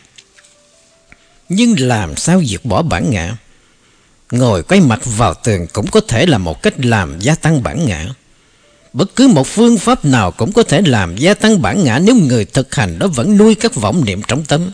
Nhưng 1.50 1.80
làm 1.80 2.16
sao 2.16 2.44
diệt 2.46 2.66
bỏ 2.66 2.82
bản 2.82 3.12
ngã? 3.12 3.38
Ngồi 4.32 4.64
quay 4.64 4.82
mặt 4.82 5.00
vào 5.06 5.34
tường 5.34 5.68
cũng 5.74 5.88
có 5.88 6.02
thể 6.08 6.26
là 6.26 6.38
một 6.38 6.62
cách 6.62 6.74
làm 6.78 7.20
gia 7.20 7.36
tăng 7.36 7.64
bản 7.64 7.86
ngã. 7.86 8.08
Bất 8.94 9.16
cứ 9.16 9.28
một 9.28 9.48
phương 9.48 9.78
pháp 9.78 10.06
nào 10.06 10.32
cũng 10.32 10.52
có 10.52 10.64
thể 10.64 10.82
làm 10.82 11.18
gia 11.18 11.34
tăng 11.34 11.62
bản 11.62 11.84
ngã 11.84 12.00
Nếu 12.00 12.16
người 12.16 12.46
thực 12.46 12.76
hành 12.76 13.00
đó 13.00 13.08
vẫn 13.08 13.38
nuôi 13.38 13.56
các 13.56 13.76
vọng 13.76 14.06
niệm 14.06 14.22
trong 14.28 14.46
tâm. 14.46 14.72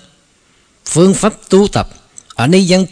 Phương 0.86 1.14
pháp 1.14 1.34
tu 1.50 1.68
tập 1.68 1.90
ở 2.36 2.48
nơi 2.48 2.66
dân 2.66 2.86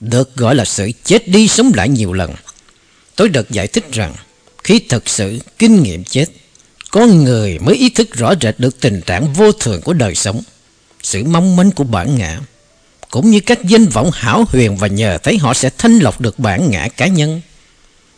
được 0.00 0.36
gọi 0.36 0.54
là 0.54 0.64
sự 0.64 0.90
chết 1.04 1.28
đi 1.28 1.48
sống 1.48 1.72
lại 1.74 1.88
nhiều 1.88 2.12
lần. 2.12 2.34
Tôi 3.16 3.28
được 3.28 3.50
giải 3.50 3.66
thích 3.66 3.92
rằng 3.92 4.14
khi 4.64 4.78
thực 4.78 5.08
sự 5.08 5.38
kinh 5.58 5.82
nghiệm 5.82 6.04
chết, 6.04 6.26
con 6.90 7.24
người 7.24 7.58
mới 7.58 7.74
ý 7.74 7.90
thức 7.90 8.14
rõ 8.14 8.34
rệt 8.40 8.54
được 8.58 8.80
tình 8.80 9.00
trạng 9.00 9.32
vô 9.32 9.52
thường 9.52 9.80
của 9.80 9.92
đời 9.92 10.14
sống, 10.14 10.42
sự 11.02 11.24
mong 11.24 11.56
manh 11.56 11.70
của 11.70 11.84
bản 11.84 12.18
ngã, 12.18 12.40
cũng 13.10 13.30
như 13.30 13.40
các 13.40 13.64
danh 13.64 13.86
vọng 13.86 14.10
hảo 14.14 14.44
huyền 14.48 14.76
và 14.76 14.86
nhờ 14.86 15.18
thấy 15.18 15.38
họ 15.38 15.54
sẽ 15.54 15.70
thanh 15.78 15.98
lọc 15.98 16.20
được 16.20 16.38
bản 16.38 16.70
ngã 16.70 16.88
cá 16.96 17.06
nhân, 17.06 17.40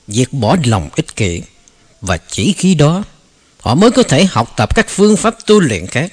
diệt 0.08 0.32
bỏ 0.32 0.56
lòng 0.64 0.88
ích 0.96 1.16
kỷ 1.16 1.42
Và 2.00 2.16
chỉ 2.16 2.54
khi 2.58 2.74
đó 2.74 3.04
Họ 3.60 3.74
mới 3.74 3.90
có 3.90 4.02
thể 4.02 4.24
học 4.24 4.52
tập 4.56 4.76
các 4.76 4.86
phương 4.88 5.16
pháp 5.16 5.36
tu 5.46 5.60
luyện 5.60 5.86
khác 5.86 6.12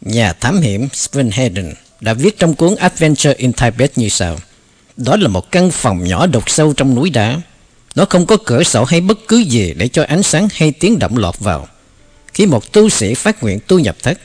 Nhà 0.00 0.32
thám 0.32 0.60
hiểm 0.60 0.88
Sven 0.92 1.30
Hedden 1.30 1.74
đã 2.04 2.14
viết 2.14 2.38
trong 2.38 2.54
cuốn 2.54 2.76
Adventure 2.76 3.34
in 3.34 3.52
Tibet 3.52 3.98
như 3.98 4.08
sau. 4.08 4.38
Đó 4.96 5.16
là 5.16 5.28
một 5.28 5.50
căn 5.50 5.70
phòng 5.70 6.04
nhỏ 6.04 6.26
đục 6.26 6.50
sâu 6.50 6.72
trong 6.72 6.94
núi 6.94 7.10
đá. 7.10 7.40
Nó 7.94 8.04
không 8.04 8.26
có 8.26 8.36
cửa 8.44 8.62
sổ 8.62 8.84
hay 8.84 9.00
bất 9.00 9.18
cứ 9.28 9.38
gì 9.38 9.74
để 9.76 9.88
cho 9.88 10.04
ánh 10.04 10.22
sáng 10.22 10.48
hay 10.54 10.72
tiếng 10.72 10.98
động 10.98 11.16
lọt 11.16 11.38
vào. 11.38 11.68
Khi 12.34 12.46
một 12.46 12.72
tu 12.72 12.88
sĩ 12.88 13.14
phát 13.14 13.42
nguyện 13.42 13.58
tu 13.66 13.78
nhập 13.78 13.96
thất, 14.02 14.18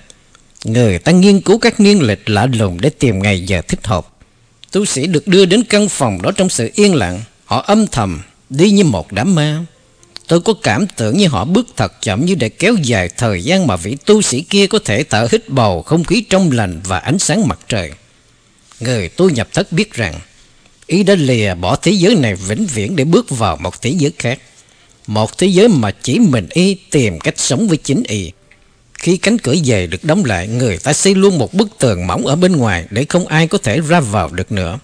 Người 0.64 1.00
ta 1.00 1.12
nghiên 1.12 1.42
cứu 1.42 1.58
các 1.58 1.80
niên 1.80 2.02
lịch 2.02 2.30
lạ 2.30 2.48
lùng 2.54 2.82
để 2.82 2.90
tìm 2.90 3.20
ngày 3.20 3.42
giờ 3.42 3.62
thích 3.68 3.88
hợp. 3.88 4.08
Tu 4.72 4.86
sĩ 4.86 5.08
được 5.08 5.28
đưa 5.28 5.46
đến 5.46 5.64
căn 5.64 5.90
phòng 5.90 6.22
đó 6.22 6.32
trong 6.32 6.50
sự 6.50 6.72
yên 6.74 6.96
lặng. 6.96 7.22
Họ 7.46 7.62
âm 7.62 7.88
thầm 7.88 8.22
đi 8.50 8.72
như 8.72 8.84
một 8.84 9.12
đám 9.12 9.36
ma. 9.36 9.66
Tôi 10.30 10.42
có 10.42 10.54
cảm 10.54 10.88
tưởng 10.88 11.18
như 11.18 11.28
họ 11.28 11.46
bước 11.46 11.68
thật 11.78 12.02
chậm 12.02 12.26
như 12.26 12.36
để 12.36 12.50
kéo 12.50 12.76
dài 12.84 13.10
thời 13.18 13.44
gian 13.44 13.68
mà 13.68 13.76
vị 13.76 13.98
tu 14.06 14.22
sĩ 14.22 14.42
kia 14.42 14.68
có 14.68 14.80
thể 14.86 15.04
thở 15.04 15.28
hít 15.32 15.50
bầu 15.50 15.82
không 15.82 16.04
khí 16.04 16.24
trong 16.30 16.52
lành 16.52 16.82
và 16.84 17.00
ánh 17.00 17.20
sáng 17.20 17.48
mặt 17.48 17.60
trời. 17.68 17.92
Người 18.80 19.10
tu 19.10 19.30
nhập 19.30 19.48
thất 19.54 19.72
biết 19.72 19.94
rằng 19.94 20.20
ý 20.88 21.04
đã 21.04 21.16
lìa 21.16 21.54
bỏ 21.54 21.76
thế 21.76 21.92
giới 21.92 22.16
này 22.16 22.36
vĩnh 22.36 22.66
viễn 22.66 22.96
để 22.96 23.04
bước 23.04 23.30
vào 23.30 23.58
một 23.58 23.82
thế 23.82 23.90
giới 23.90 24.12
khác. 24.20 24.40
Một 25.08 25.38
thế 25.38 25.48
giới 25.48 25.68
mà 25.68 25.92
chỉ 25.92 26.20
mình 26.20 26.48
y 26.50 26.74
tìm 26.74 27.20
cách 27.20 27.40
sống 27.40 27.68
với 27.68 27.78
chính 27.78 28.04
y. 28.04 28.32
Khi 28.94 29.18
cánh 29.18 29.38
cửa 29.38 29.56
dày 29.56 29.88
được 29.88 30.04
đóng 30.04 30.26
lại, 30.26 30.48
người 30.48 30.78
ta 30.78 30.94
xây 30.94 31.16
luôn 31.16 31.38
một 31.38 31.54
bức 31.54 31.70
tường 31.80 32.08
mỏng 32.08 32.26
ở 32.26 32.36
bên 32.36 32.56
ngoài 32.56 32.86
để 32.90 33.06
không 33.10 33.28
ai 33.28 33.48
có 33.48 33.58
thể 33.58 33.82
ra 33.82 34.00
vào 34.00 34.30
được 34.30 34.52
nữa. 34.52 34.80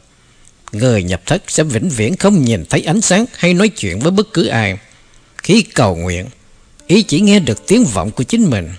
Người 0.72 1.04
nhập 1.04 1.22
thất 1.26 1.44
sẽ 1.48 1.64
vĩnh 1.64 1.90
viễn 1.90 2.18
không 2.18 2.46
nhìn 2.46 2.66
thấy 2.70 2.82
ánh 2.82 3.02
sáng 3.02 3.26
hay 3.38 3.54
nói 3.54 3.70
chuyện 3.70 4.00
với 4.00 4.12
bất 4.12 4.34
cứ 4.34 4.48
ai. 4.48 4.78
Khi 5.46 5.62
cầu 5.62 5.96
nguyện, 5.96 6.26
ý 6.88 7.04
chỉ 7.04 7.22
nghe 7.22 7.40
được 7.40 7.68
tiếng 7.68 7.86
vọng 7.86 8.12
của 8.12 8.24
chính 8.24 8.50
mình. 8.50 8.70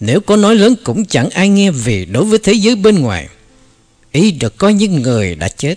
Nếu 0.00 0.20
có 0.20 0.36
nói 0.36 0.54
lớn 0.54 0.74
cũng 0.84 1.04
chẳng 1.04 1.30
ai 1.30 1.48
nghe 1.48 1.70
vì 1.70 2.04
đối 2.04 2.24
với 2.24 2.38
thế 2.38 2.52
giới 2.52 2.76
bên 2.76 2.98
ngoài, 2.98 3.28
ý 4.12 4.30
được 4.30 4.56
coi 4.56 4.74
như 4.74 4.88
người 4.88 5.34
đã 5.34 5.48
chết. 5.48 5.74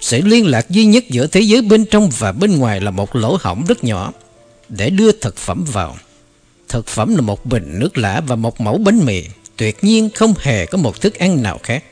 Sự 0.00 0.20
liên 0.24 0.46
lạc 0.46 0.70
duy 0.70 0.84
nhất 0.84 1.04
giữa 1.08 1.26
thế 1.26 1.40
giới 1.40 1.62
bên 1.62 1.84
trong 1.84 2.10
và 2.18 2.32
bên 2.32 2.58
ngoài 2.58 2.80
là 2.80 2.90
một 2.90 3.16
lỗ 3.16 3.36
hỏng 3.40 3.64
rất 3.68 3.84
nhỏ 3.84 4.12
để 4.68 4.90
đưa 4.90 5.12
thực 5.12 5.36
phẩm 5.36 5.64
vào. 5.72 5.96
Thực 6.68 6.86
phẩm 6.86 7.14
là 7.14 7.20
một 7.20 7.46
bình 7.46 7.78
nước 7.78 7.98
lã 7.98 8.20
và 8.20 8.36
một 8.36 8.60
mẫu 8.60 8.78
bánh 8.78 9.04
mì, 9.04 9.22
tuyệt 9.56 9.84
nhiên 9.84 10.10
không 10.14 10.34
hề 10.38 10.66
có 10.66 10.78
một 10.78 11.00
thức 11.00 11.14
ăn 11.14 11.42
nào 11.42 11.60
khác. 11.62 11.84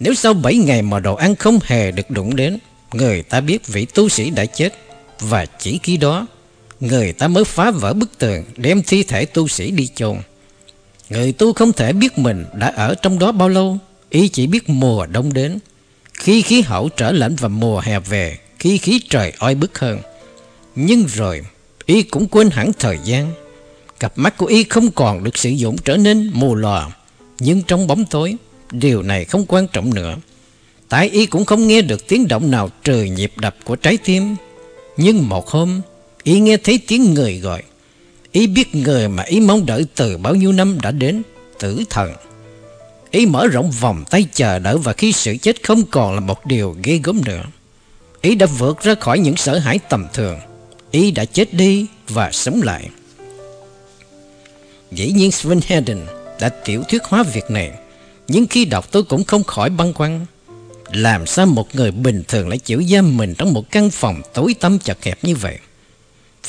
Nếu 0.00 0.14
sau 0.14 0.34
7 0.34 0.56
ngày 0.56 0.82
mà 0.82 1.00
đồ 1.00 1.14
ăn 1.14 1.36
không 1.36 1.58
hề 1.62 1.90
được 1.90 2.10
đụng 2.10 2.36
đến, 2.36 2.58
người 2.92 3.22
ta 3.22 3.40
biết 3.40 3.66
vị 3.66 3.84
tu 3.84 4.08
sĩ 4.08 4.30
đã 4.30 4.44
chết 4.44 4.74
và 5.20 5.46
chỉ 5.46 5.80
khi 5.82 5.96
đó 5.96 6.26
người 6.80 7.12
ta 7.12 7.28
mới 7.28 7.44
phá 7.44 7.70
vỡ 7.70 7.92
bức 7.92 8.18
tường 8.18 8.44
đem 8.56 8.82
thi 8.82 9.02
thể 9.02 9.24
tu 9.24 9.48
sĩ 9.48 9.70
đi 9.70 9.88
chôn. 9.94 10.16
Người 11.10 11.32
tu 11.32 11.52
không 11.52 11.72
thể 11.72 11.92
biết 11.92 12.18
mình 12.18 12.44
đã 12.54 12.72
ở 12.76 12.94
trong 12.94 13.18
đó 13.18 13.32
bao 13.32 13.48
lâu, 13.48 13.78
y 14.10 14.28
chỉ 14.28 14.46
biết 14.46 14.68
mùa 14.68 15.06
đông 15.06 15.32
đến. 15.32 15.58
Khi 16.14 16.42
khí 16.42 16.60
hậu 16.60 16.88
trở 16.88 17.12
lạnh 17.12 17.36
và 17.36 17.48
mùa 17.48 17.80
hè 17.80 17.98
về, 17.98 18.38
khi 18.58 18.78
khí 18.78 19.00
trời 19.10 19.32
oi 19.38 19.54
bức 19.54 19.78
hơn. 19.78 19.98
Nhưng 20.76 21.06
rồi, 21.06 21.40
y 21.86 22.02
cũng 22.02 22.28
quên 22.28 22.50
hẳn 22.50 22.72
thời 22.78 22.98
gian. 23.04 23.32
Cặp 24.00 24.12
mắt 24.18 24.36
của 24.36 24.46
y 24.46 24.64
không 24.64 24.90
còn 24.90 25.24
được 25.24 25.38
sử 25.38 25.50
dụng 25.50 25.76
trở 25.84 25.96
nên 25.96 26.30
mù 26.32 26.54
lòa, 26.54 26.90
nhưng 27.38 27.62
trong 27.62 27.86
bóng 27.86 28.04
tối, 28.04 28.36
điều 28.70 29.02
này 29.02 29.24
không 29.24 29.46
quan 29.48 29.66
trọng 29.72 29.94
nữa. 29.94 30.16
Tại 30.88 31.08
y 31.08 31.26
cũng 31.26 31.44
không 31.44 31.66
nghe 31.66 31.82
được 31.82 32.08
tiếng 32.08 32.28
động 32.28 32.50
nào 32.50 32.70
trừ 32.84 33.02
nhịp 33.02 33.32
đập 33.36 33.56
của 33.64 33.76
trái 33.76 33.98
tim. 34.04 34.36
Nhưng 34.96 35.28
một 35.28 35.48
hôm, 35.48 35.80
Ý 36.22 36.40
nghe 36.40 36.56
thấy 36.56 36.80
tiếng 36.86 37.14
người 37.14 37.38
gọi. 37.38 37.62
Ý 38.32 38.46
biết 38.46 38.74
người 38.74 39.08
mà 39.08 39.22
ý 39.22 39.40
mong 39.40 39.66
đợi 39.66 39.86
từ 39.94 40.16
bao 40.16 40.34
nhiêu 40.34 40.52
năm 40.52 40.78
đã 40.82 40.90
đến, 40.90 41.22
Tử 41.58 41.84
thần. 41.90 42.12
Ý 43.10 43.26
mở 43.26 43.46
rộng 43.46 43.70
vòng 43.70 44.04
tay 44.10 44.26
chờ 44.34 44.58
đợi 44.58 44.78
Và 44.78 44.92
khi 44.92 45.12
sự 45.12 45.36
chết 45.42 45.62
không 45.62 45.82
còn 45.90 46.14
là 46.14 46.20
một 46.20 46.46
điều 46.46 46.76
ghê 46.82 47.00
gớm 47.04 47.20
nữa. 47.24 47.42
Ý 48.20 48.34
đã 48.34 48.46
vượt 48.46 48.82
ra 48.82 48.94
khỏi 48.94 49.18
những 49.18 49.36
sợ 49.36 49.58
hãi 49.58 49.78
tầm 49.88 50.06
thường. 50.12 50.38
Ý 50.90 51.10
đã 51.10 51.24
chết 51.24 51.54
đi 51.54 51.86
và 52.08 52.30
sống 52.32 52.62
lại. 52.62 52.88
Dĩ 54.92 55.12
nhiên 55.12 55.32
Sven 55.32 55.60
Hedden 55.66 56.06
đã 56.40 56.48
tiểu 56.48 56.82
thuyết 56.88 57.02
hóa 57.04 57.22
việc 57.22 57.50
này, 57.50 57.70
Nhưng 58.28 58.46
khi 58.46 58.64
đọc 58.64 58.92
tôi 58.92 59.02
cũng 59.02 59.24
không 59.24 59.44
khỏi 59.44 59.70
băn 59.70 59.92
khoăn. 59.92 60.26
Làm 60.92 61.26
sao 61.26 61.46
một 61.46 61.74
người 61.74 61.90
bình 61.90 62.22
thường 62.28 62.48
lại 62.48 62.58
chịu 62.58 62.82
giam 62.82 63.16
mình 63.16 63.34
trong 63.38 63.52
một 63.52 63.70
căn 63.70 63.90
phòng 63.90 64.22
tối 64.34 64.54
tăm 64.60 64.78
chật 64.78 65.04
hẹp 65.04 65.24
như 65.24 65.36
vậy? 65.36 65.58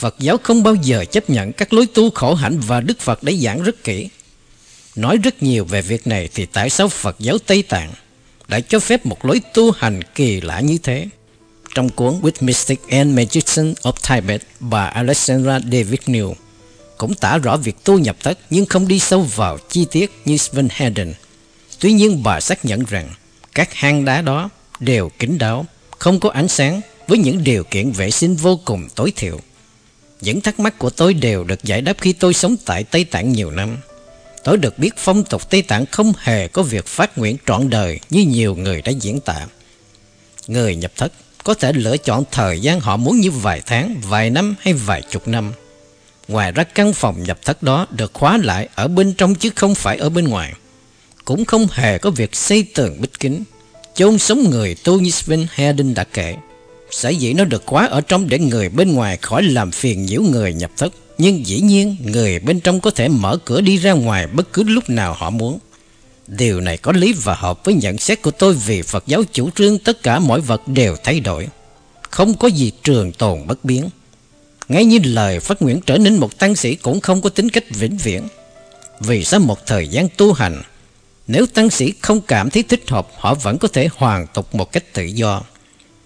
Phật 0.01 0.15
giáo 0.19 0.37
không 0.43 0.63
bao 0.63 0.75
giờ 0.75 1.05
chấp 1.11 1.29
nhận 1.29 1.53
các 1.53 1.73
lối 1.73 1.85
tu 1.85 2.09
khổ 2.09 2.33
hạnh 2.33 2.59
và 2.59 2.81
Đức 2.81 2.99
Phật 2.99 3.23
đã 3.23 3.31
giảng 3.31 3.63
rất 3.63 3.83
kỹ. 3.83 4.09
Nói 4.95 5.17
rất 5.17 5.43
nhiều 5.43 5.65
về 5.65 5.81
việc 5.81 6.07
này 6.07 6.29
thì 6.35 6.45
tại 6.45 6.69
sao 6.69 6.87
Phật 6.87 7.15
giáo 7.19 7.37
Tây 7.37 7.63
Tạng 7.63 7.91
đã 8.47 8.59
cho 8.59 8.79
phép 8.79 9.05
một 9.05 9.25
lối 9.25 9.41
tu 9.53 9.71
hành 9.71 9.99
kỳ 10.15 10.41
lạ 10.41 10.59
như 10.59 10.77
thế? 10.77 11.07
Trong 11.75 11.89
cuốn 11.89 12.21
With 12.21 12.31
Mystic 12.39 12.79
and 12.89 13.17
Magician 13.17 13.73
of 13.81 13.91
Tibet 14.09 14.41
bà 14.59 14.85
Alexandra 14.85 15.59
David 15.59 15.99
New 16.05 16.33
cũng 16.97 17.13
tả 17.13 17.37
rõ 17.37 17.57
việc 17.57 17.75
tu 17.83 17.99
nhập 17.99 18.15
thất 18.19 18.39
nhưng 18.49 18.65
không 18.65 18.87
đi 18.87 18.99
sâu 18.99 19.21
vào 19.35 19.57
chi 19.69 19.85
tiết 19.91 20.11
như 20.25 20.37
Sven 20.37 20.67
Hedden. 20.71 21.13
Tuy 21.79 21.93
nhiên 21.93 22.23
bà 22.23 22.39
xác 22.39 22.65
nhận 22.65 22.83
rằng 22.85 23.09
các 23.53 23.73
hang 23.73 24.05
đá 24.05 24.21
đó 24.21 24.49
đều 24.79 25.09
kín 25.19 25.37
đáo, 25.37 25.65
không 25.99 26.19
có 26.19 26.29
ánh 26.29 26.47
sáng 26.47 26.81
với 27.07 27.17
những 27.17 27.43
điều 27.43 27.63
kiện 27.63 27.91
vệ 27.91 28.11
sinh 28.11 28.35
vô 28.35 28.59
cùng 28.65 28.87
tối 28.95 29.13
thiểu. 29.15 29.39
Những 30.21 30.41
thắc 30.41 30.59
mắc 30.59 30.79
của 30.79 30.89
tôi 30.89 31.13
đều 31.13 31.43
được 31.43 31.63
giải 31.63 31.81
đáp 31.81 31.97
khi 32.01 32.13
tôi 32.13 32.33
sống 32.33 32.55
tại 32.65 32.83
Tây 32.83 33.03
Tạng 33.03 33.31
nhiều 33.31 33.51
năm. 33.51 33.77
Tôi 34.43 34.57
được 34.57 34.79
biết 34.79 34.93
phong 34.97 35.23
tục 35.23 35.49
Tây 35.49 35.61
Tạng 35.61 35.85
không 35.85 36.13
hề 36.19 36.47
có 36.47 36.63
việc 36.63 36.85
phát 36.85 37.17
nguyện 37.17 37.37
trọn 37.47 37.69
đời 37.69 37.99
như 38.09 38.25
nhiều 38.25 38.55
người 38.55 38.81
đã 38.81 38.91
diễn 38.91 39.19
tả. 39.19 39.47
Người 40.47 40.75
nhập 40.75 40.91
thất 40.97 41.13
có 41.43 41.53
thể 41.53 41.73
lựa 41.73 41.97
chọn 41.97 42.23
thời 42.31 42.59
gian 42.59 42.79
họ 42.79 42.97
muốn 42.97 43.19
như 43.19 43.31
vài 43.31 43.61
tháng, 43.65 44.01
vài 44.09 44.29
năm 44.29 44.55
hay 44.59 44.73
vài 44.73 45.01
chục 45.09 45.27
năm. 45.27 45.53
Ngoài 46.27 46.51
ra 46.51 46.63
căn 46.63 46.93
phòng 46.93 47.23
nhập 47.23 47.39
thất 47.45 47.63
đó 47.63 47.87
được 47.91 48.13
khóa 48.13 48.37
lại 48.37 48.69
ở 48.75 48.87
bên 48.87 49.13
trong 49.13 49.35
chứ 49.35 49.49
không 49.55 49.75
phải 49.75 49.97
ở 49.97 50.09
bên 50.09 50.27
ngoài. 50.27 50.53
Cũng 51.25 51.45
không 51.45 51.67
hề 51.71 51.97
có 51.97 52.09
việc 52.09 52.35
xây 52.35 52.63
tường 52.63 53.01
bích 53.01 53.19
kính, 53.19 53.43
chôn 53.95 54.17
sống 54.17 54.49
người 54.49 54.75
tu 54.83 54.99
như 54.99 55.11
Sven 55.11 55.47
Hedin 55.53 55.93
đã 55.93 56.03
kể. 56.03 56.35
Sở 56.91 57.09
dĩ 57.09 57.33
nó 57.33 57.45
được 57.45 57.63
khóa 57.65 57.87
ở 57.87 58.01
trong 58.01 58.29
để 58.29 58.39
người 58.39 58.69
bên 58.69 58.93
ngoài 58.93 59.17
khỏi 59.17 59.43
làm 59.43 59.71
phiền 59.71 60.05
nhiễu 60.05 60.21
người 60.21 60.53
nhập 60.53 60.71
thất. 60.77 60.93
Nhưng 61.17 61.45
dĩ 61.45 61.61
nhiên, 61.61 61.95
người 62.03 62.39
bên 62.39 62.59
trong 62.59 62.79
có 62.79 62.91
thể 62.91 63.07
mở 63.07 63.37
cửa 63.45 63.61
đi 63.61 63.77
ra 63.77 63.91
ngoài 63.91 64.27
bất 64.27 64.53
cứ 64.53 64.63
lúc 64.63 64.89
nào 64.89 65.13
họ 65.13 65.29
muốn. 65.29 65.59
Điều 66.27 66.61
này 66.61 66.77
có 66.77 66.91
lý 66.91 67.13
và 67.13 67.33
hợp 67.33 67.65
với 67.65 67.73
nhận 67.73 67.97
xét 67.97 68.21
của 68.21 68.31
tôi 68.31 68.53
vì 68.53 68.81
Phật 68.81 69.03
giáo 69.07 69.23
chủ 69.31 69.49
trương 69.55 69.79
tất 69.79 70.03
cả 70.03 70.19
mọi 70.19 70.41
vật 70.41 70.67
đều 70.67 70.95
thay 71.03 71.19
đổi. 71.19 71.47
Không 72.09 72.37
có 72.37 72.47
gì 72.47 72.71
trường 72.83 73.11
tồn 73.11 73.47
bất 73.47 73.65
biến. 73.65 73.89
Ngay 74.67 74.85
như 74.85 74.99
lời 75.03 75.39
phát 75.39 75.61
nguyện 75.61 75.81
trở 75.85 75.97
nên 75.97 76.17
một 76.17 76.39
tăng 76.39 76.55
sĩ 76.55 76.75
cũng 76.75 77.01
không 77.01 77.21
có 77.21 77.29
tính 77.29 77.49
cách 77.49 77.63
vĩnh 77.69 77.97
viễn. 77.97 78.27
Vì 78.99 79.23
sau 79.23 79.39
một 79.39 79.65
thời 79.65 79.87
gian 79.87 80.07
tu 80.17 80.33
hành, 80.33 80.61
Nếu 81.27 81.45
tăng 81.45 81.69
sĩ 81.69 81.93
không 82.01 82.21
cảm 82.21 82.49
thấy 82.49 82.63
thích 82.63 82.83
hợp, 82.87 83.07
Họ 83.17 83.33
vẫn 83.33 83.57
có 83.57 83.67
thể 83.67 83.89
hoàn 83.95 84.27
tục 84.27 84.55
một 84.55 84.71
cách 84.71 84.93
tự 84.93 85.03
do. 85.03 85.41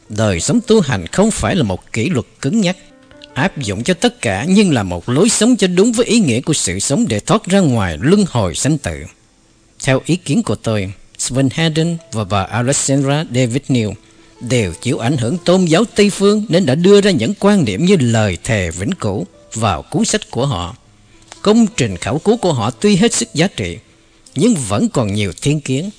Đời 0.10 0.39
sống 0.39 0.60
tu 0.68 0.82
hành 0.82 1.08
không 1.08 1.32
phải 1.32 1.56
là 1.56 1.64
một 1.64 1.93
kỷ 1.93 2.10
luật 2.10 2.26
cứng 2.41 2.62
nhắc 2.62 2.78
áp 3.34 3.58
dụng 3.58 3.84
cho 3.84 3.93
tất 3.93 4.22
cả 4.22 4.45
nhưng 4.49 4.74
là 4.74 4.84
một 4.84 5.10
lối 5.10 5.30
sống 5.30 5.56
cho 5.56 5.68
đúng 5.68 5.91
với 5.91 6.06
ý 6.06 6.20
nghĩa 6.20 6.41
của 6.41 6.53
sự 6.53 6.80
sống 6.80 7.06
để 7.08 7.20
thoát 7.20 7.45
ra 7.45 7.60
ngoài 7.60 7.97
luân 8.01 8.26
hồi 8.30 8.56
sanh 8.56 8.78
tử. 8.78 9.03
Theo 9.84 10.01
ý 10.06 10.16
kiến 10.16 10.43
của 10.43 10.56
tôi, 10.56 10.93
Sven 11.18 11.49
Hedden 11.53 11.97
và 12.12 12.24
bà 12.24 12.41
Alexandra 12.43 13.26
David 13.36 13.62
New 13.70 13.93
đều 14.41 14.74
chịu 14.82 14.97
ảnh 14.97 15.18
hưởng 15.18 15.38
tôn 15.45 15.66
giáo 15.66 15.84
Tây 15.95 16.10
Phương 16.10 16.45
nên 16.49 16.66
đã 16.66 16.76
đưa 16.76 17.01
ra 17.01 17.12
những 17.12 17.34
quan 17.39 17.66
điểm 17.66 17.86
như 17.86 17.95
lời 17.99 18.38
thề 18.43 18.72
vĩnh 18.72 18.91
cửu 18.91 19.26
vào 19.53 19.82
cuốn 19.82 20.06
sách 20.06 20.32
của 20.32 20.45
họ. 20.45 20.76
Công 21.41 21.66
trình 21.78 21.97
khảo 21.97 22.20
cứu 22.20 22.38
của 22.38 22.53
họ 22.53 22.72
tuy 22.72 22.95
hết 22.95 23.14
sức 23.14 23.34
giá 23.34 23.47
trị, 23.47 23.78
nhưng 24.36 24.56
vẫn 24.56 24.89
còn 24.89 25.14
nhiều 25.14 25.32
thiên 25.41 25.62
kiến, 25.62 25.89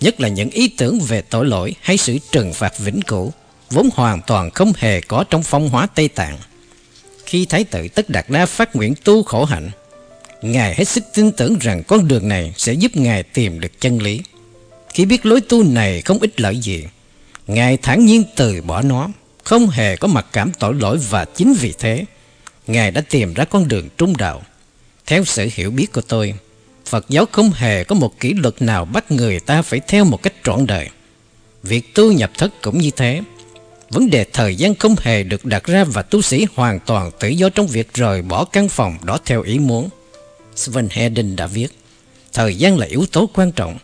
nhất 0.00 0.20
là 0.20 0.28
những 0.28 0.50
ý 0.50 0.68
tưởng 0.68 1.00
về 1.00 1.22
tội 1.22 1.46
lỗi 1.46 1.74
hay 1.80 1.96
sự 1.96 2.18
trừng 2.32 2.52
phạt 2.52 2.78
vĩnh 2.78 3.02
cửu 3.02 3.32
vốn 3.74 3.88
hoàn 3.94 4.20
toàn 4.26 4.50
không 4.50 4.72
hề 4.76 5.00
có 5.00 5.24
trong 5.30 5.42
phong 5.42 5.68
hóa 5.68 5.86
Tây 5.86 6.08
Tạng. 6.08 6.38
Khi 7.26 7.46
Thái 7.46 7.64
tử 7.64 7.88
Tất 7.88 8.10
Đạt 8.10 8.30
Đa 8.30 8.46
phát 8.46 8.76
nguyện 8.76 8.94
tu 9.04 9.22
khổ 9.22 9.44
hạnh, 9.44 9.70
Ngài 10.42 10.74
hết 10.74 10.88
sức 10.88 11.04
tin 11.14 11.32
tưởng 11.32 11.58
rằng 11.60 11.82
con 11.82 12.08
đường 12.08 12.28
này 12.28 12.54
sẽ 12.56 12.72
giúp 12.72 12.96
Ngài 12.96 13.22
tìm 13.22 13.60
được 13.60 13.80
chân 13.80 13.98
lý. 13.98 14.20
Khi 14.94 15.04
biết 15.04 15.26
lối 15.26 15.40
tu 15.40 15.62
này 15.62 16.02
không 16.02 16.18
ích 16.18 16.40
lợi 16.40 16.56
gì, 16.56 16.86
Ngài 17.46 17.76
thản 17.76 18.06
nhiên 18.06 18.24
từ 18.36 18.62
bỏ 18.62 18.82
nó, 18.82 19.08
không 19.44 19.68
hề 19.68 19.96
có 19.96 20.08
mặc 20.08 20.26
cảm 20.32 20.52
tội 20.58 20.74
lỗi 20.74 20.98
và 21.10 21.24
chính 21.24 21.54
vì 21.54 21.72
thế, 21.78 22.04
Ngài 22.66 22.90
đã 22.90 23.00
tìm 23.00 23.34
ra 23.34 23.44
con 23.44 23.68
đường 23.68 23.88
trung 23.98 24.16
đạo. 24.16 24.42
Theo 25.06 25.24
sự 25.24 25.48
hiểu 25.52 25.70
biết 25.70 25.92
của 25.92 26.00
tôi, 26.00 26.34
Phật 26.86 27.06
giáo 27.08 27.24
không 27.32 27.50
hề 27.50 27.84
có 27.84 27.94
một 27.94 28.20
kỷ 28.20 28.32
luật 28.32 28.62
nào 28.62 28.84
bắt 28.84 29.10
người 29.10 29.40
ta 29.40 29.62
phải 29.62 29.80
theo 29.88 30.04
một 30.04 30.22
cách 30.22 30.34
trọn 30.44 30.66
đời. 30.66 30.88
Việc 31.62 31.94
tu 31.94 32.12
nhập 32.12 32.30
thất 32.38 32.62
cũng 32.62 32.78
như 32.78 32.90
thế. 32.90 33.20
Vấn 33.94 34.10
đề 34.10 34.24
thời 34.32 34.56
gian 34.56 34.74
không 34.74 34.96
hề 35.02 35.22
được 35.22 35.44
đặt 35.44 35.64
ra 35.64 35.84
và 35.84 36.02
tu 36.02 36.22
sĩ 36.22 36.46
hoàn 36.54 36.80
toàn 36.80 37.10
tự 37.20 37.28
do 37.28 37.48
trong 37.48 37.66
việc 37.66 37.94
rời 37.94 38.22
bỏ 38.22 38.44
căn 38.44 38.68
phòng 38.68 38.96
đó 39.02 39.18
theo 39.24 39.42
ý 39.42 39.58
muốn. 39.58 39.88
Sven 40.56 40.88
Hedin 40.90 41.36
đã 41.36 41.46
viết, 41.46 41.68
thời 42.32 42.56
gian 42.56 42.78
là 42.78 42.86
yếu 42.86 43.06
tố 43.12 43.30
quan 43.34 43.52
trọng. 43.52 43.78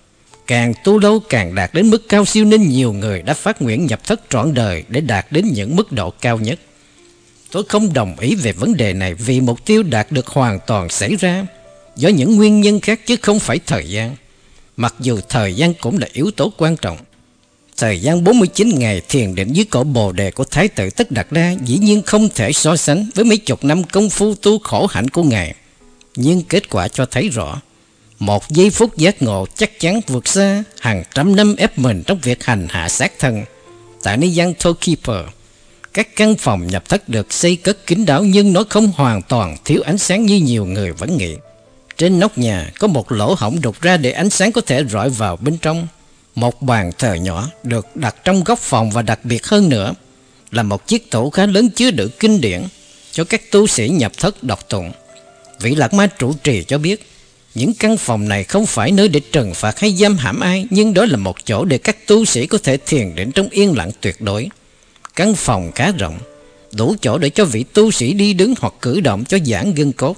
Càng 0.46 0.74
tu 0.84 0.98
lâu 0.98 1.20
càng 1.28 1.54
đạt 1.54 1.74
đến 1.74 1.90
mức 1.90 2.08
cao 2.08 2.24
siêu 2.24 2.44
nên 2.44 2.68
nhiều 2.68 2.92
người 2.92 3.22
đã 3.22 3.34
phát 3.34 3.62
nguyện 3.62 3.86
nhập 3.86 4.04
thất 4.04 4.20
trọn 4.30 4.54
đời 4.54 4.84
để 4.88 5.00
đạt 5.00 5.26
đến 5.30 5.46
những 5.52 5.76
mức 5.76 5.92
độ 5.92 6.10
cao 6.10 6.38
nhất. 6.38 6.58
Tôi 7.50 7.62
không 7.68 7.92
đồng 7.92 8.18
ý 8.18 8.34
về 8.34 8.52
vấn 8.52 8.76
đề 8.76 8.92
này 8.92 9.14
vì 9.14 9.40
mục 9.40 9.64
tiêu 9.64 9.82
đạt 9.82 10.12
được 10.12 10.26
hoàn 10.26 10.58
toàn 10.66 10.88
xảy 10.88 11.16
ra 11.16 11.46
do 11.96 12.08
những 12.08 12.36
nguyên 12.36 12.60
nhân 12.60 12.80
khác 12.80 13.00
chứ 13.06 13.16
không 13.22 13.38
phải 13.38 13.60
thời 13.66 13.90
gian. 13.90 14.16
Mặc 14.76 14.94
dù 15.00 15.20
thời 15.28 15.54
gian 15.54 15.74
cũng 15.74 15.98
là 15.98 16.06
yếu 16.12 16.30
tố 16.30 16.52
quan 16.56 16.76
trọng. 16.76 16.98
Thời 17.80 18.00
gian 18.00 18.24
49 18.24 18.68
ngày 18.78 19.02
thiền 19.08 19.34
định 19.34 19.52
dưới 19.52 19.64
cổ 19.64 19.84
bồ 19.84 20.12
đề 20.12 20.30
của 20.30 20.44
Thái 20.44 20.68
tử 20.68 20.90
Tất 20.90 21.10
Đạt 21.10 21.26
Đa 21.30 21.54
dĩ 21.64 21.78
nhiên 21.78 22.02
không 22.02 22.28
thể 22.34 22.52
so 22.52 22.76
sánh 22.76 23.10
với 23.14 23.24
mấy 23.24 23.36
chục 23.38 23.64
năm 23.64 23.84
công 23.84 24.10
phu 24.10 24.34
tu 24.34 24.58
khổ 24.58 24.86
hạnh 24.86 25.08
của 25.08 25.22
Ngài. 25.22 25.54
Nhưng 26.16 26.42
kết 26.42 26.70
quả 26.70 26.88
cho 26.88 27.06
thấy 27.06 27.28
rõ, 27.28 27.60
một 28.18 28.50
giây 28.50 28.70
phút 28.70 28.96
giác 28.96 29.22
ngộ 29.22 29.46
chắc 29.56 29.80
chắn 29.80 30.00
vượt 30.06 30.28
xa 30.28 30.64
hàng 30.80 31.02
trăm 31.14 31.36
năm 31.36 31.56
ép 31.56 31.78
mình 31.78 32.02
trong 32.06 32.18
việc 32.22 32.44
hành 32.44 32.66
hạ 32.70 32.88
sát 32.88 33.12
thân. 33.18 33.44
Tại 34.02 34.16
nơi 34.16 34.30
gian 34.30 34.54
Keeper, 34.54 35.26
các 35.94 36.16
căn 36.16 36.34
phòng 36.36 36.66
nhập 36.66 36.88
thất 36.88 37.08
được 37.08 37.32
xây 37.32 37.56
cất 37.56 37.86
kín 37.86 38.04
đáo 38.04 38.24
nhưng 38.24 38.52
nó 38.52 38.64
không 38.70 38.92
hoàn 38.96 39.22
toàn 39.22 39.56
thiếu 39.64 39.82
ánh 39.82 39.98
sáng 39.98 40.26
như 40.26 40.36
nhiều 40.36 40.66
người 40.66 40.92
vẫn 40.92 41.16
nghĩ. 41.16 41.36
Trên 41.96 42.18
nóc 42.18 42.38
nhà 42.38 42.70
có 42.78 42.86
một 42.86 43.12
lỗ 43.12 43.34
hổng 43.38 43.60
đục 43.60 43.80
ra 43.80 43.96
để 43.96 44.10
ánh 44.12 44.30
sáng 44.30 44.52
có 44.52 44.60
thể 44.60 44.84
rọi 44.84 45.10
vào 45.10 45.36
bên 45.36 45.58
trong. 45.58 45.88
Một 46.34 46.62
bàn 46.62 46.90
thờ 46.98 47.14
nhỏ 47.14 47.50
được 47.62 47.96
đặt 47.96 48.16
trong 48.24 48.44
góc 48.44 48.58
phòng 48.58 48.90
và 48.90 49.02
đặc 49.02 49.24
biệt 49.24 49.46
hơn 49.46 49.68
nữa 49.68 49.94
là 50.50 50.62
một 50.62 50.86
chiếc 50.86 51.10
tủ 51.10 51.30
khá 51.30 51.46
lớn 51.46 51.70
chứa 51.70 51.90
đựng 51.90 52.10
kinh 52.18 52.40
điển 52.40 52.62
cho 53.12 53.24
các 53.24 53.50
tu 53.50 53.66
sĩ 53.66 53.88
nhập 53.88 54.12
thất 54.18 54.42
đọc 54.42 54.68
tụng. 54.68 54.92
Vị 55.60 55.74
Lạc 55.74 55.94
Ma 55.94 56.06
trụ 56.06 56.32
trì 56.42 56.64
cho 56.64 56.78
biết 56.78 57.06
những 57.54 57.74
căn 57.74 57.96
phòng 57.96 58.28
này 58.28 58.44
không 58.44 58.66
phải 58.66 58.92
nơi 58.92 59.08
để 59.08 59.20
trừng 59.20 59.54
phạt 59.54 59.78
hay 59.78 59.92
giam 59.92 60.16
hãm 60.16 60.40
ai 60.40 60.66
nhưng 60.70 60.94
đó 60.94 61.04
là 61.04 61.16
một 61.16 61.36
chỗ 61.44 61.64
để 61.64 61.78
các 61.78 62.06
tu 62.06 62.24
sĩ 62.24 62.46
có 62.46 62.58
thể 62.58 62.76
thiền 62.76 63.14
định 63.14 63.30
trong 63.32 63.48
yên 63.48 63.76
lặng 63.76 63.90
tuyệt 64.00 64.20
đối. 64.20 64.48
Căn 65.16 65.34
phòng 65.34 65.72
khá 65.74 65.92
rộng, 65.92 66.18
đủ 66.72 66.94
chỗ 67.00 67.18
để 67.18 67.30
cho 67.30 67.44
vị 67.44 67.64
tu 67.72 67.90
sĩ 67.90 68.12
đi 68.12 68.34
đứng 68.34 68.54
hoặc 68.60 68.74
cử 68.82 69.00
động 69.00 69.24
cho 69.24 69.38
giãn 69.46 69.74
gân 69.74 69.92
cốt. 69.92 70.16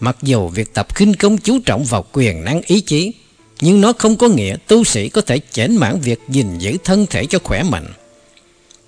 Mặc 0.00 0.16
dù 0.22 0.48
việc 0.48 0.74
tập 0.74 0.94
khinh 0.94 1.14
công 1.14 1.38
chú 1.38 1.58
trọng 1.66 1.84
vào 1.84 2.04
quyền 2.12 2.44
năng 2.44 2.60
ý 2.66 2.80
chí, 2.80 3.12
nhưng 3.60 3.80
nó 3.80 3.92
không 3.92 4.16
có 4.16 4.28
nghĩa 4.28 4.56
tu 4.68 4.84
sĩ 4.84 5.08
có 5.08 5.20
thể 5.20 5.40
chảnh 5.50 5.76
mãn 5.76 6.00
việc 6.00 6.20
gìn 6.28 6.58
giữ 6.58 6.76
thân 6.84 7.06
thể 7.06 7.26
cho 7.26 7.38
khỏe 7.44 7.62
mạnh. 7.62 7.86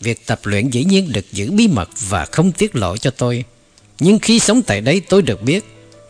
Việc 0.00 0.26
tập 0.26 0.40
luyện 0.44 0.70
dĩ 0.70 0.84
nhiên 0.84 1.12
được 1.12 1.32
giữ 1.32 1.50
bí 1.50 1.68
mật 1.68 1.90
và 2.08 2.24
không 2.24 2.52
tiết 2.52 2.76
lộ 2.76 2.96
cho 2.96 3.10
tôi. 3.10 3.44
Nhưng 4.00 4.18
khi 4.18 4.38
sống 4.38 4.62
tại 4.62 4.80
đây 4.80 5.00
tôi 5.00 5.22
được 5.22 5.42
biết, 5.42 5.64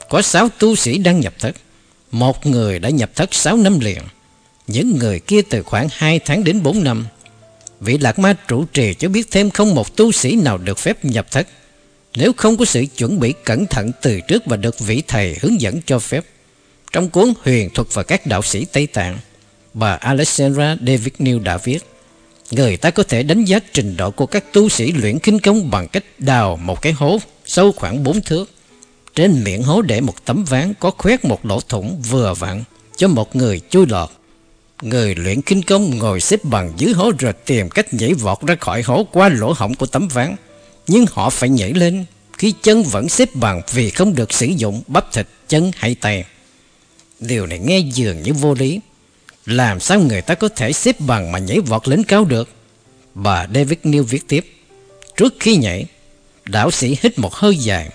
có 0.09 0.23
sáu 0.23 0.49
tu 0.59 0.77
sĩ 0.77 0.99
đang 0.99 1.21
nhập 1.21 1.35
thất. 1.39 1.57
Một 2.11 2.47
người 2.47 2.79
đã 2.79 2.91
nhập 2.91 3.11
thất 3.15 3.35
sáu 3.35 3.57
năm 3.57 3.81
liền. 3.81 4.03
Những 4.67 4.99
người 4.99 5.21
kia 5.21 5.43
từ 5.43 5.63
khoảng 5.63 5.89
2 5.93 6.19
tháng 6.19 6.45
đến 6.45 6.63
4 6.63 6.85
năm. 6.85 7.07
Vị 7.81 7.99
Lạc 7.99 8.19
Ma 8.19 8.37
trụ 8.49 8.65
trì 8.65 8.95
cho 8.95 9.09
biết 9.09 9.31
thêm 9.31 9.51
không 9.51 9.75
một 9.75 9.97
tu 9.97 10.13
sĩ 10.13 10.37
nào 10.37 10.59
được 10.59 10.79
phép 10.79 11.05
nhập 11.05 11.31
thất. 11.31 11.49
Nếu 12.15 12.33
không 12.37 12.57
có 12.57 12.65
sự 12.65 12.85
chuẩn 12.97 13.21
bị 13.21 13.35
cẩn 13.45 13.67
thận 13.67 13.93
từ 14.03 14.21
trước 14.29 14.47
và 14.47 14.57
được 14.57 14.79
vị 14.79 15.03
thầy 15.09 15.37
hướng 15.41 15.61
dẫn 15.61 15.81
cho 15.87 15.99
phép. 15.99 16.25
Trong 16.97 17.09
cuốn 17.09 17.33
Huyền 17.43 17.71
thuật 17.71 17.89
và 17.93 18.03
các 18.03 18.27
đạo 18.27 18.43
sĩ 18.43 18.65
Tây 18.65 18.87
Tạng, 18.87 19.19
bà 19.75 19.93
Alexandra 19.93 20.77
David 20.87 21.13
New 21.19 21.43
đã 21.43 21.57
viết 21.57 21.79
Người 22.51 22.77
ta 22.77 22.91
có 22.91 23.03
thể 23.03 23.23
đánh 23.23 23.45
giá 23.45 23.59
trình 23.73 23.97
độ 23.97 24.11
của 24.11 24.27
các 24.27 24.53
tu 24.53 24.69
sĩ 24.69 24.93
luyện 24.93 25.19
kinh 25.19 25.39
công 25.39 25.71
bằng 25.71 25.89
cách 25.89 26.05
đào 26.19 26.57
một 26.57 26.83
cái 26.83 26.93
hố 26.93 27.19
sâu 27.47 27.73
khoảng 27.73 28.05
4 28.05 28.21
thước. 28.21 28.51
Trên 29.15 29.45
miệng 29.45 29.63
hố 29.63 29.83
để 29.83 30.01
một 30.01 30.25
tấm 30.25 30.45
ván 30.45 30.75
có 30.81 30.91
khoét 30.91 31.25
một 31.25 31.47
lỗ 31.47 31.61
thủng 31.61 32.03
vừa 32.11 32.35
vặn 32.35 32.65
cho 32.97 33.09
một 33.09 33.37
người 33.37 33.61
chui 33.71 33.87
lọt. 33.87 34.11
Người 34.83 35.15
luyện 35.15 35.43
kinh 35.43 35.63
công 35.63 35.99
ngồi 35.99 36.21
xếp 36.21 36.45
bằng 36.45 36.73
dưới 36.77 36.93
hố 36.93 37.13
rồi 37.19 37.33
tìm 37.33 37.71
cách 37.71 37.95
nhảy 37.95 38.15
vọt 38.15 38.39
ra 38.47 38.57
khỏi 38.61 38.83
hố 38.83 39.07
qua 39.13 39.29
lỗ 39.29 39.55
hổng 39.57 39.75
của 39.75 39.87
tấm 39.87 40.09
ván. 40.09 40.37
Nhưng 40.87 41.05
họ 41.13 41.31
phải 41.31 41.49
nhảy 41.49 41.73
lên 41.73 42.05
khi 42.39 42.55
chân 42.63 42.83
vẫn 42.83 43.09
xếp 43.09 43.29
bằng 43.35 43.63
vì 43.73 43.91
không 43.91 44.15
được 44.15 44.33
sử 44.33 44.47
dụng 44.47 44.83
bắp 44.87 45.13
thịt 45.13 45.27
chân 45.49 45.71
hay 45.77 45.95
tay. 45.95 46.25
Điều 47.21 47.47
này 47.47 47.59
nghe 47.59 47.79
dường 47.79 48.23
như 48.23 48.33
vô 48.33 48.55
lý. 48.55 48.81
Làm 49.47 49.81
sao 49.81 50.01
người 50.01 50.23
ta 50.23 50.35
có 50.35 50.49
thể 50.49 50.73
xếp 50.73 51.01
bằng 51.01 51.33
mà 51.33 51.39
nhảy 51.39 51.61
vọt 51.61 51.89
lên 51.89 52.05
cao 52.05 52.25
được? 52.25 52.49
Bà 53.15 53.47
David 53.55 53.79
New 53.83 54.03
viết 54.03 54.29
tiếp. 54.29 54.53
Trước 55.17 55.35
khi 55.41 55.57
nhảy, 55.57 55.87
đạo 56.45 56.71
sĩ 56.71 56.97
hít 57.01 57.19
một 57.19 57.35
hơi 57.35 57.57
dài, 57.57 57.91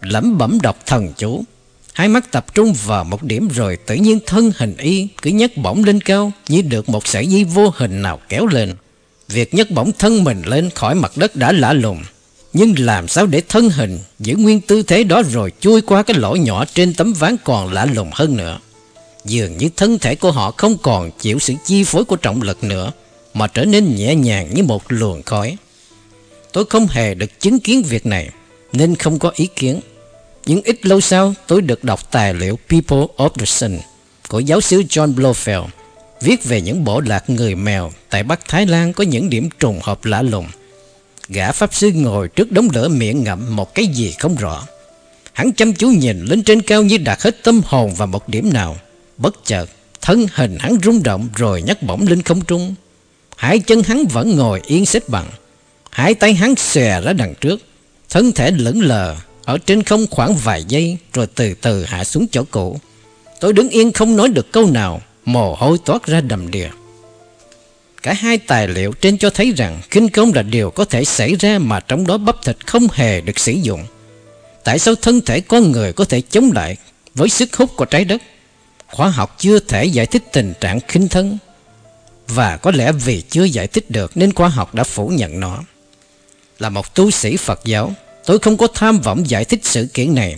lẩm 0.00 0.38
bẩm 0.38 0.58
đọc 0.62 0.86
thần 0.86 1.12
chú. 1.16 1.44
Hai 1.92 2.08
mắt 2.08 2.30
tập 2.30 2.54
trung 2.54 2.72
vào 2.86 3.04
một 3.04 3.22
điểm 3.22 3.48
rồi 3.48 3.76
tự 3.86 3.94
nhiên 3.94 4.18
thân 4.26 4.52
hình 4.56 4.76
y 4.76 5.08
cứ 5.22 5.30
nhấc 5.30 5.56
bổng 5.56 5.84
lên 5.84 6.00
cao 6.00 6.32
như 6.48 6.62
được 6.62 6.88
một 6.88 7.06
sợi 7.06 7.26
dây 7.26 7.44
vô 7.44 7.72
hình 7.76 8.02
nào 8.02 8.20
kéo 8.28 8.46
lên. 8.46 8.74
Việc 9.28 9.54
nhấc 9.54 9.70
bổng 9.70 9.92
thân 9.98 10.24
mình 10.24 10.42
lên 10.42 10.70
khỏi 10.70 10.94
mặt 10.94 11.12
đất 11.16 11.36
đã 11.36 11.52
lạ 11.52 11.72
lùng. 11.72 12.02
Nhưng 12.52 12.74
làm 12.78 13.08
sao 13.08 13.26
để 13.26 13.42
thân 13.48 13.70
hình 13.70 13.98
giữ 14.18 14.36
nguyên 14.36 14.60
tư 14.60 14.82
thế 14.82 15.04
đó 15.04 15.22
rồi 15.22 15.52
chui 15.60 15.80
qua 15.80 16.02
cái 16.02 16.16
lỗ 16.16 16.36
nhỏ 16.36 16.64
trên 16.74 16.94
tấm 16.94 17.12
ván 17.12 17.36
còn 17.44 17.72
lạ 17.72 17.86
lùng 17.94 18.10
hơn 18.12 18.36
nữa. 18.36 18.58
Dường 19.24 19.56
như 19.56 19.68
thân 19.76 19.98
thể 19.98 20.14
của 20.14 20.32
họ 20.32 20.50
không 20.50 20.76
còn 20.82 21.10
chịu 21.10 21.38
sự 21.38 21.54
chi 21.64 21.84
phối 21.84 22.04
của 22.04 22.16
trọng 22.16 22.42
lực 22.42 22.64
nữa, 22.64 22.92
mà 23.34 23.46
trở 23.46 23.64
nên 23.64 23.96
nhẹ 23.96 24.14
nhàng 24.14 24.54
như 24.54 24.62
một 24.62 24.82
luồng 24.88 25.22
khói. 25.22 25.56
Tôi 26.52 26.64
không 26.70 26.86
hề 26.86 27.14
được 27.14 27.40
chứng 27.40 27.60
kiến 27.60 27.82
việc 27.82 28.06
này, 28.06 28.30
nên 28.72 28.96
không 28.96 29.18
có 29.18 29.32
ý 29.34 29.48
kiến. 29.56 29.80
Nhưng 30.46 30.62
ít 30.62 30.86
lâu 30.86 31.00
sau, 31.00 31.34
tôi 31.46 31.62
được 31.62 31.84
đọc 31.84 32.10
tài 32.10 32.34
liệu 32.34 32.58
People 32.68 33.06
of 33.16 33.28
the 33.28 33.44
Sun 33.44 33.78
của 34.28 34.40
giáo 34.40 34.60
sư 34.60 34.82
John 34.88 35.14
Blofeld, 35.14 35.66
viết 36.20 36.44
về 36.44 36.60
những 36.60 36.84
bộ 36.84 37.00
lạc 37.00 37.30
người 37.30 37.54
mèo 37.54 37.92
tại 38.10 38.22
Bắc 38.22 38.48
Thái 38.48 38.66
Lan 38.66 38.92
có 38.92 39.04
những 39.04 39.30
điểm 39.30 39.48
trùng 39.60 39.80
hợp 39.82 40.04
lạ 40.04 40.22
lùng. 40.22 40.46
Gã 41.28 41.52
Pháp 41.52 41.74
Sư 41.74 41.90
ngồi 41.94 42.28
trước 42.28 42.52
đống 42.52 42.68
lửa 42.74 42.88
miệng 42.88 43.24
ngậm 43.24 43.56
một 43.56 43.74
cái 43.74 43.86
gì 43.86 44.14
không 44.18 44.36
rõ. 44.36 44.66
Hắn 45.32 45.52
chăm 45.52 45.72
chú 45.72 45.88
nhìn 45.88 46.24
lên 46.24 46.42
trên 46.42 46.62
cao 46.62 46.82
như 46.82 46.98
đặt 46.98 47.22
hết 47.22 47.42
tâm 47.42 47.60
hồn 47.64 47.94
vào 47.94 48.06
một 48.06 48.28
điểm 48.28 48.52
nào. 48.52 48.76
Bất 49.16 49.34
chợt, 49.44 49.70
thân 50.00 50.26
hình 50.34 50.56
hắn 50.60 50.78
rung 50.84 51.02
động 51.02 51.28
rồi 51.36 51.62
nhấc 51.62 51.82
bổng 51.82 52.06
lên 52.08 52.22
không 52.22 52.40
trung. 52.40 52.74
Hai 53.36 53.58
chân 53.58 53.82
hắn 53.82 54.04
vẫn 54.06 54.36
ngồi 54.36 54.62
yên 54.66 54.86
xếp 54.86 55.08
bằng. 55.08 55.26
Hai 55.90 56.14
tay 56.14 56.34
hắn 56.34 56.54
xòe 56.56 57.00
ra 57.00 57.12
đằng 57.12 57.34
trước. 57.40 57.60
Thân 58.08 58.32
thể 58.32 58.50
lững 58.50 58.80
lờ 58.82 59.16
ở 59.44 59.58
trên 59.58 59.82
không 59.82 60.06
khoảng 60.10 60.34
vài 60.34 60.64
giây 60.64 60.96
rồi 61.12 61.26
từ 61.34 61.54
từ 61.54 61.84
hạ 61.84 62.04
xuống 62.04 62.26
chỗ 62.32 62.44
cũ. 62.50 62.78
Tôi 63.40 63.52
đứng 63.52 63.68
yên 63.68 63.92
không 63.92 64.16
nói 64.16 64.28
được 64.28 64.52
câu 64.52 64.70
nào, 64.70 65.00
mồ 65.24 65.54
hôi 65.54 65.78
toát 65.84 66.06
ra 66.06 66.20
đầm 66.20 66.50
đìa. 66.50 66.68
Cả 68.02 68.12
hai 68.12 68.38
tài 68.38 68.68
liệu 68.68 68.92
trên 68.92 69.18
cho 69.18 69.30
thấy 69.30 69.52
rằng 69.56 69.80
kinh 69.90 70.08
công 70.08 70.32
là 70.34 70.42
điều 70.42 70.70
có 70.70 70.84
thể 70.84 71.04
xảy 71.04 71.36
ra 71.36 71.58
mà 71.58 71.80
trong 71.80 72.06
đó 72.06 72.18
bắp 72.18 72.44
thịt 72.44 72.66
không 72.66 72.86
hề 72.92 73.20
được 73.20 73.38
sử 73.38 73.52
dụng. 73.52 73.84
Tại 74.64 74.78
sao 74.78 74.94
thân 74.94 75.20
thể 75.20 75.40
con 75.40 75.72
người 75.72 75.92
có 75.92 76.04
thể 76.04 76.20
chống 76.30 76.52
lại 76.52 76.76
với 77.14 77.28
sức 77.28 77.56
hút 77.56 77.70
của 77.76 77.84
trái 77.84 78.04
đất? 78.04 78.22
Khoa 78.86 79.08
học 79.08 79.36
chưa 79.38 79.58
thể 79.58 79.84
giải 79.84 80.06
thích 80.06 80.24
tình 80.32 80.54
trạng 80.60 80.80
khinh 80.88 81.08
thân. 81.08 81.38
Và 82.28 82.56
có 82.56 82.70
lẽ 82.70 82.92
vì 82.92 83.20
chưa 83.20 83.44
giải 83.44 83.66
thích 83.66 83.90
được 83.90 84.16
nên 84.16 84.32
khoa 84.32 84.48
học 84.48 84.74
đã 84.74 84.84
phủ 84.84 85.08
nhận 85.08 85.40
nó. 85.40 85.62
Là 86.58 86.68
một 86.68 86.94
tu 86.94 87.10
sĩ 87.10 87.36
Phật 87.36 87.60
giáo, 87.64 87.92
tôi 88.26 88.38
không 88.38 88.56
có 88.56 88.66
tham 88.74 89.00
vọng 89.00 89.30
giải 89.30 89.44
thích 89.44 89.60
sự 89.62 89.88
kiện 89.94 90.14
này. 90.14 90.36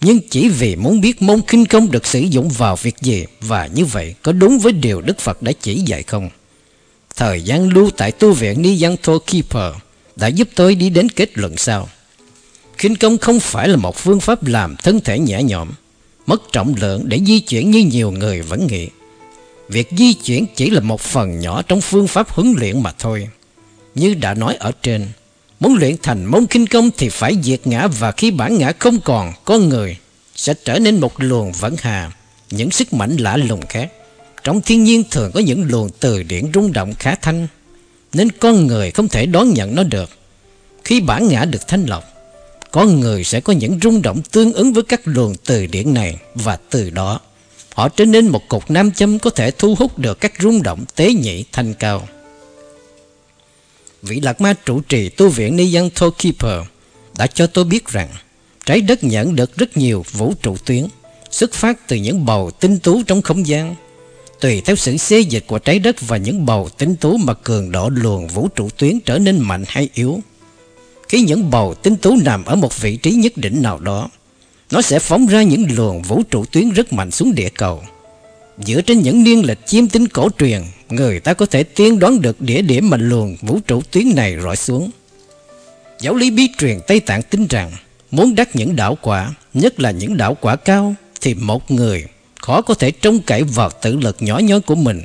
Nhưng 0.00 0.18
chỉ 0.30 0.48
vì 0.48 0.76
muốn 0.76 1.00
biết 1.00 1.22
môn 1.22 1.40
khinh 1.46 1.66
công 1.66 1.90
được 1.90 2.06
sử 2.06 2.20
dụng 2.20 2.48
vào 2.48 2.76
việc 2.76 2.94
gì 3.00 3.24
và 3.40 3.66
như 3.66 3.84
vậy 3.84 4.14
có 4.22 4.32
đúng 4.32 4.58
với 4.58 4.72
điều 4.72 5.00
Đức 5.00 5.18
Phật 5.18 5.42
đã 5.42 5.52
chỉ 5.60 5.74
dạy 5.86 6.02
không? 6.02 6.30
Thời 7.16 7.42
gian 7.42 7.68
lưu 7.68 7.90
tại 7.96 8.12
tu 8.12 8.32
viện 8.32 8.62
Niyanto 8.62 9.18
Keeper 9.26 9.74
đã 10.16 10.26
giúp 10.26 10.48
tôi 10.54 10.74
đi 10.74 10.90
đến 10.90 11.08
kết 11.08 11.38
luận 11.38 11.56
sau. 11.56 11.88
Khinh 12.78 12.96
công 12.96 13.18
không 13.18 13.40
phải 13.40 13.68
là 13.68 13.76
một 13.76 13.96
phương 13.96 14.20
pháp 14.20 14.46
làm 14.46 14.76
thân 14.76 15.00
thể 15.00 15.18
nhẹ 15.18 15.42
nhõm, 15.42 15.70
mất 16.26 16.42
trọng 16.52 16.74
lượng 16.80 17.02
để 17.08 17.20
di 17.26 17.40
chuyển 17.40 17.70
như 17.70 17.80
nhiều 17.80 18.10
người 18.10 18.42
vẫn 18.42 18.66
nghĩ. 18.66 18.88
Việc 19.68 19.88
di 19.98 20.14
chuyển 20.14 20.46
chỉ 20.56 20.70
là 20.70 20.80
một 20.80 21.00
phần 21.00 21.40
nhỏ 21.40 21.62
trong 21.62 21.80
phương 21.80 22.08
pháp 22.08 22.30
huấn 22.30 22.54
luyện 22.58 22.82
mà 22.82 22.92
thôi. 22.98 23.28
Như 23.94 24.14
đã 24.14 24.34
nói 24.34 24.54
ở 24.54 24.72
trên, 24.82 25.08
muốn 25.60 25.76
luyện 25.76 25.96
thành 26.02 26.24
môn 26.24 26.46
khinh 26.46 26.66
công 26.66 26.90
thì 26.96 27.08
phải 27.08 27.36
diệt 27.42 27.66
ngã 27.66 27.86
và 27.86 28.12
khi 28.12 28.30
bản 28.30 28.58
ngã 28.58 28.72
không 28.78 29.00
còn, 29.00 29.32
con 29.44 29.68
người 29.68 29.96
sẽ 30.36 30.54
trở 30.64 30.78
nên 30.78 31.00
một 31.00 31.12
luồng 31.18 31.52
vẫn 31.52 31.76
hà, 31.78 32.12
những 32.50 32.70
sức 32.70 32.92
mạnh 32.92 33.16
lạ 33.16 33.36
lùng 33.36 33.66
khác. 33.68 33.90
Trong 34.44 34.60
thiên 34.60 34.84
nhiên 34.84 35.04
thường 35.10 35.30
có 35.34 35.40
những 35.40 35.64
luồng 35.68 35.88
từ 36.00 36.22
điển 36.22 36.44
rung 36.54 36.72
động 36.72 36.94
khá 36.98 37.14
thanh, 37.14 37.46
Nên 38.12 38.32
con 38.32 38.66
người 38.66 38.90
không 38.90 39.08
thể 39.08 39.26
đón 39.26 39.54
nhận 39.54 39.74
nó 39.74 39.82
được 39.82 40.10
Khi 40.84 41.00
bản 41.00 41.28
ngã 41.28 41.44
được 41.44 41.68
thanh 41.68 41.86
lọc, 41.86 42.04
Con 42.70 43.00
người 43.00 43.24
sẽ 43.24 43.40
có 43.40 43.52
những 43.52 43.78
rung 43.82 44.02
động 44.02 44.22
tương 44.30 44.52
ứng 44.52 44.72
với 44.72 44.82
các 44.82 45.00
luồng 45.04 45.34
từ 45.46 45.66
điển 45.66 45.94
này 45.94 46.16
Và 46.34 46.58
từ 46.70 46.90
đó, 46.90 47.20
Họ 47.74 47.88
trở 47.88 48.04
nên 48.04 48.28
một 48.28 48.48
cục 48.48 48.70
nam 48.70 48.92
châm 48.92 49.18
có 49.18 49.30
thể 49.30 49.50
thu 49.50 49.74
hút 49.74 49.98
được 49.98 50.20
các 50.20 50.32
rung 50.40 50.62
động 50.62 50.84
tế 50.96 51.12
nhị 51.12 51.44
thanh 51.52 51.74
cao 51.74 52.08
vị 54.04 54.20
lạc 54.20 54.40
ma 54.40 54.54
trụ 54.64 54.80
trì 54.80 55.08
tu 55.08 55.28
viện 55.28 55.56
Niyan 55.56 55.90
Keeper 56.18 56.60
đã 57.18 57.26
cho 57.26 57.46
tôi 57.46 57.64
biết 57.64 57.88
rằng, 57.88 58.08
trái 58.66 58.80
đất 58.80 59.04
nhận 59.04 59.36
được 59.36 59.56
rất 59.56 59.76
nhiều 59.76 60.04
vũ 60.12 60.34
trụ 60.42 60.56
tuyến, 60.64 60.86
xuất 61.30 61.52
phát 61.52 61.88
từ 61.88 61.96
những 61.96 62.24
bầu 62.24 62.50
tinh 62.50 62.78
tú 62.78 63.02
trong 63.02 63.22
không 63.22 63.46
gian. 63.46 63.74
Tùy 64.44 64.60
theo 64.60 64.76
sự 64.76 64.96
xê 64.96 65.20
dịch 65.20 65.44
của 65.46 65.58
trái 65.58 65.78
đất 65.78 65.96
và 66.00 66.16
những 66.16 66.46
bầu 66.46 66.68
tinh 66.78 66.96
tú 66.96 67.16
mà 67.16 67.34
cường 67.34 67.72
độ 67.72 67.88
luồng 67.88 68.28
vũ 68.28 68.48
trụ 68.48 68.68
tuyến 68.76 69.00
trở 69.00 69.18
nên 69.18 69.40
mạnh 69.40 69.64
hay 69.68 69.88
yếu. 69.94 70.20
Khi 71.08 71.20
những 71.20 71.50
bầu 71.50 71.74
tinh 71.74 71.96
tú 71.96 72.16
nằm 72.24 72.44
ở 72.44 72.56
một 72.56 72.80
vị 72.80 72.96
trí 72.96 73.10
nhất 73.10 73.36
định 73.36 73.62
nào 73.62 73.78
đó, 73.78 74.08
nó 74.70 74.82
sẽ 74.82 74.98
phóng 74.98 75.26
ra 75.26 75.42
những 75.42 75.66
luồng 75.76 76.02
vũ 76.02 76.22
trụ 76.30 76.44
tuyến 76.44 76.70
rất 76.70 76.92
mạnh 76.92 77.10
xuống 77.10 77.34
địa 77.34 77.48
cầu. 77.48 77.82
Dựa 78.58 78.80
trên 78.80 79.00
những 79.00 79.24
niên 79.24 79.46
lịch 79.46 79.66
chiêm 79.66 79.88
tính 79.88 80.08
cổ 80.08 80.28
truyền, 80.38 80.62
người 80.88 81.20
ta 81.20 81.34
có 81.34 81.46
thể 81.46 81.62
tiên 81.62 81.98
đoán 81.98 82.20
được 82.20 82.40
địa 82.40 82.62
điểm 82.62 82.90
mà 82.90 82.96
luồng 82.96 83.36
vũ 83.42 83.58
trụ 83.66 83.82
tuyến 83.90 84.14
này 84.16 84.36
rọi 84.42 84.56
xuống. 84.56 84.90
Giáo 86.00 86.14
lý 86.14 86.30
bí 86.30 86.48
truyền 86.58 86.80
Tây 86.86 87.00
Tạng 87.00 87.22
tin 87.22 87.46
rằng 87.46 87.72
muốn 88.10 88.34
đắc 88.34 88.56
những 88.56 88.76
đạo 88.76 88.98
quả, 89.02 89.34
nhất 89.54 89.80
là 89.80 89.90
những 89.90 90.16
đạo 90.16 90.36
quả 90.40 90.56
cao, 90.56 90.94
thì 91.20 91.34
một 91.34 91.70
người 91.70 92.04
khó 92.44 92.62
có 92.62 92.74
thể 92.74 92.90
trông 92.90 93.20
cậy 93.20 93.42
vào 93.42 93.70
tự 93.82 93.96
lực 93.96 94.16
nhỏ 94.20 94.38
nhoi 94.38 94.60
của 94.60 94.74
mình, 94.74 95.02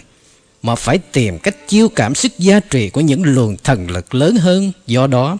mà 0.63 0.75
phải 0.75 0.97
tìm 0.97 1.39
cách 1.39 1.67
chiêu 1.67 1.89
cảm 1.89 2.15
sức 2.15 2.39
gia 2.39 2.59
trì 2.59 2.89
của 2.89 3.01
những 3.01 3.23
luồng 3.23 3.57
thần 3.63 3.91
lực 3.91 4.15
lớn 4.15 4.35
hơn. 4.35 4.71
Do 4.87 5.07
đó, 5.07 5.37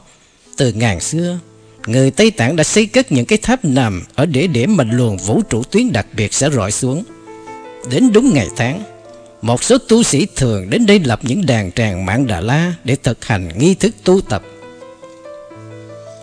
từ 0.58 0.74
ngàn 0.74 1.00
xưa, 1.00 1.40
người 1.88 2.12
Tây 2.12 2.32
Tạng 2.32 2.56
đã 2.56 2.64
xây 2.64 2.86
cất 2.86 3.12
những 3.12 3.26
cái 3.26 3.38
tháp 3.42 3.66
nằm 3.66 4.04
ở 4.16 4.26
địa 4.26 4.48
điểm 4.48 4.78
mà 4.78 4.84
luồng 4.84 5.18
vũ 5.18 5.42
trụ 5.50 5.64
tuyến 5.64 5.92
đặc 5.92 6.08
biệt 6.14 6.34
sẽ 6.34 6.50
rọi 6.50 6.72
xuống. 6.72 7.04
Đến 7.92 8.12
đúng 8.14 8.34
ngày 8.34 8.48
tháng, 8.56 8.84
một 9.42 9.64
số 9.64 9.78
tu 9.78 10.04
sĩ 10.04 10.28
thường 10.36 10.70
đến 10.70 10.86
đây 10.86 11.00
lập 11.00 11.20
những 11.24 11.46
đàn 11.46 11.72
tràng 11.72 12.06
mạng 12.06 12.28
Đà 12.28 12.42
La 12.42 12.74
để 12.84 12.96
thực 13.04 13.26
hành 13.26 13.50
nghi 13.58 13.76
thức 13.76 13.96
tu 14.04 14.22
tập. 14.22 14.44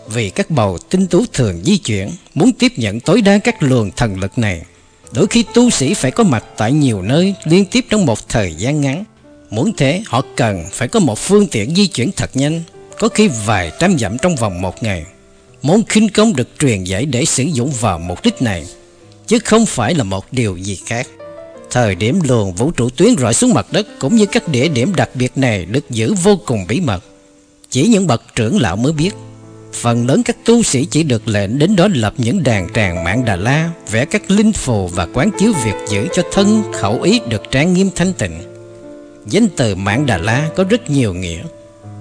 Vì 0.08 0.30
các 0.30 0.50
bầu 0.50 0.78
tinh 0.78 1.06
tú 1.06 1.24
thường 1.32 1.62
di 1.64 1.76
chuyển, 1.76 2.10
muốn 2.34 2.52
tiếp 2.52 2.72
nhận 2.76 3.00
tối 3.00 3.20
đa 3.20 3.38
các 3.38 3.62
luồng 3.62 3.90
thần 3.90 4.20
lực 4.20 4.38
này, 4.38 4.62
đôi 5.12 5.26
khi 5.26 5.44
tu 5.54 5.70
sĩ 5.70 5.94
phải 5.94 6.10
có 6.10 6.24
mặt 6.24 6.44
tại 6.56 6.72
nhiều 6.72 7.02
nơi 7.02 7.34
liên 7.44 7.64
tiếp 7.64 7.86
trong 7.90 8.06
một 8.06 8.28
thời 8.28 8.54
gian 8.54 8.80
ngắn. 8.80 9.04
Muốn 9.50 9.72
thế, 9.76 10.02
họ 10.06 10.22
cần 10.36 10.64
phải 10.72 10.88
có 10.88 11.00
một 11.00 11.18
phương 11.18 11.46
tiện 11.46 11.74
di 11.74 11.86
chuyển 11.86 12.12
thật 12.12 12.30
nhanh, 12.34 12.62
có 12.98 13.08
khi 13.08 13.28
vài 13.46 13.72
trăm 13.78 13.98
dặm 13.98 14.18
trong 14.18 14.36
vòng 14.36 14.62
một 14.62 14.82
ngày. 14.82 15.04
Môn 15.62 15.82
khinh 15.88 16.08
công 16.08 16.36
được 16.36 16.48
truyền 16.58 16.84
dạy 16.84 17.06
để 17.06 17.24
sử 17.24 17.42
dụng 17.42 17.70
vào 17.80 17.98
mục 17.98 18.24
đích 18.24 18.42
này, 18.42 18.66
chứ 19.26 19.38
không 19.44 19.66
phải 19.66 19.94
là 19.94 20.04
một 20.04 20.24
điều 20.32 20.56
gì 20.56 20.78
khác. 20.86 21.06
Thời 21.70 21.94
điểm 21.94 22.20
luồng 22.28 22.52
vũ 22.52 22.70
trụ 22.70 22.90
tuyến 22.90 23.16
rọi 23.18 23.34
xuống 23.34 23.54
mặt 23.54 23.66
đất 23.72 23.86
cũng 23.98 24.16
như 24.16 24.26
các 24.26 24.48
địa 24.48 24.68
điểm 24.68 24.94
đặc 24.96 25.10
biệt 25.14 25.32
này 25.36 25.64
được 25.64 25.90
giữ 25.90 26.14
vô 26.22 26.38
cùng 26.46 26.64
bí 26.68 26.80
mật. 26.80 27.04
Chỉ 27.70 27.86
những 27.86 28.06
bậc 28.06 28.22
trưởng 28.34 28.60
lão 28.60 28.76
mới 28.76 28.92
biết. 28.92 29.10
Phần 29.80 30.06
lớn 30.06 30.22
các 30.22 30.36
tu 30.44 30.62
sĩ 30.62 30.84
chỉ 30.84 31.02
được 31.02 31.28
lệnh 31.28 31.58
đến 31.58 31.76
đó 31.76 31.88
lập 31.94 32.14
những 32.16 32.42
đàn 32.42 32.72
tràng 32.72 33.04
mạng 33.04 33.24
Đà 33.24 33.36
La, 33.36 33.70
vẽ 33.90 34.04
các 34.04 34.30
linh 34.30 34.52
phù 34.52 34.86
và 34.88 35.06
quán 35.14 35.30
chiếu 35.38 35.52
việc 35.64 35.74
giữ 35.88 36.08
cho 36.12 36.22
thân 36.32 36.62
khẩu 36.72 37.02
ý 37.02 37.20
được 37.28 37.42
trang 37.50 37.74
nghiêm 37.74 37.90
thanh 37.96 38.12
tịnh. 38.12 38.32
Danh 39.26 39.48
từ 39.56 39.74
mạng 39.74 40.06
Đà 40.06 40.18
La 40.18 40.48
có 40.56 40.64
rất 40.64 40.90
nhiều 40.90 41.14
nghĩa, 41.14 41.42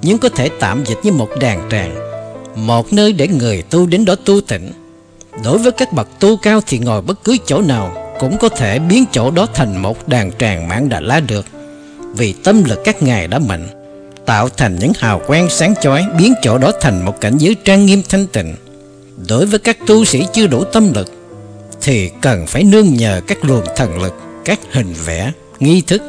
nhưng 0.02 0.18
có 0.18 0.30
thể 0.30 0.50
tạm 0.60 0.84
dịch 0.86 0.98
như 1.04 1.12
một 1.12 1.30
đàn 1.40 1.70
tràng, 1.72 1.96
một 2.56 2.94
nơi 2.94 3.14
để 3.14 3.28
người 3.28 3.62
tu 3.62 3.86
đến 3.86 4.06
đó 4.06 4.16
tu 4.26 4.42
tịnh. 4.42 4.72
Đối 5.44 5.58
với 5.58 5.72
các 5.72 5.94
bậc 5.94 6.20
tu 6.20 6.38
cao 6.38 6.62
thì 6.68 6.80
ngồi 6.80 7.02
bất 7.02 7.24
cứ 7.24 7.38
chỗ 7.46 7.62
nào 7.62 8.16
cũng 8.20 8.38
có 8.38 8.50
thể 8.50 8.80
biến 8.80 9.06
chỗ 9.12 9.32
đó 9.32 9.48
thành 9.54 9.82
một 9.82 10.08
đàn 10.08 10.32
tràng 10.32 10.68
mạng 10.68 10.90
Đà 10.90 11.00
La 11.00 11.20
được. 11.20 11.46
Vì 12.16 12.34
tâm 12.34 12.64
lực 12.64 12.80
các 12.84 13.04
ngài 13.04 13.28
đã 13.28 13.40
mạnh, 13.40 13.68
tạo 14.26 14.50
thành 14.50 14.76
những 14.80 14.92
hào 15.00 15.22
quang 15.28 15.50
sáng 15.50 15.74
chói 15.82 16.06
biến 16.18 16.34
chỗ 16.42 16.58
đó 16.58 16.72
thành 16.82 17.06
một 17.06 17.22
cảnh 17.22 17.38
giới 17.38 17.56
trang 17.66 17.86
nghiêm 17.86 18.02
thanh 18.10 18.28
tịnh. 18.28 18.56
Đối 19.30 19.46
với 19.46 19.60
các 19.60 19.78
tu 19.88 20.06
sĩ 20.06 20.26
chưa 20.34 20.48
đủ 20.48 20.64
tâm 20.64 20.94
lực, 20.94 21.08
thì 21.82 22.12
cần 22.22 22.48
phải 22.48 22.64
nương 22.64 22.94
nhờ 22.94 23.22
các 23.28 23.46
luồng 23.46 23.66
thần 23.76 24.02
lực, 24.02 24.14
các 24.46 24.60
hình 24.72 24.94
vẽ, 25.06 25.32
nghi 25.60 25.82
thức 25.82 26.02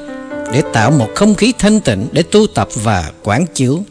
để 0.52 0.62
tạo 0.72 0.90
một 0.90 1.08
không 1.14 1.34
khí 1.34 1.52
thanh 1.58 1.80
tịnh 1.80 2.08
để 2.12 2.22
tu 2.22 2.46
tập 2.46 2.68
và 2.74 3.10
quán 3.22 3.46
chiếu 3.54 3.84